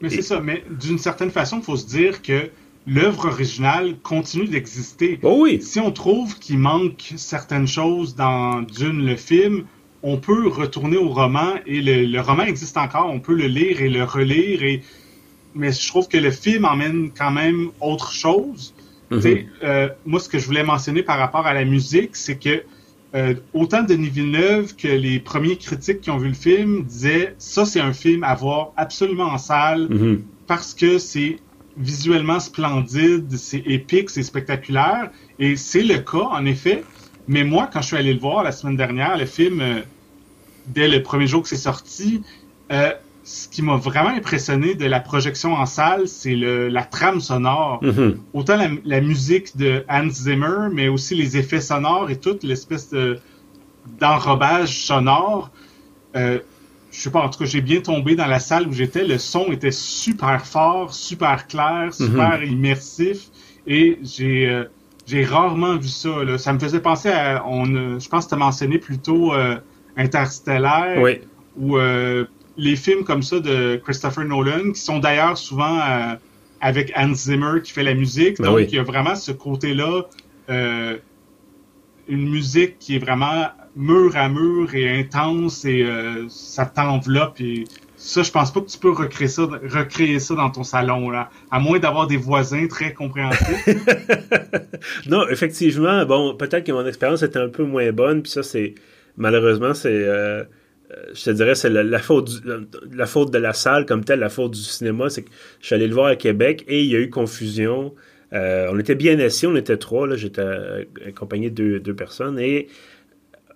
Mais 0.00 0.10
c'est 0.10 0.22
ça. 0.22 0.40
Mais 0.40 0.64
d'une 0.70 0.98
certaine 0.98 1.30
façon, 1.30 1.58
il 1.58 1.64
faut 1.64 1.76
se 1.76 1.86
dire 1.86 2.22
que 2.22 2.50
l'œuvre 2.86 3.26
originale 3.26 3.96
continue 4.02 4.46
d'exister. 4.46 5.18
Oh 5.22 5.40
oui. 5.42 5.60
Si 5.62 5.78
on 5.80 5.90
trouve 5.90 6.38
qu'il 6.38 6.58
manque 6.58 7.12
certaines 7.16 7.66
choses 7.66 8.14
dans 8.14 8.62
Dune, 8.62 9.04
le 9.04 9.16
film, 9.16 9.64
on 10.02 10.16
peut 10.16 10.48
retourner 10.48 10.96
au 10.96 11.08
roman 11.08 11.54
et 11.66 11.82
le, 11.82 12.20
roman 12.20 12.44
existe 12.44 12.76
encore. 12.76 13.10
On 13.10 13.20
peut 13.20 13.34
le 13.34 13.46
lire 13.46 13.82
et 13.82 13.88
le 13.88 14.04
relire. 14.04 14.62
Et... 14.62 14.82
Mais 15.54 15.72
je 15.72 15.86
trouve 15.88 16.08
que 16.08 16.16
le 16.16 16.30
film 16.30 16.64
emmène 16.64 17.10
quand 17.16 17.30
même 17.30 17.70
autre 17.80 18.12
chose. 18.12 18.74
Mhm. 19.10 19.46
Euh, 19.62 19.88
moi, 20.06 20.20
ce 20.20 20.28
que 20.28 20.38
je 20.38 20.46
voulais 20.46 20.62
mentionner 20.62 21.02
par 21.02 21.18
rapport 21.18 21.46
à 21.46 21.54
la 21.54 21.64
musique, 21.64 22.16
c'est 22.16 22.36
que 22.36 22.62
euh, 23.14 23.34
autant 23.54 23.82
Denis 23.82 24.08
Villeneuve 24.08 24.76
que 24.76 24.86
les 24.86 25.18
premiers 25.18 25.56
critiques 25.56 26.00
qui 26.00 26.10
ont 26.10 26.18
vu 26.18 26.28
le 26.28 26.34
film 26.34 26.84
disaient 26.84 27.34
ça, 27.38 27.64
c'est 27.64 27.80
un 27.80 27.92
film 27.92 28.22
à 28.22 28.34
voir 28.34 28.72
absolument 28.76 29.24
en 29.24 29.38
salle 29.38 29.88
mhm. 29.88 30.22
parce 30.46 30.74
que 30.74 30.98
c'est 30.98 31.38
visuellement 31.76 32.38
splendide, 32.38 33.36
c'est 33.36 33.62
épique, 33.66 34.10
c'est 34.10 34.22
spectaculaire. 34.22 35.10
Et 35.38 35.56
c'est 35.56 35.82
le 35.82 35.98
cas, 35.98 36.28
en 36.30 36.44
effet. 36.44 36.84
Mais 37.26 37.44
moi, 37.44 37.68
quand 37.72 37.80
je 37.80 37.88
suis 37.88 37.96
allé 37.96 38.12
le 38.12 38.20
voir 38.20 38.44
la 38.44 38.52
semaine 38.52 38.76
dernière, 38.76 39.16
le 39.16 39.26
film, 39.26 39.60
euh, 39.60 39.80
dès 40.66 40.88
le 40.88 41.02
premier 41.02 41.26
jour 41.26 41.42
que 41.42 41.48
c'est 41.48 41.56
sorti, 41.56 42.22
euh, 42.70 42.92
ce 43.22 43.48
qui 43.48 43.62
m'a 43.62 43.76
vraiment 43.76 44.10
impressionné 44.10 44.74
de 44.74 44.86
la 44.86 45.00
projection 45.00 45.54
en 45.54 45.66
salle, 45.66 46.08
c'est 46.08 46.34
la 46.34 46.82
trame 46.84 47.20
sonore. 47.20 47.80
Mm-hmm. 47.82 48.16
Autant 48.32 48.58
la, 48.84 49.00
musique 49.00 49.56
de 49.56 49.84
Hans 49.88 50.08
Zimmer, 50.08 50.68
mais 50.72 50.88
aussi 50.88 51.14
les 51.14 51.36
effets 51.36 51.60
sonores 51.60 52.10
et 52.10 52.16
toute 52.16 52.42
l'espèce 52.42 52.90
de 52.90 53.18
d'enrobage 53.98 54.84
sonore. 54.84 55.50
Euh, 56.16 56.38
je 56.90 57.00
sais 57.00 57.10
pas, 57.10 57.20
en 57.20 57.28
tout 57.28 57.38
cas, 57.38 57.44
j'ai 57.44 57.60
bien 57.60 57.80
tombé 57.80 58.16
dans 58.16 58.26
la 58.26 58.40
salle 58.40 58.66
où 58.66 58.72
j'étais. 58.72 59.06
Le 59.06 59.18
son 59.18 59.52
était 59.52 59.70
super 59.70 60.44
fort, 60.44 60.92
super 60.92 61.46
clair, 61.46 61.90
mm-hmm. 61.90 62.06
super 62.06 62.42
immersif. 62.42 63.28
Et 63.66 63.98
j'ai 64.02 64.48
euh, 64.48 64.64
j'ai 65.06 65.24
rarement 65.24 65.76
vu 65.76 65.88
ça. 65.88 66.24
Là. 66.24 66.38
Ça 66.38 66.52
me 66.52 66.58
faisait 66.58 66.80
penser 66.80 67.10
à, 67.10 67.44
on, 67.46 67.98
je 67.98 68.08
pense 68.08 68.24
que 68.24 68.30
tu 68.30 68.34
as 68.34 68.38
mentionné 68.38 68.78
plutôt 68.78 69.34
euh, 69.34 69.56
Interstellaire. 69.96 71.00
Oui 71.00 71.20
ou 71.56 71.78
les 72.60 72.76
films 72.76 73.04
comme 73.04 73.22
ça 73.22 73.40
de 73.40 73.80
Christopher 73.82 74.24
Nolan, 74.24 74.72
qui 74.72 74.80
sont 74.80 74.98
d'ailleurs 74.98 75.36
souvent 75.38 75.80
avec 76.60 76.92
Hans 76.96 77.14
Zimmer 77.14 77.62
qui 77.62 77.72
fait 77.72 77.82
la 77.82 77.94
musique. 77.94 78.38
Ben 78.38 78.50
donc, 78.50 78.60
il 78.68 78.74
y 78.74 78.78
a 78.78 78.82
vraiment 78.82 79.14
ce 79.14 79.32
côté-là, 79.32 80.02
une 80.48 81.00
musique 82.30 82.78
qui 82.78 82.96
est 82.96 82.98
vraiment 82.98 83.48
mur 83.76 84.16
à 84.16 84.28
mur 84.28 84.74
et 84.74 85.00
intense 85.00 85.64
et 85.64 85.86
ça 86.28 86.66
t'enveloppe 86.66 87.40
et 87.40 87.64
ça, 88.00 88.22
je 88.22 88.30
pense 88.30 88.50
pas 88.50 88.62
que 88.62 88.66
tu 88.66 88.78
peux 88.78 88.92
recréer 88.92 89.28
ça, 89.28 89.42
recréer 89.42 90.18
ça 90.20 90.34
dans 90.34 90.50
ton 90.50 90.64
salon, 90.64 91.10
là, 91.10 91.28
à 91.50 91.60
moins 91.60 91.78
d'avoir 91.78 92.06
des 92.06 92.16
voisins 92.16 92.66
très 92.66 92.94
compréhensifs. 92.94 93.68
non, 95.06 95.28
effectivement, 95.28 96.06
bon, 96.06 96.34
peut-être 96.34 96.64
que 96.64 96.72
mon 96.72 96.86
expérience 96.86 97.22
était 97.22 97.38
un 97.38 97.50
peu 97.50 97.62
moins 97.62 97.92
bonne, 97.92 98.22
puis 98.22 98.32
ça, 98.32 98.42
c'est 98.42 98.74
malheureusement, 99.18 99.74
c'est, 99.74 99.88
euh, 99.90 100.44
euh, 100.44 100.44
je 101.12 101.24
te 101.24 101.30
dirais, 101.30 101.54
c'est 101.54 101.70
la, 101.70 101.98
faute, 101.98 102.30
la 102.92 103.06
faute 103.06 103.32
de 103.32 103.38
la 103.38 103.52
salle 103.52 103.86
comme 103.86 104.04
telle, 104.04 104.20
la 104.20 104.28
faute 104.28 104.52
du 104.52 104.60
cinéma, 104.60 105.10
c'est 105.10 105.22
que 105.22 105.30
je 105.60 105.66
suis 105.66 105.74
allé 105.74 105.86
le 105.86 105.94
voir 105.94 106.06
à 106.06 106.16
Québec 106.16 106.64
et 106.68 106.82
il 106.82 106.90
y 106.90 106.96
a 106.96 106.98
eu 106.98 107.10
confusion. 107.10 107.94
Euh, 108.32 108.68
on 108.72 108.78
était 108.78 108.94
bien 108.94 109.18
assis, 109.20 109.46
on 109.46 109.56
était 109.56 109.76
trois, 109.76 110.06
là, 110.06 110.16
j'étais 110.16 110.42
accompagné 111.06 111.50
de 111.50 111.54
deux, 111.54 111.80
deux 111.80 111.94
personnes 111.94 112.38
et 112.38 112.68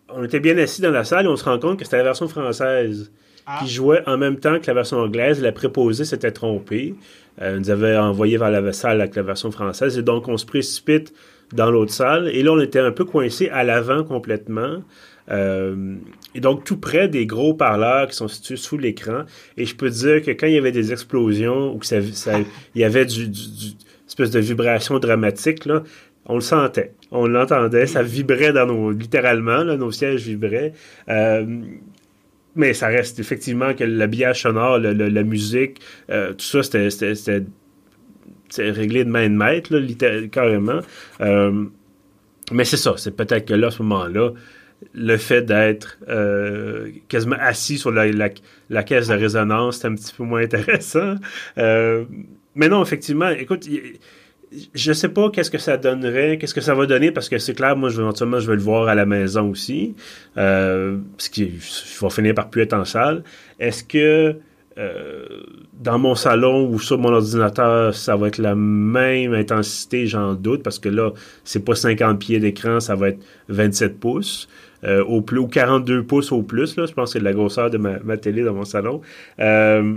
on 0.09 0.25
était 0.25 0.41
bien 0.41 0.57
assis 0.59 0.83
dans 0.83 0.91
la 0.91 1.05
salle 1.05 1.27
et 1.27 1.29
on 1.29 1.37
se 1.37 1.45
rend 1.45 1.59
compte 1.59 1.79
que 1.79 1.85
c'était 1.85 1.99
la 1.99 2.05
version 2.05 2.29
française 2.29 3.11
qui 3.61 3.69
jouait 3.69 4.03
en 4.07 4.17
même 4.17 4.39
temps 4.39 4.59
que 4.59 4.67
la 4.67 4.75
version 4.75 4.99
anglaise. 4.99 5.43
La 5.43 5.53
préposée 5.53 6.05
s'était 6.05 6.33
trompée. 6.33 6.95
Euh, 7.43 7.59
nous 7.59 7.71
avait 7.71 7.97
envoyé 7.97 8.39
vers 8.39 8.51
la 8.51 8.73
salle 8.73 9.01
avec 9.01 9.17
la 9.17 9.23
version 9.23 9.51
française. 9.51 9.99
Et 9.99 10.03
donc, 10.03 10.29
on 10.29 10.37
se 10.37 10.47
précipite 10.47 11.13
dans 11.53 11.71
l'autre 11.71 11.93
salle. 11.93 12.29
Et 12.29 12.43
là, 12.43 12.53
on 12.53 12.61
était 12.61 12.79
un 12.79 12.93
peu 12.93 13.05
coincé 13.05 13.49
à 13.51 13.65
l'avant 13.65 14.05
complètement. 14.05 14.83
Euh, 15.31 15.97
et 16.35 16.41
donc, 16.41 16.65
tout 16.65 16.77
près 16.77 17.09
des 17.09 17.27
gros 17.27 17.55
parleurs 17.55 18.09
qui 18.09 18.17
sont 18.17 18.29
situés 18.29 18.57
sous 18.57 18.79
l'écran. 18.79 19.23
Et 19.57 19.65
je 19.65 19.75
peux 19.75 19.91
dire 19.91 20.23
que 20.23 20.31
quand 20.33 20.47
il 20.47 20.55
y 20.55 20.59
avait 20.59 20.73
des 20.73 20.93
explosions 20.93 21.75
ou 21.75 21.79
que 21.79 21.87
ça, 21.87 21.99
il 21.99 22.81
y 22.81 22.85
avait 22.85 23.07
du, 23.07 23.31
espèce 24.07 24.31
de 24.31 24.41
vibration 24.41 24.99
dramatique, 24.99 25.65
là, 25.65 25.83
on 26.27 26.37
le 26.37 26.41
sentait, 26.41 26.93
on 27.11 27.27
l'entendait, 27.27 27.87
ça 27.87 28.03
vibrait 28.03 28.53
dans 28.53 28.67
nos, 28.67 28.91
littéralement, 28.91 29.65
nos 29.65 29.93
sièges 29.93 30.23
vibraient. 30.23 30.73
Euh, 31.09 31.45
mais 32.57 32.73
ça 32.73 32.87
reste 32.87 33.19
effectivement 33.19 33.75
que 33.75 33.85
l'habillage 33.85 34.43
sonore, 34.43 34.79
la 34.79 35.23
musique, 35.25 35.81
euh, 36.11 36.33
tout 36.33 36.45
ça, 36.45 36.63
c'était 36.63 37.43
réglé 38.59 39.05
de 39.05 39.11
main 39.11 39.29
de 39.29 39.35
maître, 39.35 39.75
là, 39.75 39.81
carrément. 40.31 40.81
Mais 42.53 42.65
c'est 42.65 42.77
ça, 42.77 42.95
c'est 42.97 43.17
peut-être 43.17 43.47
que 43.47 43.55
là, 43.55 43.69
à 43.69 43.71
ce 43.71 43.83
moment-là, 43.83 44.33
le 44.93 45.17
fait 45.17 45.43
d'être 45.43 45.99
euh, 46.09 46.91
quasiment 47.09 47.37
assis 47.41 47.79
sur 47.79 47.91
la, 47.91 48.07
la, 48.71 48.83
caisse 48.83 49.09
de 49.09 49.15
résonance, 49.15 49.79
c'est 49.79 49.89
un 49.89 49.95
petit 49.95 50.13
peu 50.15 50.25
moins 50.25 50.43
intéressant. 50.43 51.15
mais 51.57 52.69
non, 52.69 52.83
effectivement, 52.83 53.29
écoute, 53.31 53.67
je 54.75 54.93
sais 54.93 55.09
pas 55.09 55.31
qu'est-ce 55.31 55.51
que 55.51 55.59
ça 55.59 55.77
donnerait, 55.77 56.39
qu'est-ce 56.39 56.55
que 56.55 56.61
ça 56.61 56.75
va 56.75 56.87
donner, 56.87 57.11
parce 57.11 57.29
que 57.29 57.39
c'est 57.39 57.55
clair, 57.55 57.77
moi, 57.77 57.89
je, 57.89 58.01
éventuellement, 58.01 58.41
je 58.41 58.47
vais 58.49 58.57
le 58.57 58.63
voir 58.63 58.89
à 58.89 58.95
la 58.95 59.07
maison 59.07 59.51
aussi, 59.51 59.95
euh, 60.37 60.99
ce 61.19 61.31
qui 61.31 61.53
va 62.01 62.11
finir 62.11 62.35
par 62.35 62.51
plus 62.51 62.63
être 62.63 62.75
en 62.75 62.85
salle. 62.85 63.25
Est-ce 63.59 63.85
que 63.85 64.37
euh, 64.77 65.27
dans 65.81 65.99
mon 65.99 66.15
salon 66.15 66.69
ou 66.69 66.81
sur 66.81 66.99
mon 66.99 67.13
ordinateur, 67.13 67.95
ça 67.95 68.17
va 68.17 68.29
être 68.29 68.39
la 68.39 68.55
même 68.55 69.33
intensité, 69.33 70.07
j'en 70.07 70.35
doute, 70.35 70.63
parce 70.63 70.79
que 70.79 70.89
là, 70.89 71.13
c'est 71.45 71.65
pas 71.65 71.75
50 71.75 72.19
pieds 72.19 72.41
d'écran, 72.41 72.81
ça 72.81 72.95
va 72.95 73.11
être 73.11 73.21
27 73.49 73.99
pouces. 73.99 74.49
Euh, 74.83 75.03
au 75.05 75.23
plus, 75.23 75.39
ou 75.39 75.47
42 75.47 76.03
pouces 76.03 76.33
au 76.33 76.43
plus, 76.43 76.77
là, 76.77 76.87
je 76.87 76.93
pense 76.93 77.13
que 77.13 77.19
c'est 77.19 77.25
la 77.25 77.33
grosseur 77.33 77.71
de 77.71 77.79
ma, 77.79 78.01
ma 78.01 78.17
télé 78.17 78.43
dans 78.43 78.53
mon 78.53 78.65
salon. 78.65 79.01
Euh, 79.39 79.95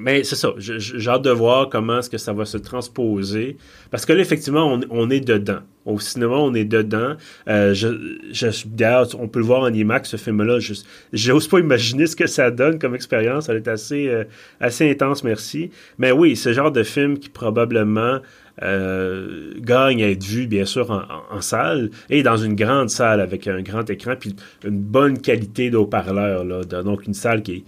mais 0.00 0.24
c'est 0.24 0.34
ça, 0.34 0.54
j'ai 0.56 1.08
hâte 1.08 1.22
de 1.22 1.30
voir 1.30 1.68
comment 1.68 1.98
est-ce 1.98 2.08
que 2.08 2.16
ça 2.16 2.32
va 2.32 2.46
se 2.46 2.56
transposer. 2.56 3.58
Parce 3.90 4.06
que 4.06 4.14
là, 4.14 4.20
effectivement, 4.20 4.80
on, 4.88 5.10
est 5.10 5.20
dedans. 5.20 5.58
Au 5.84 6.00
cinéma, 6.00 6.36
on 6.36 6.54
est 6.54 6.64
dedans. 6.64 7.16
Euh, 7.48 7.74
je, 7.74 8.66
D'ailleurs, 8.66 9.08
on 9.18 9.28
peut 9.28 9.40
le 9.40 9.44
voir 9.44 9.62
en 9.62 9.72
IMAX, 9.72 10.08
ce 10.08 10.16
film-là. 10.16 10.58
Je 10.58 11.32
n'ose 11.32 11.48
pas 11.48 11.58
imaginer 11.58 12.06
ce 12.06 12.16
que 12.16 12.26
ça 12.26 12.50
donne 12.50 12.78
comme 12.78 12.94
expérience. 12.94 13.50
Elle 13.50 13.58
est 13.58 13.68
assez, 13.68 14.08
euh, 14.08 14.24
assez 14.58 14.90
intense, 14.90 15.22
merci. 15.22 15.70
Mais 15.98 16.12
oui, 16.12 16.34
ce 16.34 16.54
genre 16.54 16.72
de 16.72 16.82
film 16.82 17.18
qui 17.18 17.28
probablement 17.28 18.20
euh, 18.62 19.52
gagne 19.58 20.02
à 20.02 20.08
être 20.08 20.24
vu, 20.24 20.46
bien 20.46 20.64
sûr, 20.64 20.90
en, 21.30 21.40
salle 21.42 21.90
et 22.08 22.22
dans 22.22 22.38
une 22.38 22.54
grande 22.54 22.88
salle 22.88 23.20
avec 23.20 23.46
un 23.46 23.60
grand 23.60 23.88
écran 23.90 24.14
puis 24.18 24.34
une 24.64 24.80
bonne 24.80 25.20
qualité 25.20 25.68
d'eau-parleur. 25.68 26.44
Donc, 26.44 27.06
une 27.06 27.14
salle 27.14 27.42
qui 27.42 27.52
est 27.52 27.64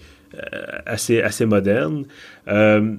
assez, 0.86 1.20
assez 1.20 1.46
moderne. 1.46 2.04
Euh, 2.48 2.94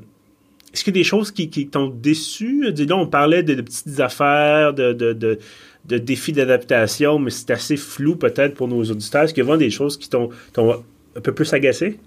est-ce 0.73 0.83
qu'il 0.83 0.95
y 0.95 0.99
a 0.99 1.01
des 1.01 1.07
choses 1.07 1.31
qui, 1.31 1.67
t'ont 1.67 1.87
déçu? 1.89 2.71
Dis 2.71 2.87
on 2.91 3.07
parlait 3.07 3.43
de, 3.43 3.61
petites 3.61 3.99
affaires, 3.99 4.73
de, 4.73 4.93
de, 4.93 5.97
défis 5.97 6.31
d'adaptation, 6.31 7.19
mais 7.19 7.29
c'est 7.29 7.51
assez 7.51 7.77
flou 7.77 8.15
peut-être 8.15 8.55
pour 8.55 8.67
nos 8.67 8.83
auditeurs. 8.83 9.23
Est-ce 9.23 9.33
qu'il 9.33 9.43
y 9.43 9.45
a 9.45 9.47
vraiment 9.47 9.59
des 9.59 9.69
choses 9.69 9.97
qui 9.97 10.09
t'ont 10.09 10.29
un 10.57 11.21
peu 11.21 11.33
plus 11.33 11.53
agacé? 11.53 11.99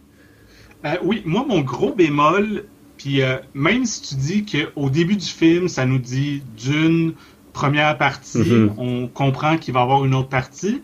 Euh, 0.84 0.96
oui, 1.02 1.22
moi, 1.24 1.44
mon 1.48 1.60
gros 1.60 1.94
bémol, 1.94 2.64
puis 2.96 3.20
même 3.54 3.84
si 3.84 4.02
tu 4.02 4.14
dis 4.16 4.44
qu'au 4.44 4.90
début 4.90 5.16
du 5.16 5.26
film, 5.26 5.68
ça 5.68 5.86
nous 5.86 5.98
dit 5.98 6.42
d'une 6.58 7.12
première 7.52 7.96
partie, 7.96 8.38
mm-hmm. 8.38 8.70
on 8.78 9.06
comprend 9.06 9.58
qu'il 9.58 9.74
va 9.74 9.80
y 9.80 9.82
avoir 9.84 10.04
une 10.04 10.14
autre 10.14 10.28
partie, 10.28 10.82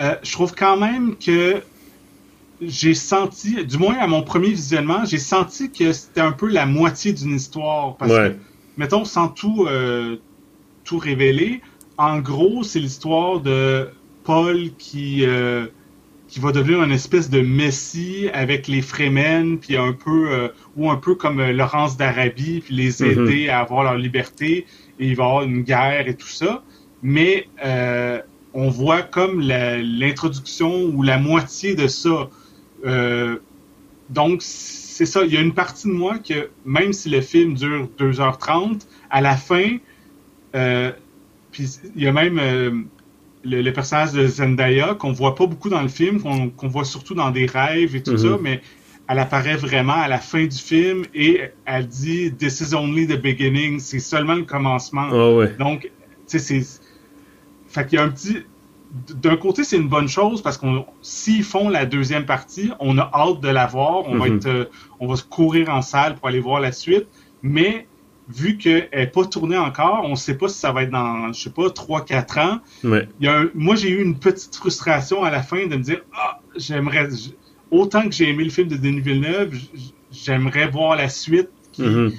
je 0.00 0.32
trouve 0.32 0.54
quand 0.54 0.76
même 0.76 1.16
que 1.16 1.60
j'ai 2.60 2.94
senti, 2.94 3.64
du 3.64 3.78
moins 3.78 3.96
à 3.98 4.06
mon 4.06 4.22
premier 4.22 4.50
visionnement, 4.50 5.04
j'ai 5.04 5.18
senti 5.18 5.70
que 5.70 5.92
c'était 5.92 6.20
un 6.20 6.32
peu 6.32 6.48
la 6.48 6.66
moitié 6.66 7.12
d'une 7.12 7.34
histoire. 7.34 7.96
Parce 7.96 8.12
que, 8.12 8.36
mettons, 8.76 9.04
sans 9.04 9.28
tout, 9.28 9.66
euh, 9.66 10.16
tout 10.84 10.98
révéler, 10.98 11.62
en 11.96 12.18
gros, 12.20 12.62
c'est 12.62 12.80
l'histoire 12.80 13.40
de 13.40 13.88
Paul 14.24 14.70
qui, 14.78 15.24
euh, 15.24 15.66
qui 16.28 16.40
va 16.40 16.52
devenir 16.52 16.82
une 16.82 16.92
espèce 16.92 17.30
de 17.30 17.40
messie 17.40 18.28
avec 18.32 18.68
les 18.68 18.82
Fremen, 18.82 19.58
puis 19.58 19.76
un 19.76 19.92
peu, 19.92 20.30
euh, 20.30 20.48
ou 20.76 20.90
un 20.90 20.96
peu 20.96 21.14
comme 21.14 21.42
Laurence 21.42 21.96
d'Arabie, 21.96 22.60
puis 22.60 22.74
les 22.74 22.90
mm-hmm. 22.90 23.28
aider 23.28 23.48
à 23.48 23.60
avoir 23.60 23.84
leur 23.84 23.96
liberté, 23.96 24.66
et 24.98 25.06
il 25.06 25.16
va 25.16 25.24
y 25.24 25.26
avoir 25.26 25.42
une 25.42 25.62
guerre 25.62 26.08
et 26.08 26.14
tout 26.14 26.28
ça. 26.28 26.62
Mais 27.02 27.48
on 28.52 28.68
voit 28.68 29.02
comme 29.02 29.40
l'introduction 29.40 30.84
ou 30.84 31.02
la 31.02 31.18
moitié 31.18 31.74
de 31.74 31.86
ça. 31.86 32.28
Euh, 32.84 33.36
donc, 34.08 34.42
c'est 34.42 35.06
ça. 35.06 35.24
Il 35.24 35.32
y 35.32 35.36
a 35.36 35.40
une 35.40 35.54
partie 35.54 35.88
de 35.88 35.92
moi 35.92 36.18
que, 36.18 36.50
même 36.64 36.92
si 36.92 37.08
le 37.08 37.20
film 37.20 37.54
dure 37.54 37.88
2h30, 37.98 38.86
à 39.10 39.20
la 39.20 39.36
fin, 39.36 39.76
euh, 40.54 40.92
puis 41.52 41.68
il 41.94 42.02
y 42.02 42.06
a 42.06 42.12
même 42.12 42.38
euh, 42.38 42.82
le, 43.44 43.70
personnage 43.70 44.12
de 44.12 44.26
Zendaya 44.26 44.94
qu'on 44.94 45.12
voit 45.12 45.34
pas 45.34 45.46
beaucoup 45.46 45.68
dans 45.68 45.82
le 45.82 45.88
film, 45.88 46.20
qu'on 46.20 46.68
voit 46.68 46.84
surtout 46.84 47.14
dans 47.14 47.30
des 47.30 47.46
rêves 47.46 47.94
et 47.94 48.02
tout 48.02 48.16
ça, 48.16 48.28
mhm. 48.28 48.38
mais 48.40 48.60
elle 49.08 49.18
apparaît 49.18 49.56
vraiment 49.56 49.94
à 49.94 50.06
la 50.06 50.18
fin 50.18 50.44
du 50.44 50.56
film 50.56 51.04
et 51.14 51.40
elle 51.64 51.86
dit 51.88 52.32
This 52.32 52.60
is 52.60 52.74
only 52.74 53.06
the 53.06 53.20
beginning, 53.20 53.80
c'est 53.80 53.98
seulement 53.98 54.34
le 54.34 54.44
commencement. 54.44 55.08
Ah 55.10 55.46
Donc, 55.58 55.82
tu 55.82 55.90
sais, 56.26 56.38
c'est. 56.38 56.80
Fait 57.68 57.86
qu'il 57.86 57.98
y 57.98 58.02
a 58.02 58.04
un 58.04 58.08
petit 58.08 58.44
d'un 58.90 59.36
côté, 59.36 59.62
c'est 59.64 59.76
une 59.76 59.88
bonne 59.88 60.08
chose 60.08 60.42
parce 60.42 60.58
qu'on 60.58 60.84
s'ils 61.00 61.44
font 61.44 61.68
la 61.68 61.86
deuxième 61.86 62.26
partie, 62.26 62.72
on 62.80 62.98
a 62.98 63.10
hâte 63.14 63.40
de 63.40 63.48
la 63.48 63.66
voir. 63.66 64.08
On 64.08 64.18
va 64.18 64.28
mhm. 64.28 64.36
être, 64.36 64.46
euh, 64.46 64.64
on 64.98 65.06
va 65.06 65.16
se 65.16 65.24
courir 65.24 65.68
en 65.70 65.82
salle 65.82 66.16
pour 66.16 66.28
aller 66.28 66.40
voir 66.40 66.60
la 66.60 66.72
suite. 66.72 67.06
Mais 67.42 67.86
vu 68.28 68.56
qu'elle 68.56 68.88
n'est 68.92 69.06
pas 69.06 69.24
tournée 69.24 69.56
encore, 69.56 70.02
on 70.04 70.10
ne 70.10 70.14
sait 70.16 70.36
pas 70.36 70.48
si 70.48 70.58
ça 70.58 70.72
va 70.72 70.82
être 70.82 70.90
dans, 70.90 71.32
je 71.32 71.40
sais 71.40 71.50
pas, 71.50 71.68
3-4 71.68 72.40
ans. 72.40 72.60
Il 72.84 73.06
y 73.20 73.28
a 73.28 73.44
moi, 73.54 73.76
j'ai 73.76 73.90
eu 73.90 74.02
une 74.02 74.18
petite 74.18 74.54
frustration 74.54 75.22
à 75.24 75.30
la 75.30 75.42
fin 75.42 75.66
de 75.66 75.76
me 75.76 75.82
dire, 75.82 76.02
ah, 76.14 76.40
j'aimerais, 76.56 77.08
autant 77.70 78.02
que 78.08 78.14
j'ai 78.14 78.28
aimé 78.28 78.44
le 78.44 78.50
film 78.50 78.68
de 78.68 78.76
Denis 78.76 79.00
Villeneuve, 79.00 79.56
j'aimerais 80.10 80.68
voir 80.68 80.96
la 80.96 81.08
suite. 81.08 81.48
Mhm. 81.78 82.12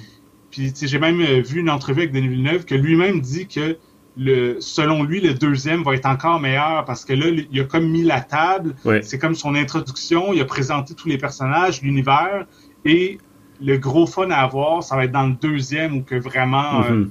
Puis, 0.50 0.72
j'ai 0.82 0.98
même 0.98 1.20
euh, 1.20 1.40
vu 1.40 1.60
une 1.60 1.70
entrevue 1.70 2.02
avec 2.02 2.12
Denis 2.12 2.28
Villeneuve 2.28 2.64
que 2.64 2.74
lui-même 2.74 3.20
dit 3.20 3.46
que 3.46 3.78
le, 4.16 4.60
selon 4.60 5.02
lui, 5.02 5.20
le 5.20 5.34
deuxième 5.34 5.82
va 5.82 5.94
être 5.94 6.06
encore 6.06 6.38
meilleur 6.40 6.84
parce 6.84 7.04
que 7.04 7.12
là, 7.12 7.26
il 7.50 7.60
a 7.60 7.64
comme 7.64 7.88
mis 7.88 8.02
la 8.02 8.20
table. 8.20 8.74
C'est 9.02 9.18
comme 9.18 9.34
son 9.34 9.54
introduction. 9.54 10.32
Il 10.32 10.40
a 10.40 10.44
présenté 10.44 10.94
tous 10.94 11.08
les 11.08 11.18
personnages, 11.18 11.82
l'univers. 11.82 12.46
Et 12.84 13.18
le 13.60 13.76
gros 13.78 14.06
fun 14.06 14.30
à 14.30 14.38
avoir, 14.38 14.82
ça 14.82 14.96
va 14.96 15.04
être 15.04 15.12
dans 15.12 15.26
le 15.26 15.34
deuxième 15.40 15.96
où 15.96 16.02
que 16.02 16.16
vraiment 16.16 16.82
euh, 16.82 16.90
mhm. 16.90 17.10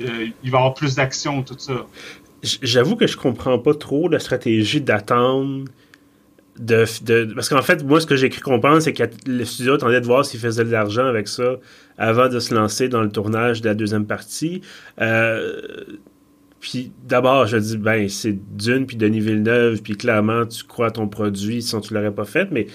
euh, 0.00 0.26
il 0.42 0.50
va 0.50 0.58
y 0.58 0.60
avoir 0.60 0.74
plus 0.74 0.94
d'action, 0.94 1.42
tout 1.42 1.56
ça. 1.58 1.86
J'avoue 2.42 2.96
que 2.96 3.06
je 3.06 3.16
comprends 3.16 3.58
pas 3.58 3.74
trop 3.74 4.08
la 4.08 4.18
stratégie 4.18 4.80
d'attendre. 4.80 5.64
De, 6.58 6.84
de, 7.04 7.32
parce 7.34 7.48
qu'en 7.48 7.62
fait, 7.62 7.84
moi, 7.84 8.00
ce 8.00 8.06
que 8.06 8.16
j'ai 8.16 8.28
cru 8.28 8.40
comprendre, 8.40 8.80
c'est 8.80 8.92
que 8.92 9.04
le 9.26 9.44
studio 9.44 9.74
attendait 9.74 10.00
de 10.00 10.06
voir 10.06 10.24
s'il 10.24 10.40
faisait 10.40 10.64
de 10.64 10.70
l'argent 10.70 11.06
avec 11.06 11.28
ça 11.28 11.56
avant 11.98 12.28
de 12.28 12.40
se 12.40 12.54
lancer 12.54 12.88
dans 12.88 13.02
le 13.02 13.10
tournage 13.10 13.60
de 13.62 13.68
la 13.68 13.74
deuxième 13.74 14.06
partie. 14.06 14.60
Euh, 15.00 15.60
Puis 16.60 16.90
d'abord, 17.06 17.46
je 17.46 17.56
dis, 17.56 17.76
ben, 17.76 18.08
c'est 18.08 18.36
Dune, 18.56 18.86
puis 18.86 18.96
Denis 18.96 19.20
Villeneuve, 19.20 19.80
puis 19.80 19.96
clairement, 19.96 20.44
tu 20.46 20.64
crois 20.64 20.88
à 20.88 20.90
ton 20.90 21.06
produit, 21.06 21.62
sinon 21.62 21.80
tu 21.80 21.94
l'aurais 21.94 22.10
pas 22.10 22.24
fait, 22.24 22.48
mais 22.50 22.66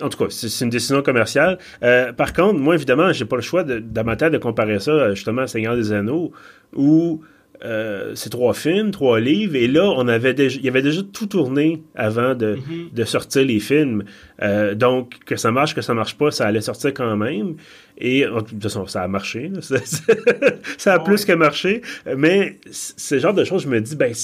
en 0.00 0.08
tout 0.08 0.18
cas, 0.18 0.30
c'est 0.30 0.64
une 0.64 0.70
décision 0.70 1.02
commerciale. 1.02 1.58
Euh, 1.82 2.12
par 2.12 2.32
contre, 2.32 2.58
moi, 2.58 2.74
évidemment, 2.74 3.12
j'ai 3.12 3.24
pas 3.24 3.36
le 3.36 3.42
choix 3.42 3.62
de, 3.62 3.78
de 3.78 4.38
comparer 4.38 4.80
ça 4.80 5.14
justement 5.14 5.42
à 5.42 5.46
Seigneur 5.46 5.76
des 5.76 5.92
Anneaux, 5.92 6.32
où 6.74 7.22
euh, 7.64 8.12
c'est 8.14 8.30
trois 8.30 8.54
films, 8.54 8.90
trois 8.90 9.20
livres, 9.20 9.54
et 9.54 9.68
là, 9.68 9.90
on 9.90 10.08
avait 10.08 10.34
déjà, 10.34 10.58
il 10.58 10.64
y 10.64 10.68
avait 10.68 10.82
déjà 10.82 11.02
tout 11.02 11.26
tourné 11.26 11.82
avant 11.94 12.34
de, 12.34 12.58
de 12.92 13.04
sortir 13.04 13.44
les 13.44 13.60
films. 13.60 14.04
Euh, 14.42 14.74
donc, 14.74 15.18
que 15.26 15.36
ça 15.36 15.50
marche, 15.50 15.74
que 15.74 15.82
ça 15.82 15.92
marche 15.92 16.16
pas, 16.16 16.30
ça 16.30 16.46
allait 16.46 16.62
sortir 16.62 16.94
quand 16.94 17.16
même. 17.16 17.56
Et 17.98 18.22
de 18.22 18.40
toute 18.40 18.62
façon, 18.62 18.86
ça 18.86 19.02
a 19.02 19.08
marché. 19.08 19.50
ça 20.78 20.94
a 20.94 20.98
plus 21.00 21.26
que 21.26 21.32
marché. 21.32 21.82
Mais 22.16 22.58
ce 22.70 23.18
genre 23.18 23.34
de 23.34 23.44
choses, 23.44 23.64
je 23.64 23.68
me 23.68 23.80
dis, 23.80 23.94
ben, 23.94 24.14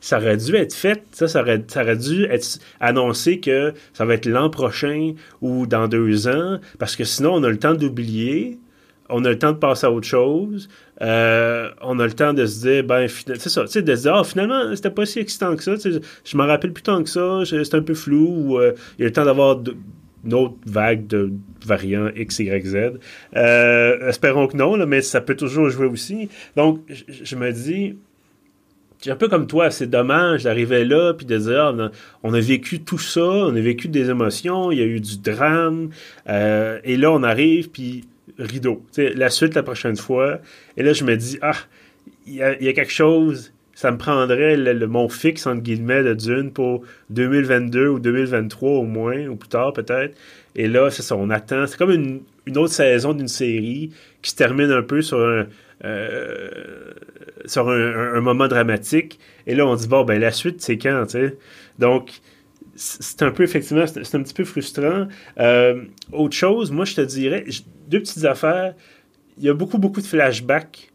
ça 0.00 0.18
aurait 0.18 0.36
dû 0.36 0.54
être 0.54 0.74
fait, 0.74 1.02
ça, 1.10 1.26
ça 1.26 1.40
aurait, 1.40 1.64
ça 1.66 1.82
aurait 1.82 1.96
dû 1.96 2.24
être 2.24 2.60
annoncé 2.78 3.40
que 3.40 3.74
ça 3.92 4.04
va 4.04 4.14
être 4.14 4.26
l'an 4.26 4.50
prochain 4.50 5.14
ou 5.40 5.66
dans 5.66 5.88
deux 5.88 6.28
ans, 6.28 6.60
parce 6.78 6.94
que 6.94 7.02
sinon, 7.02 7.34
on 7.34 7.42
a 7.42 7.48
le 7.48 7.58
temps 7.58 7.74
d'oublier 7.74 8.58
on 9.08 9.24
a 9.24 9.30
le 9.30 9.38
temps 9.38 9.52
de 9.52 9.58
passer 9.58 9.86
à 9.86 9.90
autre 9.90 10.06
chose. 10.06 10.68
Euh, 11.02 11.70
on 11.82 11.98
a 11.98 12.06
le 12.06 12.12
temps 12.12 12.32
de 12.32 12.46
se 12.46 12.60
dire, 12.60 12.84
ben, 12.84 13.06
c'est 13.08 13.48
ça, 13.48 13.62
tu 13.62 13.68
sais, 13.68 13.82
de 13.82 13.94
se 13.94 14.02
dire, 14.02 14.14
ah, 14.14 14.24
finalement, 14.24 14.74
c'était 14.74 14.90
pas 14.90 15.06
si 15.06 15.18
excitant 15.18 15.54
que 15.56 15.62
ça. 15.62 15.74
Je 15.76 16.36
m'en 16.36 16.46
rappelle 16.46 16.72
plus 16.72 16.82
tant 16.82 17.02
que 17.02 17.10
ça, 17.10 17.42
c'est 17.44 17.74
un 17.74 17.82
peu 17.82 17.94
flou. 17.94 18.26
Ou, 18.26 18.58
euh, 18.58 18.72
il 18.98 19.02
y 19.02 19.04
a 19.04 19.08
le 19.08 19.12
temps 19.12 19.24
d'avoir 19.24 19.60
une 20.24 20.34
autre 20.34 20.56
vague 20.66 21.06
de 21.06 21.32
variants 21.64 22.08
X, 22.16 22.38
Y, 22.38 22.66
Z. 22.66 22.76
Euh, 23.36 24.08
espérons 24.08 24.48
que 24.48 24.56
non, 24.56 24.84
mais 24.86 25.02
ça 25.02 25.20
peut 25.20 25.36
toujours 25.36 25.70
jouer 25.70 25.86
aussi. 25.86 26.28
Donc, 26.56 26.80
je 26.88 27.36
me 27.36 27.52
dis, 27.52 27.96
c'est 29.00 29.10
un 29.10 29.16
peu 29.16 29.28
comme 29.28 29.46
toi, 29.46 29.70
c'est 29.70 29.86
dommage 29.86 30.44
d'arriver 30.44 30.84
là 30.84 31.12
puis 31.12 31.26
de 31.26 31.36
dire 31.36 31.74
ah, 31.78 31.90
on, 32.22 32.32
a, 32.32 32.40
vécu 32.40 32.80
tout 32.80 32.98
ça, 32.98 33.20
on 33.20 33.54
a 33.54 33.60
vécu 33.60 33.88
des 33.88 34.08
émotions, 34.08 34.72
il 34.72 34.78
y 34.78 34.82
a 34.82 34.86
eu 34.86 35.00
du 35.00 35.18
drame, 35.18 35.90
et 36.26 36.96
là 36.96 37.12
on 37.12 37.22
arrive 37.22 37.70
puis 37.70 38.04
rideau. 38.38 38.84
la 38.96 39.30
suite 39.30 39.54
la 39.54 39.62
prochaine 39.62 39.96
fois. 39.96 40.40
Et 40.76 40.82
là, 40.82 40.92
je 40.92 41.04
me 41.04 41.16
dis, 41.16 41.38
ah, 41.42 41.56
il 42.26 42.34
y, 42.34 42.42
a, 42.42 42.72
quelque 42.72 42.92
chose, 42.92 43.52
ça 43.74 43.90
me 43.90 43.98
prendrait 43.98 44.56
le, 44.56 44.86
mon 44.86 45.08
fixe, 45.08 45.46
entre 45.46 45.62
guillemets, 45.62 46.02
de 46.02 46.14
Dune 46.14 46.52
pour 46.52 46.82
2022 47.10 47.88
ou 47.88 47.98
2023 47.98 48.70
au 48.70 48.82
moins, 48.82 49.26
ou 49.26 49.36
plus 49.36 49.48
tard 49.48 49.72
peut-être. 49.72 50.16
Et 50.54 50.68
là, 50.68 50.90
c'est 50.90 51.02
ça, 51.02 51.16
on 51.16 51.30
attend. 51.30 51.66
C'est 51.66 51.76
comme 51.76 51.90
une, 51.92 52.22
autre 52.56 52.72
saison 52.72 53.12
d'une 53.12 53.28
série 53.28 53.92
qui 54.22 54.30
se 54.30 54.36
termine 54.36 54.70
un 54.70 54.82
peu 54.82 55.02
sur 55.02 55.18
un, 55.18 55.46
euh, 55.84 56.92
un, 57.56 58.20
moment 58.20 58.48
dramatique. 58.48 59.18
Et 59.46 59.54
là, 59.54 59.66
on 59.66 59.74
dit, 59.74 59.88
bon, 59.88 60.04
ben 60.04 60.20
la 60.20 60.30
suite, 60.30 60.60
c'est 60.62 60.78
quand? 60.78 61.04
Donc, 61.78 62.20
c'est 62.76 63.22
un 63.22 63.30
peu, 63.30 63.42
effectivement, 63.42 63.86
c'est 63.86 64.14
un 64.14 64.22
petit 64.22 64.34
peu 64.34 64.44
frustrant. 64.44 65.08
Euh, 65.40 65.82
autre 66.12 66.34
chose, 66.34 66.70
moi, 66.70 66.84
je 66.84 66.94
te 66.94 67.00
dirais, 67.00 67.44
deux 67.88 68.00
petites 68.00 68.24
affaires. 68.24 68.74
Il 69.38 69.44
y 69.44 69.48
a 69.48 69.54
beaucoup, 69.54 69.78
beaucoup 69.78 70.00
de 70.00 70.06
flashbacks. 70.06 70.92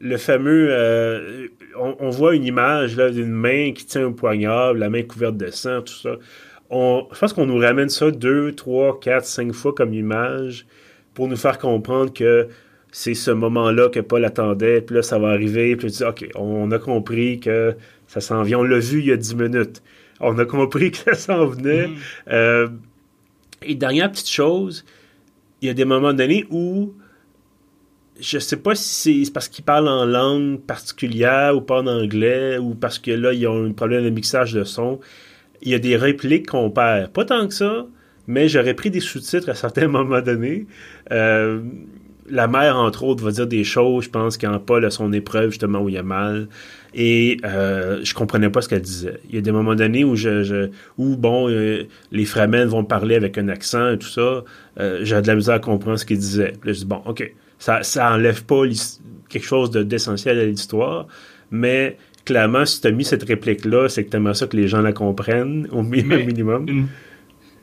Le 0.00 0.16
fameux, 0.16 0.68
euh, 0.70 1.48
on, 1.76 2.10
voit 2.10 2.34
une 2.34 2.44
image 2.44 2.96
d'une 2.96 3.30
main 3.30 3.72
qui 3.72 3.86
tient 3.86 4.06
un 4.06 4.12
poignard, 4.12 4.74
la 4.74 4.90
main 4.90 5.02
couverte 5.02 5.36
de 5.36 5.50
sang, 5.50 5.82
tout 5.82 5.94
ça. 5.94 6.16
Je 6.70 7.18
pense 7.18 7.32
qu'on 7.32 7.46
nous 7.46 7.58
ramène 7.58 7.88
ça 7.88 8.10
deux, 8.10 8.52
trois, 8.52 8.98
quatre, 9.00 9.24
cinq 9.24 9.52
fois 9.52 9.72
comme 9.72 9.94
image 9.94 10.66
pour 11.14 11.28
nous 11.28 11.36
faire 11.36 11.58
comprendre 11.58 12.12
que 12.12 12.48
c'est 12.90 13.14
ce 13.14 13.30
moment-là 13.30 13.88
que 13.88 14.00
Paul 14.00 14.24
attendait, 14.24 14.80
puis 14.80 14.96
là, 14.96 15.02
ça 15.02 15.18
va 15.18 15.28
arriver, 15.28 15.74
puis 15.76 15.90
tu 15.90 15.98
dis, 15.98 16.04
OK, 16.04 16.28
on 16.34 16.70
a 16.70 16.78
compris 16.78 17.40
que 17.40 17.74
ça 18.06 18.20
s'en 18.20 18.42
vient. 18.42 18.58
On 18.58 18.62
l'a 18.62 18.78
vu 18.78 19.00
il 19.00 19.06
y 19.06 19.12
a 19.12 19.16
dix 19.16 19.34
minutes 19.34 19.82
on 20.20 20.38
a 20.38 20.44
compris 20.44 20.90
que 20.90 20.98
ça 20.98 21.14
s'en 21.14 21.46
venait. 21.46 21.88
Mm. 21.88 21.96
Euh, 22.28 22.68
et 23.62 23.74
dernière 23.74 24.10
petite 24.10 24.30
chose, 24.30 24.84
il 25.60 25.68
y 25.68 25.70
a 25.70 25.74
des 25.74 25.84
moments 25.84 26.12
donnés 26.12 26.44
où 26.50 26.94
je 28.20 28.38
sais 28.38 28.56
pas 28.56 28.74
si 28.74 29.24
c'est 29.24 29.32
parce 29.32 29.48
qu'ils 29.48 29.64
parlent 29.64 29.88
en 29.88 30.04
langue 30.04 30.60
particulière 30.60 31.56
ou 31.56 31.60
pas 31.60 31.80
en 31.80 31.86
anglais 31.86 32.58
ou 32.58 32.74
parce 32.74 32.98
que 32.98 33.10
là, 33.10 33.32
ils 33.32 33.46
ont 33.48 33.66
un 33.66 33.72
problème 33.72 34.04
de 34.04 34.10
mixage 34.10 34.52
de 34.52 34.64
son. 34.64 35.00
Il 35.62 35.70
y 35.70 35.74
a 35.74 35.78
des 35.78 35.96
répliques 35.96 36.48
qu'on 36.48 36.70
perd. 36.70 37.10
Pas 37.10 37.24
tant 37.24 37.48
que 37.48 37.54
ça, 37.54 37.86
mais 38.26 38.48
j'aurais 38.48 38.74
pris 38.74 38.90
des 38.90 39.00
sous-titres 39.00 39.48
à 39.48 39.54
certains 39.54 39.88
moments 39.88 40.20
donnés. 40.20 40.66
Euh, 41.10 41.62
la 42.28 42.48
mère, 42.48 42.76
entre 42.76 43.04
autres, 43.04 43.24
va 43.24 43.30
dire 43.30 43.46
des 43.46 43.64
choses, 43.64 44.04
je 44.04 44.10
pense, 44.10 44.38
quand 44.38 44.58
Paul 44.58 44.84
a 44.84 44.90
son 44.90 45.12
épreuve, 45.12 45.50
justement, 45.50 45.80
où 45.80 45.88
il 45.88 45.94
y 45.94 45.98
a 45.98 46.02
mal. 46.02 46.48
Et 46.94 47.38
euh, 47.44 48.00
je 48.04 48.14
comprenais 48.14 48.50
pas 48.50 48.62
ce 48.62 48.68
qu'elle 48.68 48.80
disait. 48.80 49.20
Il 49.28 49.34
y 49.34 49.38
a 49.38 49.40
des 49.40 49.52
moments 49.52 49.74
donnés 49.74 50.04
où 50.04 50.14
je, 50.14 50.70
où 50.96 51.16
bon, 51.16 51.48
euh, 51.50 51.84
les 52.12 52.24
Fremen 52.24 52.68
vont 52.68 52.84
parler 52.84 53.16
avec 53.16 53.36
un 53.36 53.48
accent 53.48 53.90
et 53.90 53.98
tout 53.98 54.08
ça. 54.08 54.44
Euh, 54.78 55.00
j'ai 55.02 55.20
de 55.20 55.26
la 55.26 55.34
misère 55.34 55.54
à 55.56 55.58
comprendre 55.58 55.98
ce 55.98 56.06
qu'ils 56.06 56.18
disaient. 56.18 56.52
Puis 56.60 56.70
là, 56.70 56.72
je 56.72 56.78
dis 56.78 56.84
bon, 56.86 57.02
ok, 57.04 57.32
ça, 57.58 57.82
ça 57.82 58.12
enlève 58.12 58.44
pas 58.44 58.62
quelque 59.28 59.46
chose 59.46 59.70
d'essentiel 59.72 60.38
à 60.38 60.44
l'histoire, 60.44 61.08
mais 61.50 61.96
clairement, 62.24 62.64
si 62.64 62.80
tu 62.80 62.86
as 62.86 62.92
mis 62.92 63.04
cette 63.04 63.24
réplique-là, 63.24 63.88
c'est 63.88 64.04
que 64.04 64.10
tu 64.10 64.16
aimerais 64.16 64.34
ça 64.34 64.46
que 64.46 64.56
les 64.56 64.68
gens 64.68 64.80
la 64.80 64.92
comprennent 64.92 65.66
au 65.72 65.82
minimum. 65.82 66.66
Une, 66.68 66.86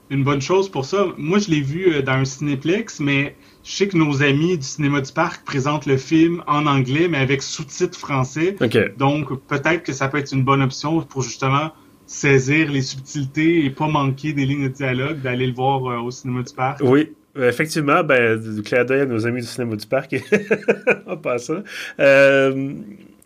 une, 0.09 0.23
bonne 0.25 0.41
chose 0.41 0.69
pour 0.69 0.83
ça. 0.83 1.07
Moi, 1.17 1.39
je 1.39 1.49
l'ai 1.49 1.61
vu 1.61 2.03
dans 2.03 2.13
un 2.13 2.25
cinéplex, 2.25 2.99
mais 2.99 3.35
je 3.63 3.71
sais 3.71 3.87
que 3.87 3.97
nos 3.97 4.23
amis 4.23 4.57
du 4.57 4.63
cinéma 4.63 5.01
du 5.01 5.11
parc 5.11 5.45
présentent 5.45 5.85
le 5.85 5.97
film 5.97 6.43
en 6.47 6.65
anglais, 6.65 7.07
mais 7.07 7.19
avec 7.19 7.41
sous-titres 7.41 7.97
français. 7.97 8.55
Donc, 8.97 9.29
peut-être 9.47 9.83
que 9.83 9.93
ça 9.93 10.07
peut 10.07 10.17
être 10.17 10.31
une 10.33 10.43
bonne 10.43 10.61
option 10.61 11.01
pour 11.01 11.21
justement 11.21 11.71
saisir 12.05 12.71
les 12.71 12.81
subtilités 12.81 13.65
et 13.65 13.69
pas 13.69 13.87
manquer 13.87 14.33
des 14.33 14.45
lignes 14.45 14.67
de 14.67 14.73
dialogue, 14.73 15.21
d'aller 15.21 15.47
le 15.47 15.53
voir 15.53 15.85
euh, 15.85 16.01
au 16.01 16.11
cinéma 16.11 16.43
du 16.43 16.53
parc. 16.53 16.81
Oui, 16.83 17.13
effectivement, 17.35 18.03
ben, 18.03 18.61
clair 18.63 18.85
d'œil 18.85 19.01
à 19.01 19.05
nos 19.05 19.25
amis 19.25 19.41
du 19.41 19.47
cinéma 19.47 19.75
du 19.75 19.87
parc. 19.87 20.15
en 21.07 21.17
passant. 21.17 21.63
Euh, 21.99 22.73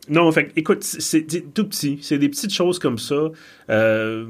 non, 0.08 0.32
fait 0.32 0.52
écoute, 0.56 0.84
c'est 0.84 1.26
tout 1.54 1.68
petit. 1.68 2.00
C'est 2.02 2.20
des 2.20 2.30
petites 2.30 2.54
choses 2.54 2.78
comme 2.78 3.00
ça. 3.00 3.32
Euh, 3.70 4.26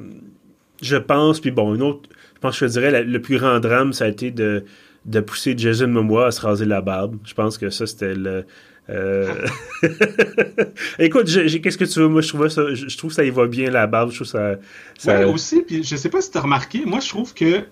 je 0.81 0.95
pense, 0.95 1.39
puis 1.39 1.51
bon, 1.51 1.75
une 1.75 1.81
autre, 1.81 2.09
je 2.35 2.39
pense 2.39 2.59
que 2.59 2.67
je 2.67 2.71
dirais, 2.71 3.03
le 3.03 3.21
plus 3.21 3.37
grand 3.37 3.59
drame, 3.59 3.91
ça 3.91 4.05
a 4.05 4.07
été 4.07 4.31
de 4.31 4.63
de 5.05 5.19
pousser 5.19 5.53
Jason 5.57 5.87
Momoa 5.87 6.27
à 6.27 6.31
se 6.31 6.41
raser 6.41 6.65
la 6.65 6.81
barbe. 6.81 7.17
Je 7.23 7.33
pense 7.33 7.57
que 7.57 7.69
ça, 7.69 7.87
c'était 7.87 8.15
le... 8.15 8.45
Euh, 8.89 9.33
écoute, 10.99 11.25
qu'est-ce 11.25 11.77
que 11.77 11.85
tu 11.85 11.99
veux? 11.99 12.07
Moi, 12.07 12.21
je 12.21 12.29
trouve, 12.29 12.47
ça, 12.49 12.73
je, 12.73 12.97
trouve 12.97 13.11
ça 13.11 13.23
y 13.23 13.29
va 13.29 13.47
bien, 13.47 13.69
la 13.71 13.87
barbe. 13.87 14.11
Je 14.11 14.17
trouve 14.17 14.27
ça... 14.27 14.55
ça... 14.97 15.19
Ouais, 15.19 15.25
aussi, 15.25 15.61
puis 15.61 15.83
je 15.83 15.95
sais 15.95 16.09
pas 16.09 16.21
si 16.21 16.31
tu 16.31 16.37
as 16.37 16.41
remarqué, 16.41 16.85
moi, 16.85 16.99
je 16.99 17.09
trouve 17.09 17.33
que 17.33 17.63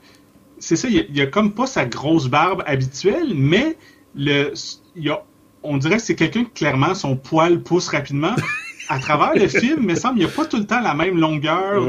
c'est 0.60 0.76
ça, 0.76 0.88
il 0.88 1.16
y, 1.16 1.22
a 1.22 1.28
comme 1.28 1.54
pas 1.54 1.68
sa 1.68 1.86
grosse 1.86 2.28
barbe 2.28 2.64
habituelle, 2.66 3.34
mais 3.36 3.78
le, 4.16 4.54
y 4.96 5.10
a, 5.10 5.24
on 5.62 5.78
dirait 5.78 5.98
que 5.98 6.02
c'est 6.02 6.16
quelqu'un 6.16 6.46
que 6.46 6.54
clairement 6.54 6.96
son 6.96 7.18
poil 7.18 7.62
pousse 7.62 7.90
rapidement. 7.90 8.36
à 8.90 9.00
travers 9.00 9.34
le 9.36 9.48
film, 9.48 9.80
il 9.82 9.88
me 9.88 9.96
semble 9.96 10.16
qu'il 10.16 10.26
n'y 10.26 10.32
a 10.32 10.36
pas 10.36 10.46
tout 10.46 10.58
le 10.58 10.66
temps 10.66 10.82
la 10.82 10.94
même 10.94 11.18
longueur. 11.18 11.84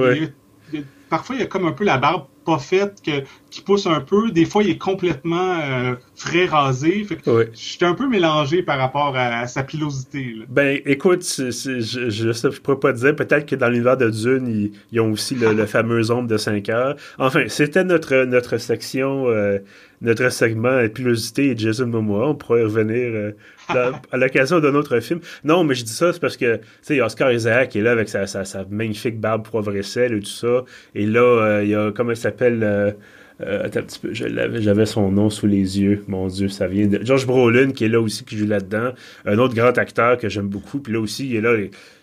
parfois, 1.08 1.36
il 1.36 1.40
y 1.40 1.42
a 1.42 1.46
comme 1.46 1.66
un 1.66 1.72
peu 1.72 1.84
la 1.84 1.98
barbe 1.98 2.26
pas 2.44 2.58
fait, 2.58 3.00
que, 3.02 3.22
qui 3.54 3.60
pousse 3.60 3.86
un 3.86 4.00
peu. 4.00 4.32
Des 4.32 4.46
fois, 4.46 4.64
il 4.64 4.70
est 4.70 4.78
complètement 4.78 5.60
euh, 5.62 5.94
frais 6.16 6.46
rasé. 6.46 7.04
Fait 7.04 7.18
J'étais 7.54 7.84
un 7.84 7.94
peu 7.94 8.08
mélangé 8.08 8.64
par 8.64 8.78
rapport 8.78 9.14
à, 9.16 9.46
sa 9.46 9.62
pilosité. 9.62 10.34
Ben, 10.48 10.80
écoute, 10.84 11.22
je, 11.22 11.50
je, 11.50 12.58
pourrais 12.58 12.80
pas 12.80 12.92
dire. 12.92 13.14
Peut-être 13.14 13.46
que 13.46 13.54
dans 13.54 13.68
l'univers 13.68 13.96
de 13.96 14.10
Dune, 14.10 14.72
ils, 14.90 15.00
ont 15.00 15.12
aussi 15.12 15.36
le, 15.36 15.66
fameux 15.66 16.10
ombre 16.10 16.26
de 16.26 16.36
5 16.36 16.68
heures. 16.68 16.96
Enfin, 17.18 17.44
c'était 17.46 17.84
notre, 17.84 18.24
notre 18.24 18.56
section, 18.58 19.28
euh, 19.28 19.58
notre 20.02 20.30
segment 20.30 20.88
pilosité 20.88 21.50
et 21.52 21.56
Jason 21.56 21.86
Momoa. 21.86 22.30
On 22.30 22.34
pourrait 22.34 22.64
revenir 22.64 23.12
euh, 23.14 23.32
à 24.10 24.16
l'occasion 24.16 24.58
d'un 24.58 24.74
autre 24.74 24.98
film. 24.98 25.20
Non, 25.44 25.62
mais 25.62 25.76
je 25.76 25.84
dis 25.84 25.92
ça, 25.92 26.12
c'est 26.12 26.20
parce 26.20 26.36
que, 26.36 26.56
tu 26.56 26.62
sais, 26.82 27.00
Oscar 27.00 27.30
Isaac 27.30 27.68
qui 27.68 27.78
est 27.78 27.82
là 27.82 27.92
avec 27.92 28.08
sa, 28.08 28.26
sa, 28.26 28.64
magnifique 28.68 29.20
barbe 29.20 29.46
poivre 29.46 29.76
et 29.76 29.84
sel 29.84 30.14
et 30.14 30.20
tout 30.20 30.26
ça. 30.26 30.64
Et 30.96 31.06
là, 31.06 31.60
il 31.62 31.68
y 31.68 31.76
a, 31.76 31.92
comment 31.92 32.10
il 32.10 32.16
s'appelle 32.16 32.96
euh, 33.40 33.68
j'avais 34.12 34.86
son 34.86 35.10
nom 35.10 35.28
sous 35.28 35.46
les 35.46 35.80
yeux. 35.80 36.04
Mon 36.06 36.28
Dieu, 36.28 36.48
ça 36.48 36.68
vient 36.68 36.86
de. 36.86 37.04
George 37.04 37.26
Brolin, 37.26 37.72
qui 37.72 37.84
est 37.84 37.88
là 37.88 38.00
aussi, 38.00 38.24
qui 38.24 38.38
joue 38.38 38.46
là-dedans. 38.46 38.92
Un 39.24 39.38
autre 39.38 39.54
grand 39.54 39.76
acteur 39.76 40.18
que 40.18 40.28
j'aime 40.28 40.46
beaucoup. 40.46 40.78
Puis 40.78 40.92
là 40.92 41.00
aussi, 41.00 41.28
il 41.28 41.36
est 41.36 41.40
là, 41.40 41.56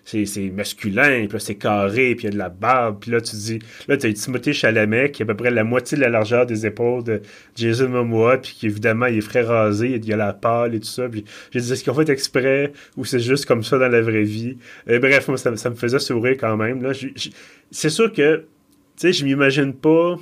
c'est 0.03 0.49
masculin, 0.49 1.25
puis 1.27 1.33
là, 1.33 1.39
c'est 1.39 1.55
carré, 1.55 2.15
puis 2.15 2.23
il 2.23 2.25
y 2.25 2.27
a 2.27 2.31
de 2.31 2.37
la 2.37 2.49
barbe. 2.49 2.97
Puis 2.99 3.11
là, 3.11 3.21
tu 3.21 3.35
dis, 3.37 3.59
là, 3.87 3.95
tu 3.95 4.07
as 4.07 4.13
Timothée 4.13 4.51
Chalamet, 4.51 5.11
qui 5.11 5.21
est 5.21 5.23
à 5.23 5.27
peu 5.27 5.35
près 5.35 5.51
la 5.51 5.63
moitié 5.63 5.95
de 5.95 6.01
la 6.01 6.09
largeur 6.09 6.45
des 6.45 6.65
épaules 6.65 7.03
de 7.03 7.21
Jason 7.55 7.87
Momoa, 7.87 8.37
puis 8.37 8.53
qui, 8.59 8.65
évidemment, 8.65 9.05
il 9.05 9.19
est 9.19 9.21
frais 9.21 9.43
rasé, 9.43 9.91
il 9.95 10.05
y 10.05 10.11
a 10.11 10.17
la 10.17 10.33
pâle 10.33 10.75
et 10.75 10.79
tout 10.79 10.87
ça. 10.87 11.07
Puis 11.07 11.23
j'ai 11.51 11.61
dit, 11.61 11.71
est-ce 11.71 11.83
qu'ils 11.83 11.93
ont 11.93 11.95
fait 11.95 12.09
exprès, 12.09 12.73
ou 12.97 13.05
c'est 13.05 13.19
juste 13.19 13.45
comme 13.45 13.63
ça 13.63 13.77
dans 13.77 13.87
la 13.87 14.01
vraie 14.01 14.23
vie? 14.23 14.57
Et 14.85 14.99
bref, 14.99 15.29
ça, 15.35 15.69
me 15.69 15.75
faisait 15.75 15.99
sourire 15.99 16.35
quand 16.37 16.57
même. 16.57 16.85
C'est 17.69 17.89
sûr 17.89 18.11
que, 18.11 18.37
tu 18.37 18.43
sais, 18.97 19.13
je 19.13 19.23
m'imagine 19.23 19.73
pas 19.73 20.17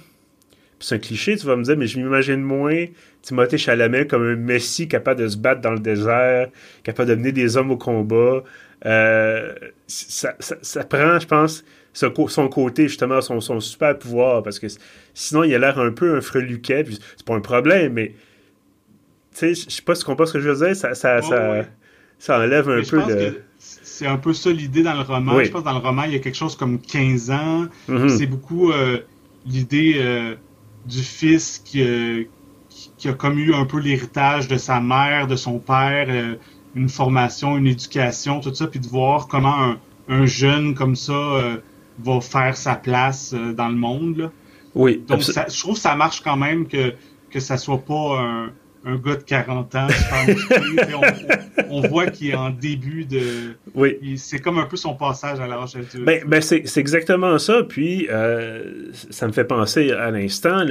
c'est 0.80 0.96
un 0.96 1.00
cliché, 1.00 1.36
tu 1.36 1.46
vas 1.46 1.56
me 1.56 1.64
dire, 1.64 1.78
mais 1.78 1.88
je 1.88 2.00
m'imagine 2.00 2.42
moins 2.42 2.86
Timothée 3.22 3.58
Chalamet 3.58 4.08
comme 4.08 4.24
un 4.24 4.36
messie 4.36 4.88
capable 4.88 5.22
de 5.22 5.28
se 5.28 5.38
battre 5.38 5.62
dans 5.62 5.72
le 5.72 5.80
désert, 5.80 6.50
capable 6.84 7.10
de 7.10 7.16
mener 7.16 7.32
des 7.32 7.58
hommes 7.58 7.72
au 7.72 7.78
combat. 7.78 8.44
Euh, 8.86 9.54
ça, 9.88 10.36
ça, 10.40 10.84
prend, 10.86 11.20
je 11.20 11.28
pense, 11.28 11.66
son, 11.94 12.48
côté, 12.48 12.88
justement, 12.88 13.20
son, 13.22 13.42
son, 13.42 13.60
super 13.60 13.98
pouvoir, 13.98 14.42
parce 14.42 14.60
que 14.60 14.68
sinon, 15.14 15.44
il 15.44 15.54
a 15.54 15.60
l'air 15.60 15.80
un 15.80 15.92
peu 15.92 16.16
un 16.16 16.22
freluquet. 16.22 16.86
C'est 17.18 17.26
pas 17.26 17.36
un 17.36 17.42
problème, 17.42 17.94
mais 17.94 18.14
tu 19.36 19.54
sais, 19.54 19.70
je 19.70 19.76
sais 19.76 19.82
pas 19.82 19.96
si 19.96 20.02
tu 20.02 20.06
comprends 20.06 20.26
ce 20.26 20.34
que 20.34 20.40
je 20.40 20.50
veux 20.50 20.66
dire, 20.66 20.76
ça, 20.76 20.94
ça, 20.96 21.22
ça, 22.18 22.40
enlève 22.40 22.70
un 22.70 22.82
peu 22.84 22.98
le 22.98 23.44
c'est 23.60 24.08
un 24.08 24.18
peu 24.18 24.34
ça 24.34 24.50
l'idée 24.50 24.82
dans 24.82 24.94
le 24.94 25.02
roman. 25.02 25.44
Je 25.44 25.52
pense 25.52 25.62
que 25.62 25.66
dans 25.66 25.74
le 25.74 25.86
roman, 25.86 26.04
il 26.04 26.14
y 26.14 26.16
a 26.16 26.20
quelque 26.20 26.38
chose 26.38 26.56
comme 26.56 26.80
15 26.80 27.32
ans. 27.32 27.68
Mm-hmm. 27.90 28.18
C'est 28.18 28.28
beaucoup 28.28 28.72
euh, 28.72 29.00
l'idée 29.46 29.96
euh, 29.98 30.36
du 30.86 31.02
fils 31.02 31.60
qui, 31.60 32.28
qui, 32.98 33.08
a 33.08 33.14
comme 33.14 33.38
eu 33.40 33.54
un 33.54 33.66
peu 33.66 33.80
l'héritage 33.80 34.48
de 34.48 34.58
sa 34.58 34.80
mère, 34.80 35.28
de 35.28 35.36
son 35.36 35.60
père, 35.60 36.08
euh, 36.10 36.36
une 36.76 36.90
formation, 36.90 37.58
une 37.58 37.68
éducation, 37.68 38.40
tout 38.40 38.54
ça, 38.54 38.68
puis 38.68 38.80
de 38.80 38.88
voir 38.88 39.28
comment 39.28 39.76
un, 40.08 40.26
jeune 40.26 40.76
comme 40.76 40.96
ça 40.96 41.60
va 42.00 42.22
faire 42.22 42.56
sa 42.56 42.76
place 42.76 43.34
dans 43.34 43.70
le 43.70 43.76
monde. 43.76 44.32
Oui. 44.76 45.04
Donc, 45.08 45.22
je 45.22 45.60
trouve 45.60 45.76
que 45.76 45.82
ça 45.82 45.96
marche 45.96 46.22
quand 46.22 46.38
même 46.38 46.68
que, 46.68 46.94
que 47.30 47.40
ça 47.40 47.58
soit 47.58 47.84
pas 47.84 48.20
un 48.20 48.52
un 48.86 48.96
gars 48.96 49.16
de 49.16 49.24
40 49.24 49.76
ans 49.76 49.88
on, 51.70 51.82
on, 51.82 51.88
voit 51.88 52.08
qu'il 52.08 52.30
est 52.30 52.36
en 52.36 52.50
début 52.50 53.06
de. 53.06 53.56
Oui. 53.74 54.18
C'est 54.18 54.40
comme 54.40 54.58
un 54.58 54.66
peu 54.66 54.78
son 54.78 54.96
passage 54.96 55.40
à 55.40 55.48
l'âge 55.48 55.76
adulte. 55.76 56.06
Ben, 56.06 56.24
ben 56.26 56.42
c'est 56.42 56.78
exactement 56.78 57.38
ça. 57.40 57.64
Puis, 57.64 58.08
euh, 58.10 58.90
ça 59.10 59.28
me 59.28 59.34
fait 59.34 59.44
penser 59.44 59.92
à 59.92 60.12
l'instant, 60.12 60.66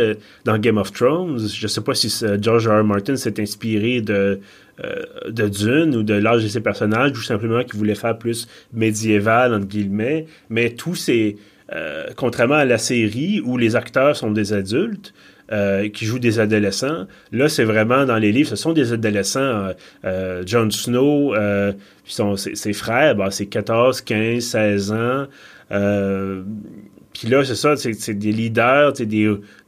dans 0.44 0.58
Game 0.58 0.78
of 0.78 0.92
Thrones, 0.92 1.38
je 1.38 1.66
sais 1.66 1.82
pas 1.82 1.94
si 1.94 2.12
George 2.40 2.66
R. 2.66 2.80
R. 2.80 2.84
Martin 2.84 3.16
s'est 3.16 3.40
inspiré 3.40 4.00
de, 4.00 4.40
euh, 4.84 5.02
de 5.28 5.48
Dune 5.48 5.96
ou 5.96 6.02
de 6.02 6.14
l'âge 6.14 6.42
de 6.42 6.48
ses 6.48 6.60
personnages, 6.60 7.12
ou 7.12 7.22
simplement 7.22 7.62
qu'il 7.62 7.78
voulait 7.78 7.94
faire 7.94 8.16
plus 8.16 8.48
médiéval, 8.72 9.52
entre 9.52 9.66
guillemets. 9.66 10.26
Mais 10.50 10.70
tous 10.70 10.94
ces. 10.94 11.36
Euh, 11.74 12.06
contrairement 12.16 12.54
à 12.54 12.64
la 12.64 12.78
série 12.78 13.42
où 13.44 13.58
les 13.58 13.76
acteurs 13.76 14.16
sont 14.16 14.30
des 14.30 14.54
adultes, 14.54 15.12
euh, 15.52 15.88
qui 15.88 16.04
jouent 16.04 16.18
des 16.18 16.40
adolescents. 16.40 17.06
Là, 17.32 17.48
c'est 17.48 17.64
vraiment 17.64 18.04
dans 18.04 18.18
les 18.18 18.32
livres, 18.32 18.48
ce 18.48 18.56
sont 18.56 18.72
des 18.72 18.92
adolescents. 18.92 19.40
Euh, 19.40 19.72
euh 20.04 20.42
Jon 20.46 20.70
Snow, 20.70 21.34
son, 22.04 22.36
ses, 22.36 22.72
frères, 22.72 23.14
bah, 23.14 23.30
c'est 23.30 23.46
14, 23.46 24.00
15, 24.02 24.42
16 24.42 24.92
ans. 24.92 25.26
Puis 27.12 27.28
là, 27.28 27.44
c'est 27.44 27.54
ça, 27.54 27.76
c'est 27.76 28.14
des 28.14 28.32
leaders, 28.32 28.92
des, 28.92 29.06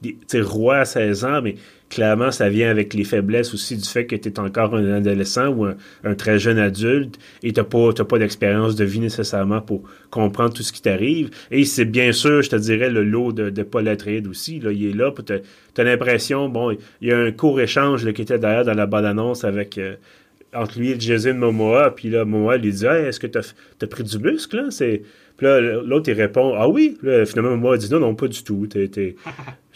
des 0.03 0.41
rois 0.41 0.79
à 0.79 0.85
16 0.85 1.25
ans, 1.25 1.43
mais 1.43 1.57
clairement, 1.91 2.31
ça 2.31 2.49
vient 2.49 2.71
avec 2.71 2.95
les 2.95 3.05
faiblesses 3.05 3.53
aussi 3.53 3.77
du 3.77 3.87
fait 3.87 4.07
que 4.07 4.15
tu 4.17 4.29
es 4.29 4.39
encore 4.39 4.75
un 4.77 4.93
adolescent 4.93 5.49
ou 5.49 5.67
un, 5.67 6.15
très 6.15 6.39
jeune 6.39 6.59
adulte 6.59 7.19
et 7.43 7.53
tu 7.53 7.61
n'as 7.61 7.65
pas, 7.65 7.93
pas 8.05 8.19
d'expérience 8.19 8.77
de 8.77 8.85
vie 8.85 9.01
nécessairement 9.01 9.61
pour 9.61 9.83
comprendre 10.09 10.55
tout 10.55 10.63
ce 10.63 10.73
qui 10.73 10.81
t'arrive. 10.81 11.31
Et 11.51 11.65
c'est 11.65 11.85
bien 11.85 12.13
sûr, 12.13 12.43
je 12.43 12.51
te 12.51 12.57
dirais, 12.57 12.89
le 12.89 13.03
lot 13.03 13.33
de, 13.33 13.51
de 13.51 13.63
Paul 13.63 13.89
Atreides 13.89 14.29
aussi. 14.29 14.61
Là, 14.61 14.71
il 14.73 14.87
est 14.87 14.97
là. 14.97 15.13
Tu 15.27 15.33
as, 15.81 15.85
l'impression, 15.85 16.49
bon, 16.49 16.71
il 17.01 17.09
y 17.09 17.13
a 17.13 17.19
un 17.19 17.33
court 17.33 17.61
échange 17.61 18.11
qui 18.13 18.23
était 18.23 18.39
derrière 18.39 18.65
dans 18.65 18.75
la 18.75 18.87
bande-annonce 18.87 19.45
avec... 19.45 19.77
Euh, 19.77 19.97
entre 20.53 20.81
lui 20.81 20.91
et 20.91 20.99
Jason 20.99 21.35
Momoa, 21.35 21.95
puis 21.95 22.11
là, 22.11 22.25
Momoa 22.25 22.57
lui 22.57 22.73
dit 22.73 22.85
Est-ce 22.85 23.21
que 23.21 23.29
tu 23.29 23.39
as, 23.39 23.87
pris 23.87 24.03
du 24.03 24.19
muscle 24.19 24.57
là? 24.57 24.69
Puis 24.71 25.47
là, 25.47 25.61
l'autre, 25.61 26.11
il 26.11 26.21
répond 26.21 26.55
Ah 26.57 26.69
oui. 26.69 26.99
Là, 27.05 27.25
finalement, 27.25 27.53
Momoa 27.53 27.77
dit 27.77 27.89
Non, 27.89 28.01
non, 28.01 28.17
pas 28.17 28.27
du 28.27 28.43
tout. 28.43 28.67
T'es. 28.67 29.15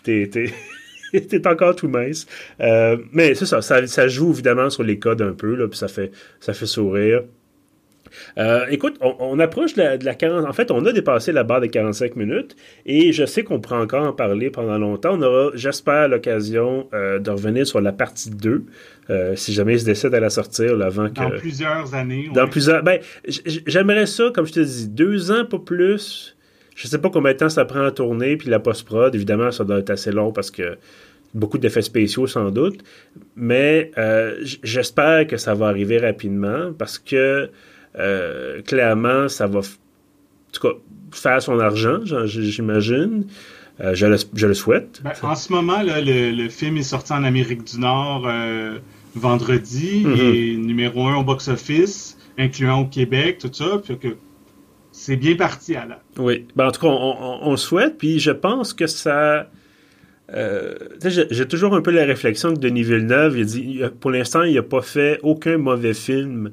t'es 1.29 1.47
encore 1.47 1.77
tout 1.77 1.89
mince. 1.89 2.27
Euh, 2.61 2.97
mais 3.13 3.35
c'est 3.35 3.47
ça, 3.47 3.63
ça, 3.63 4.09
joue 4.09 4.33
évidemment 4.33 4.71
sur 4.71 4.83
les 4.83 4.99
codes 4.99 5.23
un 5.23 5.33
peu, 5.33 5.55
là, 5.55 5.69
puis 5.69 5.79
ça 5.79 5.89
fait, 5.89 6.11
ça 6.41 6.53
fait 6.53 6.67
sourire. 6.67 7.23
Euh, 8.39 8.67
écoute, 8.71 8.97
on, 9.01 9.41
approche 9.41 9.75
de 9.75 9.83
la, 9.83 9.99
de 9.99 10.09
40. 10.09 10.47
En 10.47 10.53
fait, 10.53 10.71
on 10.71 10.87
a 10.87 10.93
dépassé 10.93 11.33
la 11.33 11.43
barre 11.43 11.61
des 11.61 11.69
45 11.69 12.15
minutes 12.15 12.55
et 12.87 13.13
je 13.13 13.27
sais 13.27 13.43
qu'on 13.43 13.61
pourra 13.61 13.81
encore 13.81 14.07
en 14.07 14.13
parler 14.13 14.51
pendant 14.51 14.79
longtemps. 14.79 15.15
On 15.19 15.23
aura, 15.23 15.51
j'espère, 15.55 16.07
l'occasion 16.07 16.89
euh, 16.95 17.19
de 17.19 17.31
revenir 17.33 17.67
sur 17.67 17.81
la 17.81 17.91
partie 17.91 18.31
2. 18.31 18.67
si 19.35 19.53
jamais 19.53 19.75
ils 19.75 19.81
se 19.81 19.85
décident 19.85 20.17
à 20.17 20.21
la 20.21 20.31
sortir 20.31 20.81
avant 20.81 21.09
que. 21.09 21.15
Dans 21.15 21.31
plusieurs 21.31 21.93
années. 21.93 22.31
Dans 22.33 22.47
plusieurs. 22.47 22.85
Ben, 22.85 23.01
j'aimerais 23.27 24.07
ça, 24.07 24.31
comme 24.33 24.47
je 24.47 24.53
te 24.53 24.61
dis, 24.61 24.87
deux 24.87 25.33
ans, 25.33 25.45
pas 25.45 25.59
plus. 25.59 26.37
Je 26.75 26.89
sais 26.89 26.99
pas 26.99 27.11
combien 27.11 27.33
de 27.33 27.39
temps 27.39 27.49
ça 27.49 27.65
prend 27.65 27.85
à 27.85 27.91
tourner, 27.91 28.37
puis 28.37 28.51
la 28.51 28.59
post-prod, 28.59 29.15
évidemment, 29.15 29.51
ça 29.51 29.65
doit 29.65 29.79
être 29.79 29.91
assez 29.91 30.11
long 30.11 30.33
parce 30.33 30.51
que 30.51 30.77
beaucoup 31.35 31.59
d'effets 31.59 31.83
spéciaux 31.83 32.27
sans 32.27 32.51
doute, 32.51 32.83
mais 33.37 33.91
euh, 33.99 34.37
j'espère 34.63 35.27
que 35.27 35.37
ça 35.37 35.55
va 35.55 35.67
arriver 35.67 35.99
rapidement 35.99 36.73
parce 36.79 36.99
que 36.99 37.51
euh, 37.99 38.63
clairement, 38.63 39.29
ça 39.29 39.47
va 39.47 39.61
faire 41.13 41.43
son 41.43 41.59
argent, 41.59 42.01
j'imagine. 42.25 43.27
Euh, 43.81 43.93
je, 43.95 44.07
le, 44.07 44.17
je, 44.35 44.47
le, 44.47 44.55
souhaite. 44.55 45.01
Ben, 45.03 45.13
en 45.23 45.35
ce 45.35 45.53
moment, 45.53 45.83
là, 45.83 46.01
le, 46.01 46.49
film 46.49 46.77
est 46.77 46.85
sorti 46.85 47.13
en 47.13 47.25
Amérique 47.25 47.65
du 47.65 47.81
Nord 47.81 48.29
vendredi. 49.17 50.05
Est 50.07 50.57
mhm. 50.57 50.67
numéro 50.67 51.07
un 51.07 51.17
au 51.17 51.25
box-office, 51.25 52.17
incluant 52.39 52.83
au 52.83 52.87
Québec, 52.87 53.39
tout 53.39 53.51
ça. 53.53 53.81
Puis 53.83 53.99
que 53.99 54.09
c'est 54.97 55.17
bien 55.17 55.35
parti 55.35 55.73
la. 55.73 56.01
Oui. 56.19 56.47
Ben, 56.55 56.69
en 56.69 56.71
tout 56.71 56.81
cas, 56.83 56.87
on, 56.87 57.39
on, 57.43 57.57
souhaite. 57.57 57.99
Puis 57.99 58.21
je 58.21 58.31
pense 58.31 58.73
que 58.73 58.87
ça. 58.87 59.51
Euh, 60.33 60.77
j'ai 61.03 61.49
toujours 61.49 61.75
un 61.75 61.83
peu 61.83 61.91
la 61.91 62.05
réflexion 62.05 62.55
que 62.55 62.61
Denis 62.61 62.85
Villeneuve, 62.85 63.37
il 63.37 63.45
dit, 63.45 63.83
pour 64.01 64.13
l'instant, 64.13 64.45
il 64.45 64.55
n'a 64.55 64.63
pas 64.63 64.83
fait 64.83 65.19
aucun 65.23 65.59
mauvais 65.59 65.95
film. 65.95 66.53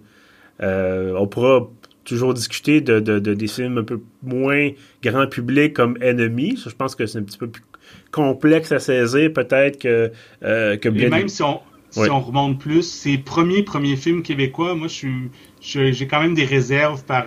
Euh, 0.61 1.13
on 1.17 1.27
pourra 1.27 1.69
toujours 2.03 2.33
discuter 2.33 2.81
de, 2.81 2.99
de, 2.99 3.19
des 3.19 3.47
films 3.47 3.77
un 3.77 3.83
peu 3.83 4.01
moins 4.23 4.71
grand 5.03 5.27
public 5.27 5.73
comme 5.73 5.97
Enemy. 6.01 6.57
je 6.57 6.75
pense 6.75 6.95
que 6.95 7.05
c'est 7.05 7.19
un 7.19 7.23
petit 7.23 7.37
peu 7.37 7.47
plus 7.47 7.63
complexe 8.11 8.71
à 8.71 8.79
saisir 8.79 9.31
peut-être 9.31 9.79
que, 9.79 10.11
euh, 10.43 10.77
que 10.77 10.89
Et 10.89 11.09
même 11.09 11.29
si 11.29 11.43
on, 11.43 11.61
si 11.91 12.09
on 12.09 12.19
remonte 12.19 12.59
plus, 12.59 12.81
ses 12.81 13.19
premiers 13.19 13.61
premiers 13.61 13.95
films 13.95 14.23
québécois, 14.23 14.73
moi, 14.73 14.87
je 14.87 14.93
suis, 14.93 15.31
j'ai 15.61 16.07
quand 16.07 16.21
même 16.21 16.33
des 16.33 16.45
réserves 16.45 17.03
par 17.05 17.25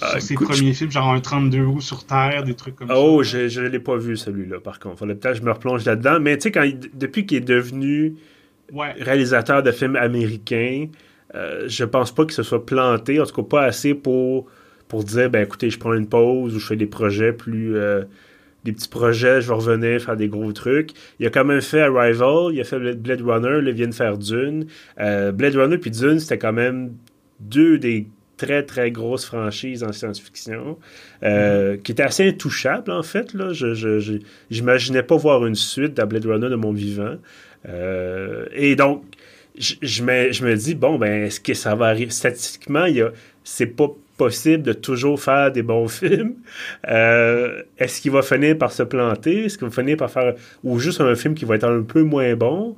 sur 0.00 0.16
ah, 0.16 0.20
ses 0.20 0.34
premiers 0.34 0.72
films, 0.72 0.90
genre 0.90 1.12
un 1.12 1.20
32 1.20 1.66
roues 1.66 1.80
sur 1.80 2.04
Terre, 2.04 2.42
des 2.42 2.54
trucs 2.54 2.76
comme 2.76 2.88
ça. 2.88 2.98
Oh, 2.98 3.22
je 3.22 3.60
ne 3.60 3.68
l'ai 3.68 3.78
pas 3.78 3.96
vu 3.96 4.16
celui-là, 4.16 4.58
par 4.58 4.78
contre. 4.78 4.98
Fallait 4.98 5.14
peut-être 5.14 5.34
que 5.34 5.40
je 5.40 5.44
me 5.44 5.52
replonge 5.52 5.84
là-dedans. 5.84 6.18
Mais 6.20 6.36
tu 6.38 6.44
sais, 6.44 6.52
quand 6.52 6.66
depuis 6.94 7.26
qu'il 7.26 7.38
est 7.38 7.42
devenu 7.42 8.16
réalisateur 8.72 9.62
de 9.62 9.70
films 9.72 9.96
américains, 9.96 10.86
euh, 11.34 11.64
je 11.68 11.84
pense 11.84 12.14
pas 12.14 12.24
qu'il 12.24 12.32
se 12.32 12.42
soit 12.42 12.64
planté, 12.64 13.20
en 13.20 13.26
tout 13.26 13.42
cas 13.42 13.48
pas 13.48 13.62
assez 13.62 13.94
pour, 13.94 14.46
pour 14.88 15.04
dire, 15.04 15.28
ben 15.28 15.42
écoutez, 15.42 15.68
je 15.68 15.78
prends 15.78 15.92
une 15.92 16.08
pause 16.08 16.54
ou 16.54 16.58
je 16.58 16.66
fais 16.66 16.76
des 16.76 16.86
projets 16.86 17.32
plus... 17.32 17.76
Euh, 17.76 18.04
des 18.62 18.72
petits 18.72 18.90
projets, 18.90 19.40
je 19.40 19.48
vais 19.48 19.54
revenir 19.54 20.02
faire 20.02 20.18
des 20.18 20.28
gros 20.28 20.52
trucs. 20.52 20.90
Il 21.18 21.26
a 21.26 21.30
quand 21.30 21.46
même 21.46 21.62
fait 21.62 21.80
Arrival, 21.80 22.52
il 22.52 22.60
a 22.60 22.64
fait 22.64 22.78
Blade 22.94 23.22
Runner, 23.22 23.58
il 23.66 23.72
vient 23.72 23.88
de 23.88 23.94
faire 23.94 24.18
Dune. 24.18 24.66
Euh, 24.98 25.32
Blade 25.32 25.56
Runner 25.56 25.78
puis 25.78 25.90
Dune, 25.90 26.18
c'était 26.18 26.36
quand 26.36 26.52
même 26.52 26.92
deux 27.40 27.78
des 27.78 28.06
très, 28.40 28.62
très 28.62 28.90
grosse 28.90 29.26
franchise 29.26 29.84
en 29.84 29.92
science-fiction, 29.92 30.78
euh, 31.22 31.76
qui 31.76 31.92
était 31.92 32.02
assez 32.02 32.26
intouchable, 32.26 32.90
en 32.90 33.02
fait. 33.02 33.34
Là. 33.34 33.52
Je 33.52 34.18
n'imaginais 34.50 35.02
pas 35.02 35.16
voir 35.16 35.44
une 35.44 35.54
suite 35.54 35.94
de 35.94 36.04
Blade 36.04 36.24
Runner 36.24 36.48
de 36.48 36.56
mon 36.56 36.72
vivant. 36.72 37.16
Euh, 37.68 38.46
et 38.52 38.76
donc, 38.76 39.04
je, 39.58 40.02
me, 40.02 40.32
je 40.32 40.44
me 40.46 40.54
dis, 40.56 40.74
bon, 40.74 40.98
ben, 40.98 41.24
est-ce 41.24 41.38
que 41.38 41.52
ça 41.52 41.74
va 41.74 41.86
arriver? 41.86 42.10
Statistiquement, 42.10 42.86
c'est 43.44 43.66
pas 43.66 43.88
possible 44.16 44.62
de 44.62 44.72
toujours 44.72 45.20
faire 45.20 45.52
des 45.52 45.62
bons 45.62 45.88
films. 46.00 46.36
Euh, 46.88 47.62
est-ce 47.76 48.00
qu'il 48.00 48.12
va 48.12 48.22
finir 48.22 48.56
par 48.56 48.72
se 48.72 48.82
planter? 48.82 49.44
Est-ce 49.44 49.58
qu'il 49.58 49.68
va 49.68 49.82
finir 49.82 49.98
par 49.98 50.10
faire... 50.10 50.34
Ou 50.64 50.78
juste 50.78 51.02
un 51.02 51.14
film 51.14 51.34
qui 51.34 51.44
va 51.44 51.56
être 51.56 51.68
un 51.68 51.82
peu 51.82 52.02
moins 52.02 52.34
bon? 52.36 52.74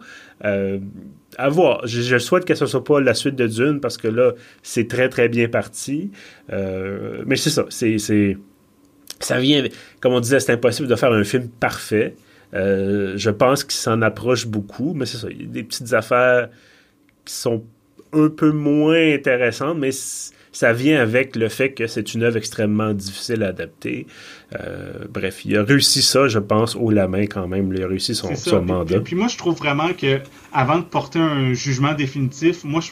À 1.39 1.49
voir. 1.49 1.87
Je, 1.87 2.19
souhaite 2.19 2.45
que 2.45 2.55
ce 2.55 2.67
soit 2.67 2.85
pas 2.85 3.01
la 3.01 3.15
suite 3.15 3.37
de 3.37 3.47
Dune 3.47 3.81
parce 3.81 3.97
que 3.97 4.09
là, 4.09 4.33
c'est 4.63 4.89
très 4.89 5.09
très 5.09 5.29
bien 5.29 5.49
parti. 5.49 6.11
Euh, 6.53 7.23
mais 7.27 7.37
c'est 7.37 7.51
ça. 7.51 7.67
C'est, 7.69 7.99
ça 9.21 9.39
vient. 9.39 9.65
Comme 10.01 10.13
on 10.13 10.21
disait, 10.21 10.41
c'est 10.41 10.53
impossible 10.53 10.89
de 10.89 10.97
faire 10.97 11.13
un 11.13 11.25
film 11.25 11.49
parfait. 11.49 12.15
Euh, 12.55 13.15
je 13.17 13.31
pense 13.31 13.65
qu'il 13.65 13.73
s'en 13.73 14.03
approche 14.03 14.47
beaucoup, 14.47 14.93
mais 14.95 15.07
c'est 15.07 15.17
ça. 15.17 15.29
Il 15.31 15.43
y 15.43 15.45
a 15.45 15.49
des 15.49 15.63
petites 15.63 15.93
affaires 15.95 16.49
qui 17.25 17.35
sont 17.35 17.65
un 18.13 18.29
peu 18.29 18.53
moins 18.53 19.15
intéressantes, 19.15 19.79
mais 19.79 19.91
ça 20.53 20.73
vient 20.75 21.01
avec 21.01 21.35
le 21.35 21.49
fait 21.49 21.73
que 21.73 21.87
c'est 21.87 22.15
une 22.15 22.23
œuvre 22.23 22.37
extrêmement 22.37 22.93
difficile 22.93 23.43
à 23.43 23.49
adapter. 23.49 24.07
Euh, 24.55 24.93
bref, 25.11 25.45
il 25.45 25.57
a 25.57 25.65
réussi 25.65 26.03
ça, 26.03 26.29
je 26.29 26.39
pense, 26.39 26.77
haut 26.77 26.91
la 26.91 27.09
main 27.09 27.27
quand 27.27 27.49
même. 27.49 27.73
Il 27.73 27.83
a 27.83 27.89
réussi 27.89 28.15
son, 28.15 28.31
mandat. 28.63 29.01
Puis, 29.01 29.17
moi, 29.17 29.29
je 29.29 29.39
trouve 29.39 29.57
vraiment 29.57 29.93
que 29.95 30.21
avant 30.53 30.79
de 30.79 30.85
porter 30.85 31.19
un 31.19 31.55
jugement 31.55 31.95
définitif, 31.95 32.65
moi, 32.65 32.83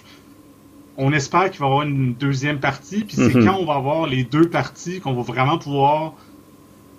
on 0.96 1.12
espère 1.12 1.50
qu'il 1.50 1.60
va 1.60 1.66
y 1.66 1.68
avoir 1.68 1.82
une 1.82 2.14
deuxième 2.14 2.60
partie. 2.60 3.04
Puis 3.04 3.16
c'est 3.16 3.34
mhm. 3.34 3.44
quand 3.44 3.58
on 3.58 3.66
va 3.66 3.74
avoir 3.74 4.06
les 4.06 4.24
deux 4.24 4.48
parties 4.48 5.00
qu'on 5.00 5.14
va 5.14 5.22
vraiment 5.22 5.58
pouvoir 5.58 6.14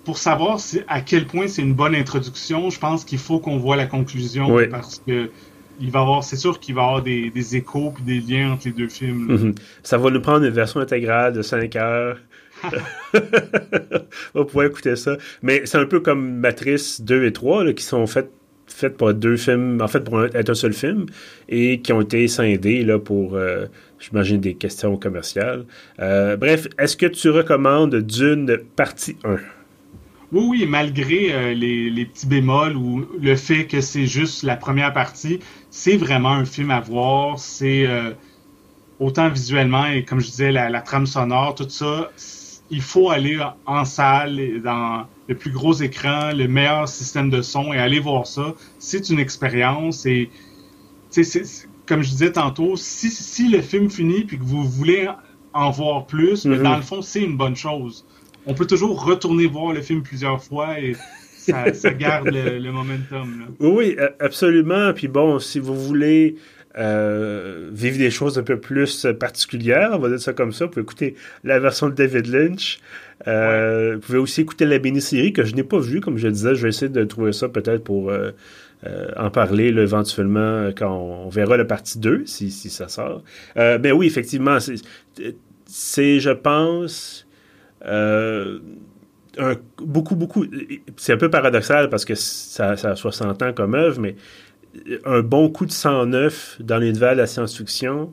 pour 0.04 0.18
savoir 0.18 0.58
à 0.88 1.00
quel 1.00 1.26
point 1.26 1.46
c'est 1.46 1.62
une 1.62 1.74
bonne 1.74 1.94
introduction, 1.94 2.70
je 2.70 2.78
pense 2.78 3.04
qu'il 3.04 3.18
faut 3.18 3.38
qu'on 3.38 3.58
voit 3.58 3.76
la 3.76 3.86
conclusion 3.86 4.48
parce 4.70 5.00
que 5.06 5.30
il 5.82 5.90
va 5.90 6.00
avoir, 6.00 6.22
c'est 6.22 6.36
sûr 6.36 6.60
qu'il 6.60 6.76
va 6.76 6.82
y 6.82 6.84
avoir 6.84 7.02
des, 7.02 7.56
échos 7.56 7.92
et 7.98 8.02
des 8.02 8.20
liens 8.20 8.52
entre 8.52 8.66
les 8.66 8.72
deux 8.72 8.88
films. 8.88 9.26
Mhm. 9.26 9.54
Ça 9.82 9.98
va 9.98 10.10
nous 10.10 10.20
prendre 10.20 10.44
une 10.44 10.52
version 10.52 10.80
intégrale 10.80 11.32
de 11.32 11.42
5 11.42 11.74
heures. 11.76 12.18
On 14.34 14.38
va 14.38 14.44
pouvoir 14.44 14.66
écouter 14.66 14.94
ça. 14.94 15.16
Mais 15.42 15.62
c'est 15.64 15.78
un 15.78 15.86
peu 15.86 15.98
comme 15.98 16.36
Matrice 16.36 17.00
2 17.00 17.24
et 17.24 17.32
3 17.32 17.72
qui 17.72 17.82
sont 17.82 18.06
faites 18.06 18.30
faites 18.68 18.96
pour 18.96 19.12
deux 19.12 19.36
films, 19.36 19.80
en 19.82 19.88
fait 19.88 20.00
pour 20.00 20.24
être 20.24 20.48
un 20.48 20.54
seul 20.54 20.72
film, 20.72 21.04
et 21.48 21.80
qui 21.80 21.92
ont 21.92 22.00
été 22.00 22.26
scindés 22.26 22.84
là, 22.84 22.98
pour, 22.98 23.34
euh, 23.34 23.66
j'imagine, 23.98 24.40
des 24.40 24.54
questions 24.54 24.96
commerciales. 24.96 25.66
Euh, 26.00 26.36
bref, 26.36 26.68
est-ce 26.78 26.96
que 26.96 27.06
tu 27.06 27.28
recommandes 27.28 27.94
Dune 27.96 28.58
partie 28.76 29.16
1? 29.24 29.36
Oui, 30.32 30.44
oui, 30.48 30.66
malgré 30.66 31.32
euh, 31.32 31.54
les, 31.54 32.04
petits 32.06 32.26
bémols 32.26 32.76
ou 32.76 33.06
le 33.20 33.36
fait 33.36 33.66
que 33.66 33.80
c'est 33.80 34.06
juste 34.06 34.42
la 34.42 34.56
première 34.56 34.92
partie, 34.92 35.40
c'est 35.70 35.96
vraiment 35.96 36.30
un 36.30 36.44
film 36.44 36.70
à 36.70 36.80
voir. 36.80 37.38
C'est 37.38 37.86
autant 38.98 39.28
visuellement 39.28 39.86
et 39.86 40.04
comme 40.04 40.20
je 40.20 40.26
disais, 40.26 40.52
la, 40.52 40.70
la, 40.70 40.80
trame 40.80 41.06
sonore, 41.06 41.54
tout 41.54 41.68
ça. 41.68 42.10
Il 42.70 42.80
faut 42.80 43.10
aller 43.10 43.38
en 43.66 43.84
salle, 43.84 44.62
dans 44.62 45.06
le 45.28 45.34
plus 45.34 45.50
gros 45.50 45.74
écran, 45.74 46.32
le 46.32 46.48
meilleur 46.48 46.88
système 46.88 47.28
de 47.28 47.42
son 47.42 47.72
et 47.72 47.78
aller 47.78 48.00
voir 48.00 48.26
ça. 48.26 48.54
C'est 48.78 49.10
une 49.10 49.18
expérience 49.18 50.06
et 50.06 50.30
comme 51.86 52.02
je 52.02 52.10
disais 52.10 52.32
tantôt, 52.32 52.76
si, 52.76 53.10
si, 53.10 53.48
le 53.48 53.60
film 53.60 53.90
finit 53.90 54.24
puis 54.24 54.38
que 54.38 54.44
vous 54.44 54.64
voulez 54.64 55.08
en 55.52 55.70
voir 55.70 56.06
plus, 56.06 56.46
mais 56.46 56.56
mm-hmm. 56.56 56.62
dans 56.62 56.76
le 56.76 56.82
fond, 56.82 57.02
c'est 57.02 57.22
une 57.22 57.36
bonne 57.36 57.56
chose. 57.56 58.06
On 58.46 58.54
peut 58.54 58.66
toujours 58.66 59.04
retourner 59.04 59.46
voir 59.46 59.72
le 59.72 59.82
film 59.82 60.02
plusieurs 60.02 60.42
fois 60.42 60.80
et 60.80 60.96
ça, 61.38 61.90
garde 61.90 62.28
le, 62.28 62.70
momentum. 62.70 63.46
Oui, 63.60 63.96
absolument. 64.20 64.92
Puis 64.92 65.08
bon, 65.08 65.38
si 65.38 65.58
vous 65.58 65.74
voulez 65.74 66.36
euh, 66.78 67.68
vivre 67.72 67.98
des 67.98 68.10
choses 68.10 68.38
un 68.38 68.42
peu 68.42 68.58
plus 68.58 69.06
particulières, 69.18 69.90
on 69.92 69.98
va 69.98 70.08
dire 70.08 70.20
ça 70.20 70.32
comme 70.32 70.52
ça, 70.52 70.64
vous 70.64 70.70
pouvez 70.70 70.82
écouter 70.82 71.16
la 71.44 71.58
version 71.58 71.88
de 71.88 71.94
David 71.94 72.26
Lynch. 72.26 72.80
Euh, 73.26 73.94
vous 73.94 74.00
pouvez 74.00 74.18
aussi 74.18 74.40
écouter 74.40 74.64
la 74.64 74.78
mini-série 74.78 75.32
que 75.32 75.44
je 75.44 75.54
n'ai 75.54 75.64
pas 75.64 75.78
vue, 75.78 76.00
comme 76.00 76.16
je 76.16 76.28
disais. 76.28 76.54
Je 76.54 76.62
vais 76.62 76.70
essayer 76.70 76.88
de 76.88 77.04
trouver 77.04 77.32
ça 77.32 77.48
peut-être 77.48 77.84
pour 77.84 78.10
euh, 78.10 78.30
en 79.16 79.30
parler 79.30 79.66
éventuellement 79.66 80.70
quand 80.76 80.92
on, 80.92 81.28
verra 81.28 81.56
la 81.56 81.64
partie 81.64 81.98
2, 81.98 82.22
si, 82.26 82.50
si 82.50 82.70
ça 82.70 82.88
sort. 82.88 83.22
mais 83.56 83.92
oui, 83.92 84.06
effectivement, 84.06 84.58
c'est, 85.66 86.20
je 86.20 86.30
pense, 86.30 87.26
un, 87.84 89.54
beaucoup, 89.78 90.16
beaucoup. 90.16 90.44
C'est 90.96 91.12
un 91.12 91.16
peu 91.16 91.30
paradoxal 91.30 91.88
parce 91.88 92.04
que 92.04 92.14
ça, 92.14 92.70
a 92.70 92.96
60 92.96 93.42
ans 93.42 93.52
comme 93.52 93.74
œuvre, 93.74 94.00
mais 94.00 94.16
un 95.04 95.20
bon 95.20 95.50
coup 95.50 95.66
de 95.66 95.72
sang 95.72 96.06
neuf 96.06 96.56
dans 96.60 96.78
l'univers 96.78 97.12
de 97.12 97.18
la 97.18 97.26
science-fiction 97.26 98.12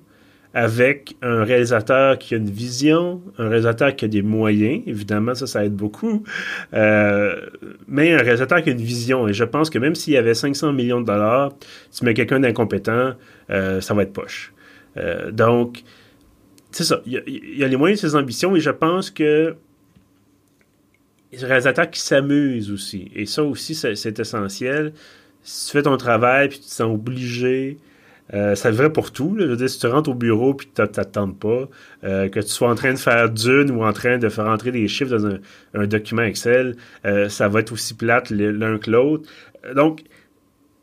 avec 0.53 1.15
un 1.21 1.43
réalisateur 1.43 2.17
qui 2.17 2.33
a 2.33 2.37
une 2.37 2.49
vision, 2.49 3.21
un 3.37 3.49
réalisateur 3.49 3.95
qui 3.95 4.05
a 4.05 4.07
des 4.07 4.23
moyens, 4.23 4.81
évidemment, 4.87 5.35
ça, 5.35 5.45
ça 5.45 5.63
aide 5.63 5.75
beaucoup, 5.75 6.23
euh, 6.73 7.35
mais 7.87 8.13
un 8.13 8.17
réalisateur 8.17 8.63
qui 8.63 8.69
a 8.69 8.71
une 8.71 8.81
vision. 8.81 9.27
Et 9.27 9.33
je 9.33 9.43
pense 9.43 9.69
que 9.69 9.77
même 9.77 9.93
s'il 9.93 10.13
y 10.13 10.17
avait 10.17 10.33
500 10.33 10.73
millions 10.73 11.01
de 11.01 11.05
dollars, 11.05 11.53
tu 11.95 12.03
mets 12.03 12.15
quelqu'un 12.15 12.39
d'incompétent, 12.39 13.13
euh, 13.51 13.79
ça 13.79 13.93
va 13.93 14.03
être 14.03 14.13
poche. 14.13 14.53
Euh, 14.97 15.31
donc, 15.31 15.83
c'est 16.71 16.83
ça. 16.83 17.01
Il 17.05 17.57
y, 17.57 17.63
a 17.63 17.67
les 17.67 17.77
moyens 17.77 18.01
de 18.01 18.07
ses 18.07 18.15
ambitions 18.15 18.55
et 18.55 18.59
je 18.59 18.69
pense 18.69 19.09
que 19.09 19.55
un 21.31 21.47
réalisateur 21.47 21.89
qui 21.89 21.99
s'amuse 21.99 22.71
aussi. 22.71 23.11
Et 23.15 23.25
ça 23.25 23.43
aussi, 23.43 23.75
c'est 23.75 24.19
essentiel 24.19 24.93
si 25.43 25.67
tu 25.67 25.71
fais 25.71 25.83
ton 25.83 25.97
travail 25.97 26.49
puis 26.49 26.59
tu 26.59 26.65
te 26.65 26.71
sens 26.71 26.93
obligé, 26.93 27.77
euh, 28.33 28.55
ça 28.55 28.71
vrai 28.71 28.91
pour 28.91 29.11
tout. 29.11 29.35
Je 29.39 29.45
veux 29.45 29.55
dire, 29.55 29.69
si 29.69 29.79
tu 29.79 29.87
rentres 29.87 30.09
au 30.09 30.13
bureau 30.13 30.53
puis 30.53 30.67
tu 30.67 30.73
t'attends 30.73 31.31
pas, 31.31 31.67
euh, 32.03 32.29
que 32.29 32.39
tu 32.39 32.49
sois 32.49 32.69
en 32.69 32.75
train 32.75 32.93
de 32.93 32.99
faire 32.99 33.29
d'une 33.29 33.71
ou 33.71 33.83
en 33.83 33.93
train 33.93 34.17
de 34.17 34.29
faire 34.29 34.45
entrer 34.45 34.71
des 34.71 34.87
chiffres 34.87 35.15
dans 35.17 35.37
un, 35.73 35.87
document 35.87 36.23
Excel, 36.23 36.75
euh, 37.05 37.29
ça 37.29 37.47
va 37.47 37.61
être 37.61 37.71
aussi 37.71 37.93
plate 37.95 38.29
l'un 38.29 38.77
que 38.77 38.91
l'autre. 38.91 39.29
Donc, 39.75 40.03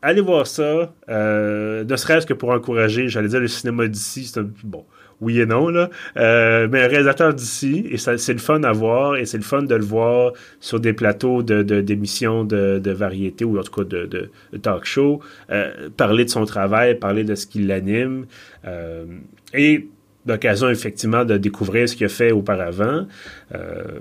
allez 0.01 0.21
voir 0.21 0.47
ça, 0.47 0.93
ne 1.07 1.95
serait-ce 1.95 2.25
que 2.25 2.33
pour 2.33 2.49
encourager, 2.49 3.07
j'allais 3.07 3.29
dire 3.29 3.39
le 3.39 3.47
cinéma 3.47 3.87
d'ici, 3.87 4.25
c'est 4.25 4.39
un 4.39 4.49
bon 4.63 4.85
oui 5.21 5.39
et 5.39 5.45
non, 5.45 5.69
là. 5.69 5.89
Euh, 6.17 6.67
mais 6.71 6.83
un 6.83 6.87
réalisateur 6.87 7.33
d'ici, 7.33 7.85
et 7.89 7.97
c'est 7.97 8.33
le 8.33 8.39
fun 8.39 8.63
à 8.63 8.71
voir, 8.71 9.15
et 9.15 9.25
c'est 9.25 9.37
le 9.37 9.43
fun 9.43 9.63
de 9.63 9.75
le 9.75 9.83
voir 9.83 10.33
sur 10.59 10.79
des 10.79 10.93
plateaux 10.93 11.41
d'émissions 11.41 12.43
de, 12.43 12.79
de, 12.79 12.91
variété, 12.91 13.43
ou 13.43 13.57
en 13.57 13.63
tout 13.63 13.83
cas 13.83 13.83
de, 13.83 14.05
de 14.05 14.57
talk 14.61 14.85
show, 14.85 15.21
euh, 15.49 15.89
parler 15.95 16.25
de 16.25 16.29
son 16.29 16.45
travail, 16.45 16.99
parler 16.99 17.23
de 17.23 17.35
ce 17.35 17.47
qui 17.47 17.59
l'anime, 17.59 18.25
euh, 18.65 19.05
et 19.53 19.87
l'occasion, 20.25 20.69
effectivement, 20.69 21.25
de 21.25 21.37
découvrir 21.37 21.87
ce 21.89 21.95
qu'il 21.95 22.05
a 22.05 22.09
fait 22.09 22.31
auparavant. 22.31 23.07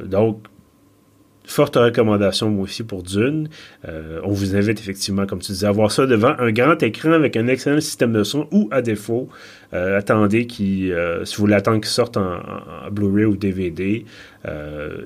donc, 0.04 0.42
Forte 1.46 1.76
recommandation, 1.76 2.50
moi 2.50 2.64
aussi, 2.64 2.82
pour 2.82 3.04
Dune. 3.04 3.48
Euh, 3.86 4.20
on 4.24 4.32
vous 4.32 4.56
invite 4.56 4.80
effectivement, 4.80 5.26
comme 5.26 5.38
tu 5.38 5.52
disais, 5.52 5.68
à 5.68 5.70
voir 5.70 5.92
ça 5.92 6.04
devant 6.04 6.34
un 6.40 6.50
grand 6.50 6.82
écran 6.82 7.12
avec 7.12 7.36
un 7.36 7.46
excellent 7.46 7.80
système 7.80 8.12
de 8.12 8.24
son 8.24 8.48
ou, 8.50 8.68
à 8.72 8.82
défaut, 8.82 9.28
euh, 9.72 9.96
attendez 9.96 10.48
qui, 10.48 10.92
euh, 10.92 11.24
si 11.24 11.36
vous 11.36 11.42
voulez 11.42 11.54
attendre 11.54 11.80
qu'il 11.80 11.86
sorte 11.86 12.16
en, 12.16 12.40
Blu-ray 12.90 13.26
ou 13.26 13.36
DVD, 13.36 14.04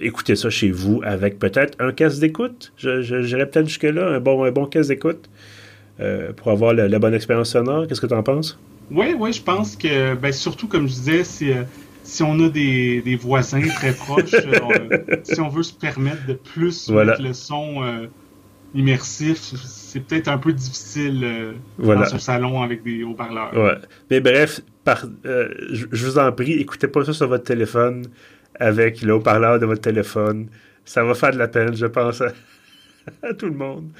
écoutez 0.00 0.34
ça 0.34 0.50
chez 0.50 0.70
vous 0.70 1.00
avec 1.04 1.38
peut-être 1.38 1.76
un 1.78 1.92
casque 1.92 2.20
d'écoute. 2.20 2.72
J'irais 2.78 3.46
peut-être 3.46 3.68
jusque-là, 3.68 4.06
un 4.06 4.20
bon, 4.20 4.44
un 4.44 4.50
bon 4.50 4.64
casque 4.64 4.88
d'écoute 4.88 5.28
pour 6.36 6.52
avoir 6.52 6.72
la, 6.72 6.98
bonne 6.98 7.14
expérience 7.14 7.50
sonore. 7.50 7.86
Qu'est-ce 7.86 8.00
que 8.00 8.06
tu 8.06 8.14
en 8.14 8.22
penses? 8.22 8.58
Oui, 8.90 9.14
oui, 9.18 9.32
je 9.32 9.42
pense 9.42 9.76
que, 9.76 10.14
ben, 10.14 10.32
surtout, 10.32 10.68
comme 10.68 10.88
je 10.88 10.94
disais, 10.94 11.24
c'est 11.24 11.54
si 12.10 12.24
on 12.24 12.40
a 12.40 12.48
des, 12.48 13.00
des 13.02 13.14
voisins 13.14 13.62
très 13.62 13.92
proches, 13.92 14.34
euh, 14.34 14.98
si 15.22 15.40
on 15.40 15.48
veut 15.48 15.62
se 15.62 15.72
permettre 15.72 16.26
de 16.26 16.34
plus 16.34 16.90
mettre 16.90 17.22
le 17.22 17.32
son 17.32 17.84
euh, 17.84 18.06
immersif, 18.74 19.38
c'est 19.38 20.00
peut-être 20.00 20.26
un 20.26 20.38
peu 20.38 20.52
difficile 20.52 21.20
euh, 21.22 21.52
dans 21.78 22.02
un 22.14 22.18
salon 22.18 22.62
avec 22.62 22.82
des 22.82 23.04
haut-parleurs. 23.04 23.56
Ouais. 23.56 23.76
Mais 24.10 24.20
bref, 24.20 24.60
par, 24.82 25.06
je, 25.24 25.86
vous 26.04 26.18
en 26.18 26.32
prie, 26.32 26.54
écoutez 26.54 26.88
pas 26.88 27.04
ça 27.04 27.12
sur 27.12 27.28
votre 27.28 27.44
téléphone 27.44 28.04
avec 28.58 29.02
le 29.02 29.14
haut-parleur 29.14 29.60
de 29.60 29.66
votre 29.66 29.82
téléphone. 29.82 30.48
Ça 30.84 31.04
va 31.04 31.14
faire 31.14 31.30
de 31.32 31.38
la 31.38 31.46
peine, 31.46 31.76
je 31.76 31.86
pense. 31.86 32.22
à 33.22 33.34
tout 33.34 33.46
le 33.46 33.54
monde. 33.54 33.90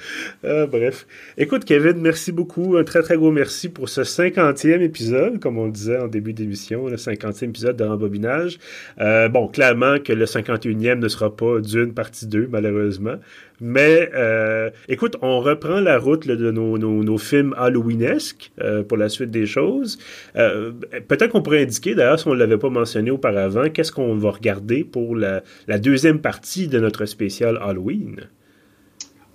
Euh, 0.43 0.67
bref. 0.67 1.05
Écoute, 1.37 1.65
Kevin, 1.65 1.97
merci 2.01 2.31
beaucoup. 2.31 2.77
Un 2.77 2.83
très, 2.83 3.01
très 3.01 3.15
gros 3.15 3.31
merci 3.31 3.69
pour 3.69 3.89
ce 3.89 4.01
50e 4.01 4.81
épisode, 4.81 5.39
comme 5.39 5.57
on 5.57 5.65
le 5.65 5.71
disait 5.71 5.97
en 5.97 6.07
début 6.07 6.33
d'émission, 6.33 6.87
le 6.87 6.97
50e 6.97 7.49
épisode 7.49 7.77
de 7.77 7.83
Rembobinage. 7.83 8.59
Euh, 8.99 9.29
bon, 9.29 9.47
clairement 9.47 9.99
que 9.99 10.13
le 10.13 10.25
51e 10.25 10.99
ne 10.99 11.07
sera 11.07 11.35
pas 11.35 11.59
d'une 11.59 11.93
partie 11.93 12.27
2, 12.27 12.47
malheureusement. 12.51 13.15
Mais 13.63 14.09
euh, 14.15 14.71
écoute, 14.89 15.17
on 15.21 15.39
reprend 15.39 15.79
la 15.79 15.99
route 15.99 16.25
de 16.25 16.51
nos, 16.51 17.17
films 17.17 17.53
Halloweenesques 17.57 18.51
pour 18.87 18.97
la 18.97 19.07
suite 19.07 19.29
des 19.29 19.45
choses. 19.45 19.99
Peut-être 20.33 21.29
qu'on 21.29 21.43
pourrait 21.43 21.61
indiquer, 21.61 21.93
d'ailleurs, 21.93 22.19
si 22.19 22.27
on 22.27 22.33
ne 22.33 22.39
l'avait 22.39 22.57
pas 22.57 22.69
mentionné 22.69 23.11
auparavant, 23.11 23.69
qu'est-ce 23.69 23.91
qu'on 23.91 24.15
va 24.15 24.31
regarder 24.31 24.83
pour 24.83 25.15
la 25.15 25.41
deuxième 25.77 26.19
partie 26.19 26.67
de 26.67 26.79
notre 26.79 27.05
spécial 27.05 27.59
Halloween? 27.61 28.21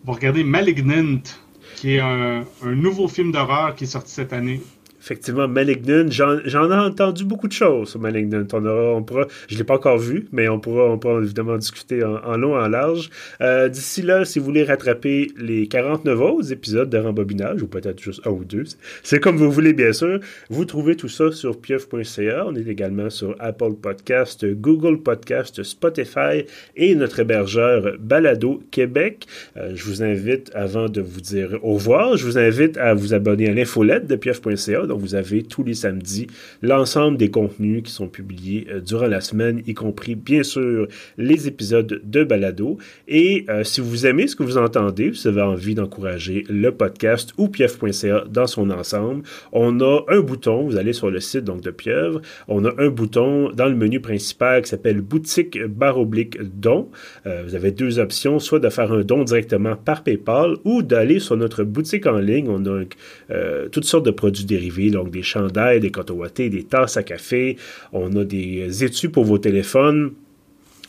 Va 0.07 0.12
regarder 0.12 0.44
Malignant, 0.44 1.20
qui 1.76 1.94
est 1.94 2.00
un 2.00 2.44
nouveau 2.62 3.09
film 3.09 3.32
d'horreur 3.32 3.74
qui 3.74 3.84
est 3.84 3.88
sorti 3.88 4.12
cette 4.12 4.32
année 4.32 4.61
effectivement, 5.07 5.46
Malignant, 5.46 6.07
j'en 6.09 6.70
ai 6.70 6.74
entendu 6.74 7.24
beaucoup 7.24 7.46
de 7.46 7.52
choses 7.52 7.90
sur 7.90 8.00
Malignant. 8.00 8.44
On, 8.52 8.66
aura, 8.66 8.96
on 8.96 9.04
pourra, 9.04 9.26
je 9.48 9.57
l'ai 9.57 9.62
pas 9.62 9.74
encore 9.74 9.98
vu, 9.98 10.26
mais 10.32 10.48
on 10.48 10.59
pourra, 10.59 10.90
on 10.90 10.98
pourra 10.98 11.20
évidemment 11.22 11.57
discuter 11.57 12.02
en, 12.02 12.36
long, 12.36 12.57
en 12.57 12.66
large. 12.66 13.11
Euh, 13.40 13.68
d'ici 13.68 14.02
là, 14.02 14.24
si 14.24 14.40
vous 14.40 14.46
voulez 14.46 14.64
rattraper 14.64 15.30
les 15.38 15.68
49 15.68 16.20
autres 16.20 16.52
épisodes 16.52 16.90
de 16.90 16.98
Rembobinage, 16.98 17.62
ou 17.62 17.68
peut-être 17.68 18.02
juste 18.02 18.20
un 18.26 18.30
ou 18.30 18.44
deux, 18.44 18.64
c'est 19.04 19.20
comme 19.20 19.36
vous 19.36 19.50
voulez, 19.50 19.72
bien 19.74 19.92
sûr. 19.92 20.18
Vous 20.50 20.64
trouvez 20.64 20.96
tout 20.96 21.09
ça 21.09 21.30
sur 21.30 21.61
pieuf.ca. 21.61 22.44
On 22.44 22.57
est 22.57 22.66
également 22.66 23.09
sur 23.09 23.36
Apple 23.38 23.74
Podcast, 23.80 24.44
Google 24.44 25.02
Podcast, 25.02 25.62
Spotify 25.62 26.46
et 26.74 26.96
notre 26.96 27.20
hébergeur 27.20 27.96
Balado 28.00 28.61
Québec. 28.72 29.26
Euh, 29.57 29.70
je 29.76 29.84
vous 29.84 30.02
invite, 30.02 30.50
avant 30.52 30.88
de 30.88 31.00
vous 31.00 31.20
dire 31.20 31.61
au 31.62 31.74
revoir, 31.74 32.16
je 32.16 32.24
vous 32.24 32.38
invite 32.38 32.76
à 32.76 32.92
vous 32.92 33.14
abonner 33.14 33.48
à 33.48 33.54
l'infolette 33.54 34.09
de 34.09 34.16
pieuf.ca 34.16 34.95
vous 34.97 35.14
avez 35.14 35.42
tous 35.42 35.64
les 35.64 35.74
samedis 35.74 36.26
l'ensemble 36.62 37.16
des 37.16 37.30
contenus 37.30 37.82
qui 37.82 37.92
sont 37.92 38.09
publiés 38.09 38.66
euh, 38.70 38.80
durant 38.80 39.07
la 39.07 39.20
semaine, 39.20 39.62
y 39.66 39.74
compris, 39.74 40.14
bien 40.14 40.42
sûr, 40.42 40.88
les 41.18 41.49
épisodes 41.49 42.01
de 42.03 42.24
Balado. 42.24 42.78
Et 43.09 43.44
euh, 43.49 43.64
si 43.64 43.80
vous 43.80 44.07
aimez 44.07 44.26
ce 44.26 44.36
que 44.36 44.42
vous 44.42 44.59
entendez, 44.59 45.11
vous 45.11 45.26
avez 45.26 45.42
envie 45.42 45.74
d'encourager 45.74 46.44
le 46.49 46.70
podcast 46.72 47.32
ou 47.38 47.49
pieuvre.ca 47.49 48.24
dans 48.30 48.47
son 48.47 48.70
ensemble, 48.70 49.22
on 49.53 49.80
a 49.80 50.05
un 50.09 50.20
bouton, 50.20 50.66
vous 50.66 50.76
allez 50.76 50.92
sur 50.92 51.11
le 51.11 51.20
site 51.20 51.44
donc 51.44 51.61
de 51.61 51.70
Pieuvre, 51.70 52.20
on 52.49 52.64
a 52.64 52.72
un 52.78 52.88
bouton 52.88 53.51
dans 53.53 53.66
le 53.66 53.74
menu 53.74 54.01
principal 54.01 54.62
qui 54.62 54.70
s'appelle 54.70 55.01
boutique 55.01 55.62
barre 55.64 55.99
oblique 55.99 56.38
don. 56.40 56.88
Euh, 57.26 57.42
vous 57.47 57.55
avez 57.55 57.70
deux 57.70 57.99
options, 57.99 58.38
soit 58.38 58.59
de 58.59 58.68
faire 58.68 58.92
un 58.92 59.03
don 59.03 59.24
directement 59.24 59.76
par 59.76 60.03
PayPal 60.03 60.57
ou 60.64 60.82
d'aller 60.82 61.18
sur 61.18 61.36
notre 61.36 61.64
boutique 61.64 62.07
en 62.07 62.18
ligne. 62.18 62.49
On 62.49 62.64
a 62.66 62.84
toutes 63.70 63.84
sortes 63.84 64.07
de 64.07 64.11
produits 64.11 64.44
dérivés, 64.44 64.86
donc 64.91 65.11
des 65.11 65.22
chandelles, 65.22 65.80
des 65.80 65.91
coton 65.91 66.22
des 66.37 66.64
tasses 66.64 66.97
à 66.97 67.03
café. 67.03 67.57
On 67.93 68.14
a 68.16 68.24
des 68.24 68.84
études 68.84 69.12
pour 69.12 69.24
vos 69.24 69.39
téléphones. 69.39 70.12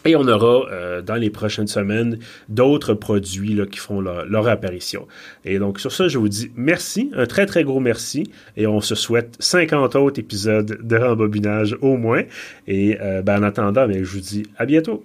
Et 0.05 0.15
on 0.15 0.25
aura 0.27 0.71
euh, 0.71 1.01
dans 1.01 1.15
les 1.15 1.29
prochaines 1.29 1.67
semaines 1.67 2.19
d'autres 2.47 2.93
produits 2.93 3.53
là, 3.53 3.65
qui 3.65 3.79
font 3.79 3.99
leur, 3.99 4.47
apparition. 4.47 5.05
Et 5.43 5.59
donc 5.59 5.79
sur 5.79 5.91
ça, 5.91 6.07
je 6.07 6.17
vous 6.17 6.29
dis 6.29 6.49
merci, 6.55 7.11
un 7.13 7.25
très 7.25 7.45
très 7.45 7.65
gros 7.65 7.81
merci. 7.81 8.31
Et 8.55 8.67
on 8.67 8.79
se 8.79 8.95
souhaite 8.95 9.35
50 9.39 9.95
autres 9.97 10.19
épisodes 10.19 10.79
de 10.81 10.95
rembobinage 10.95 11.75
au 11.81 11.97
moins. 11.97 12.23
Et 12.67 12.97
ben, 13.23 13.39
en 13.39 13.43
attendant, 13.43 13.85
ben, 13.85 14.01
je 14.03 14.09
vous 14.09 14.21
dis 14.21 14.43
à 14.57 14.65
bientôt. 14.65 15.03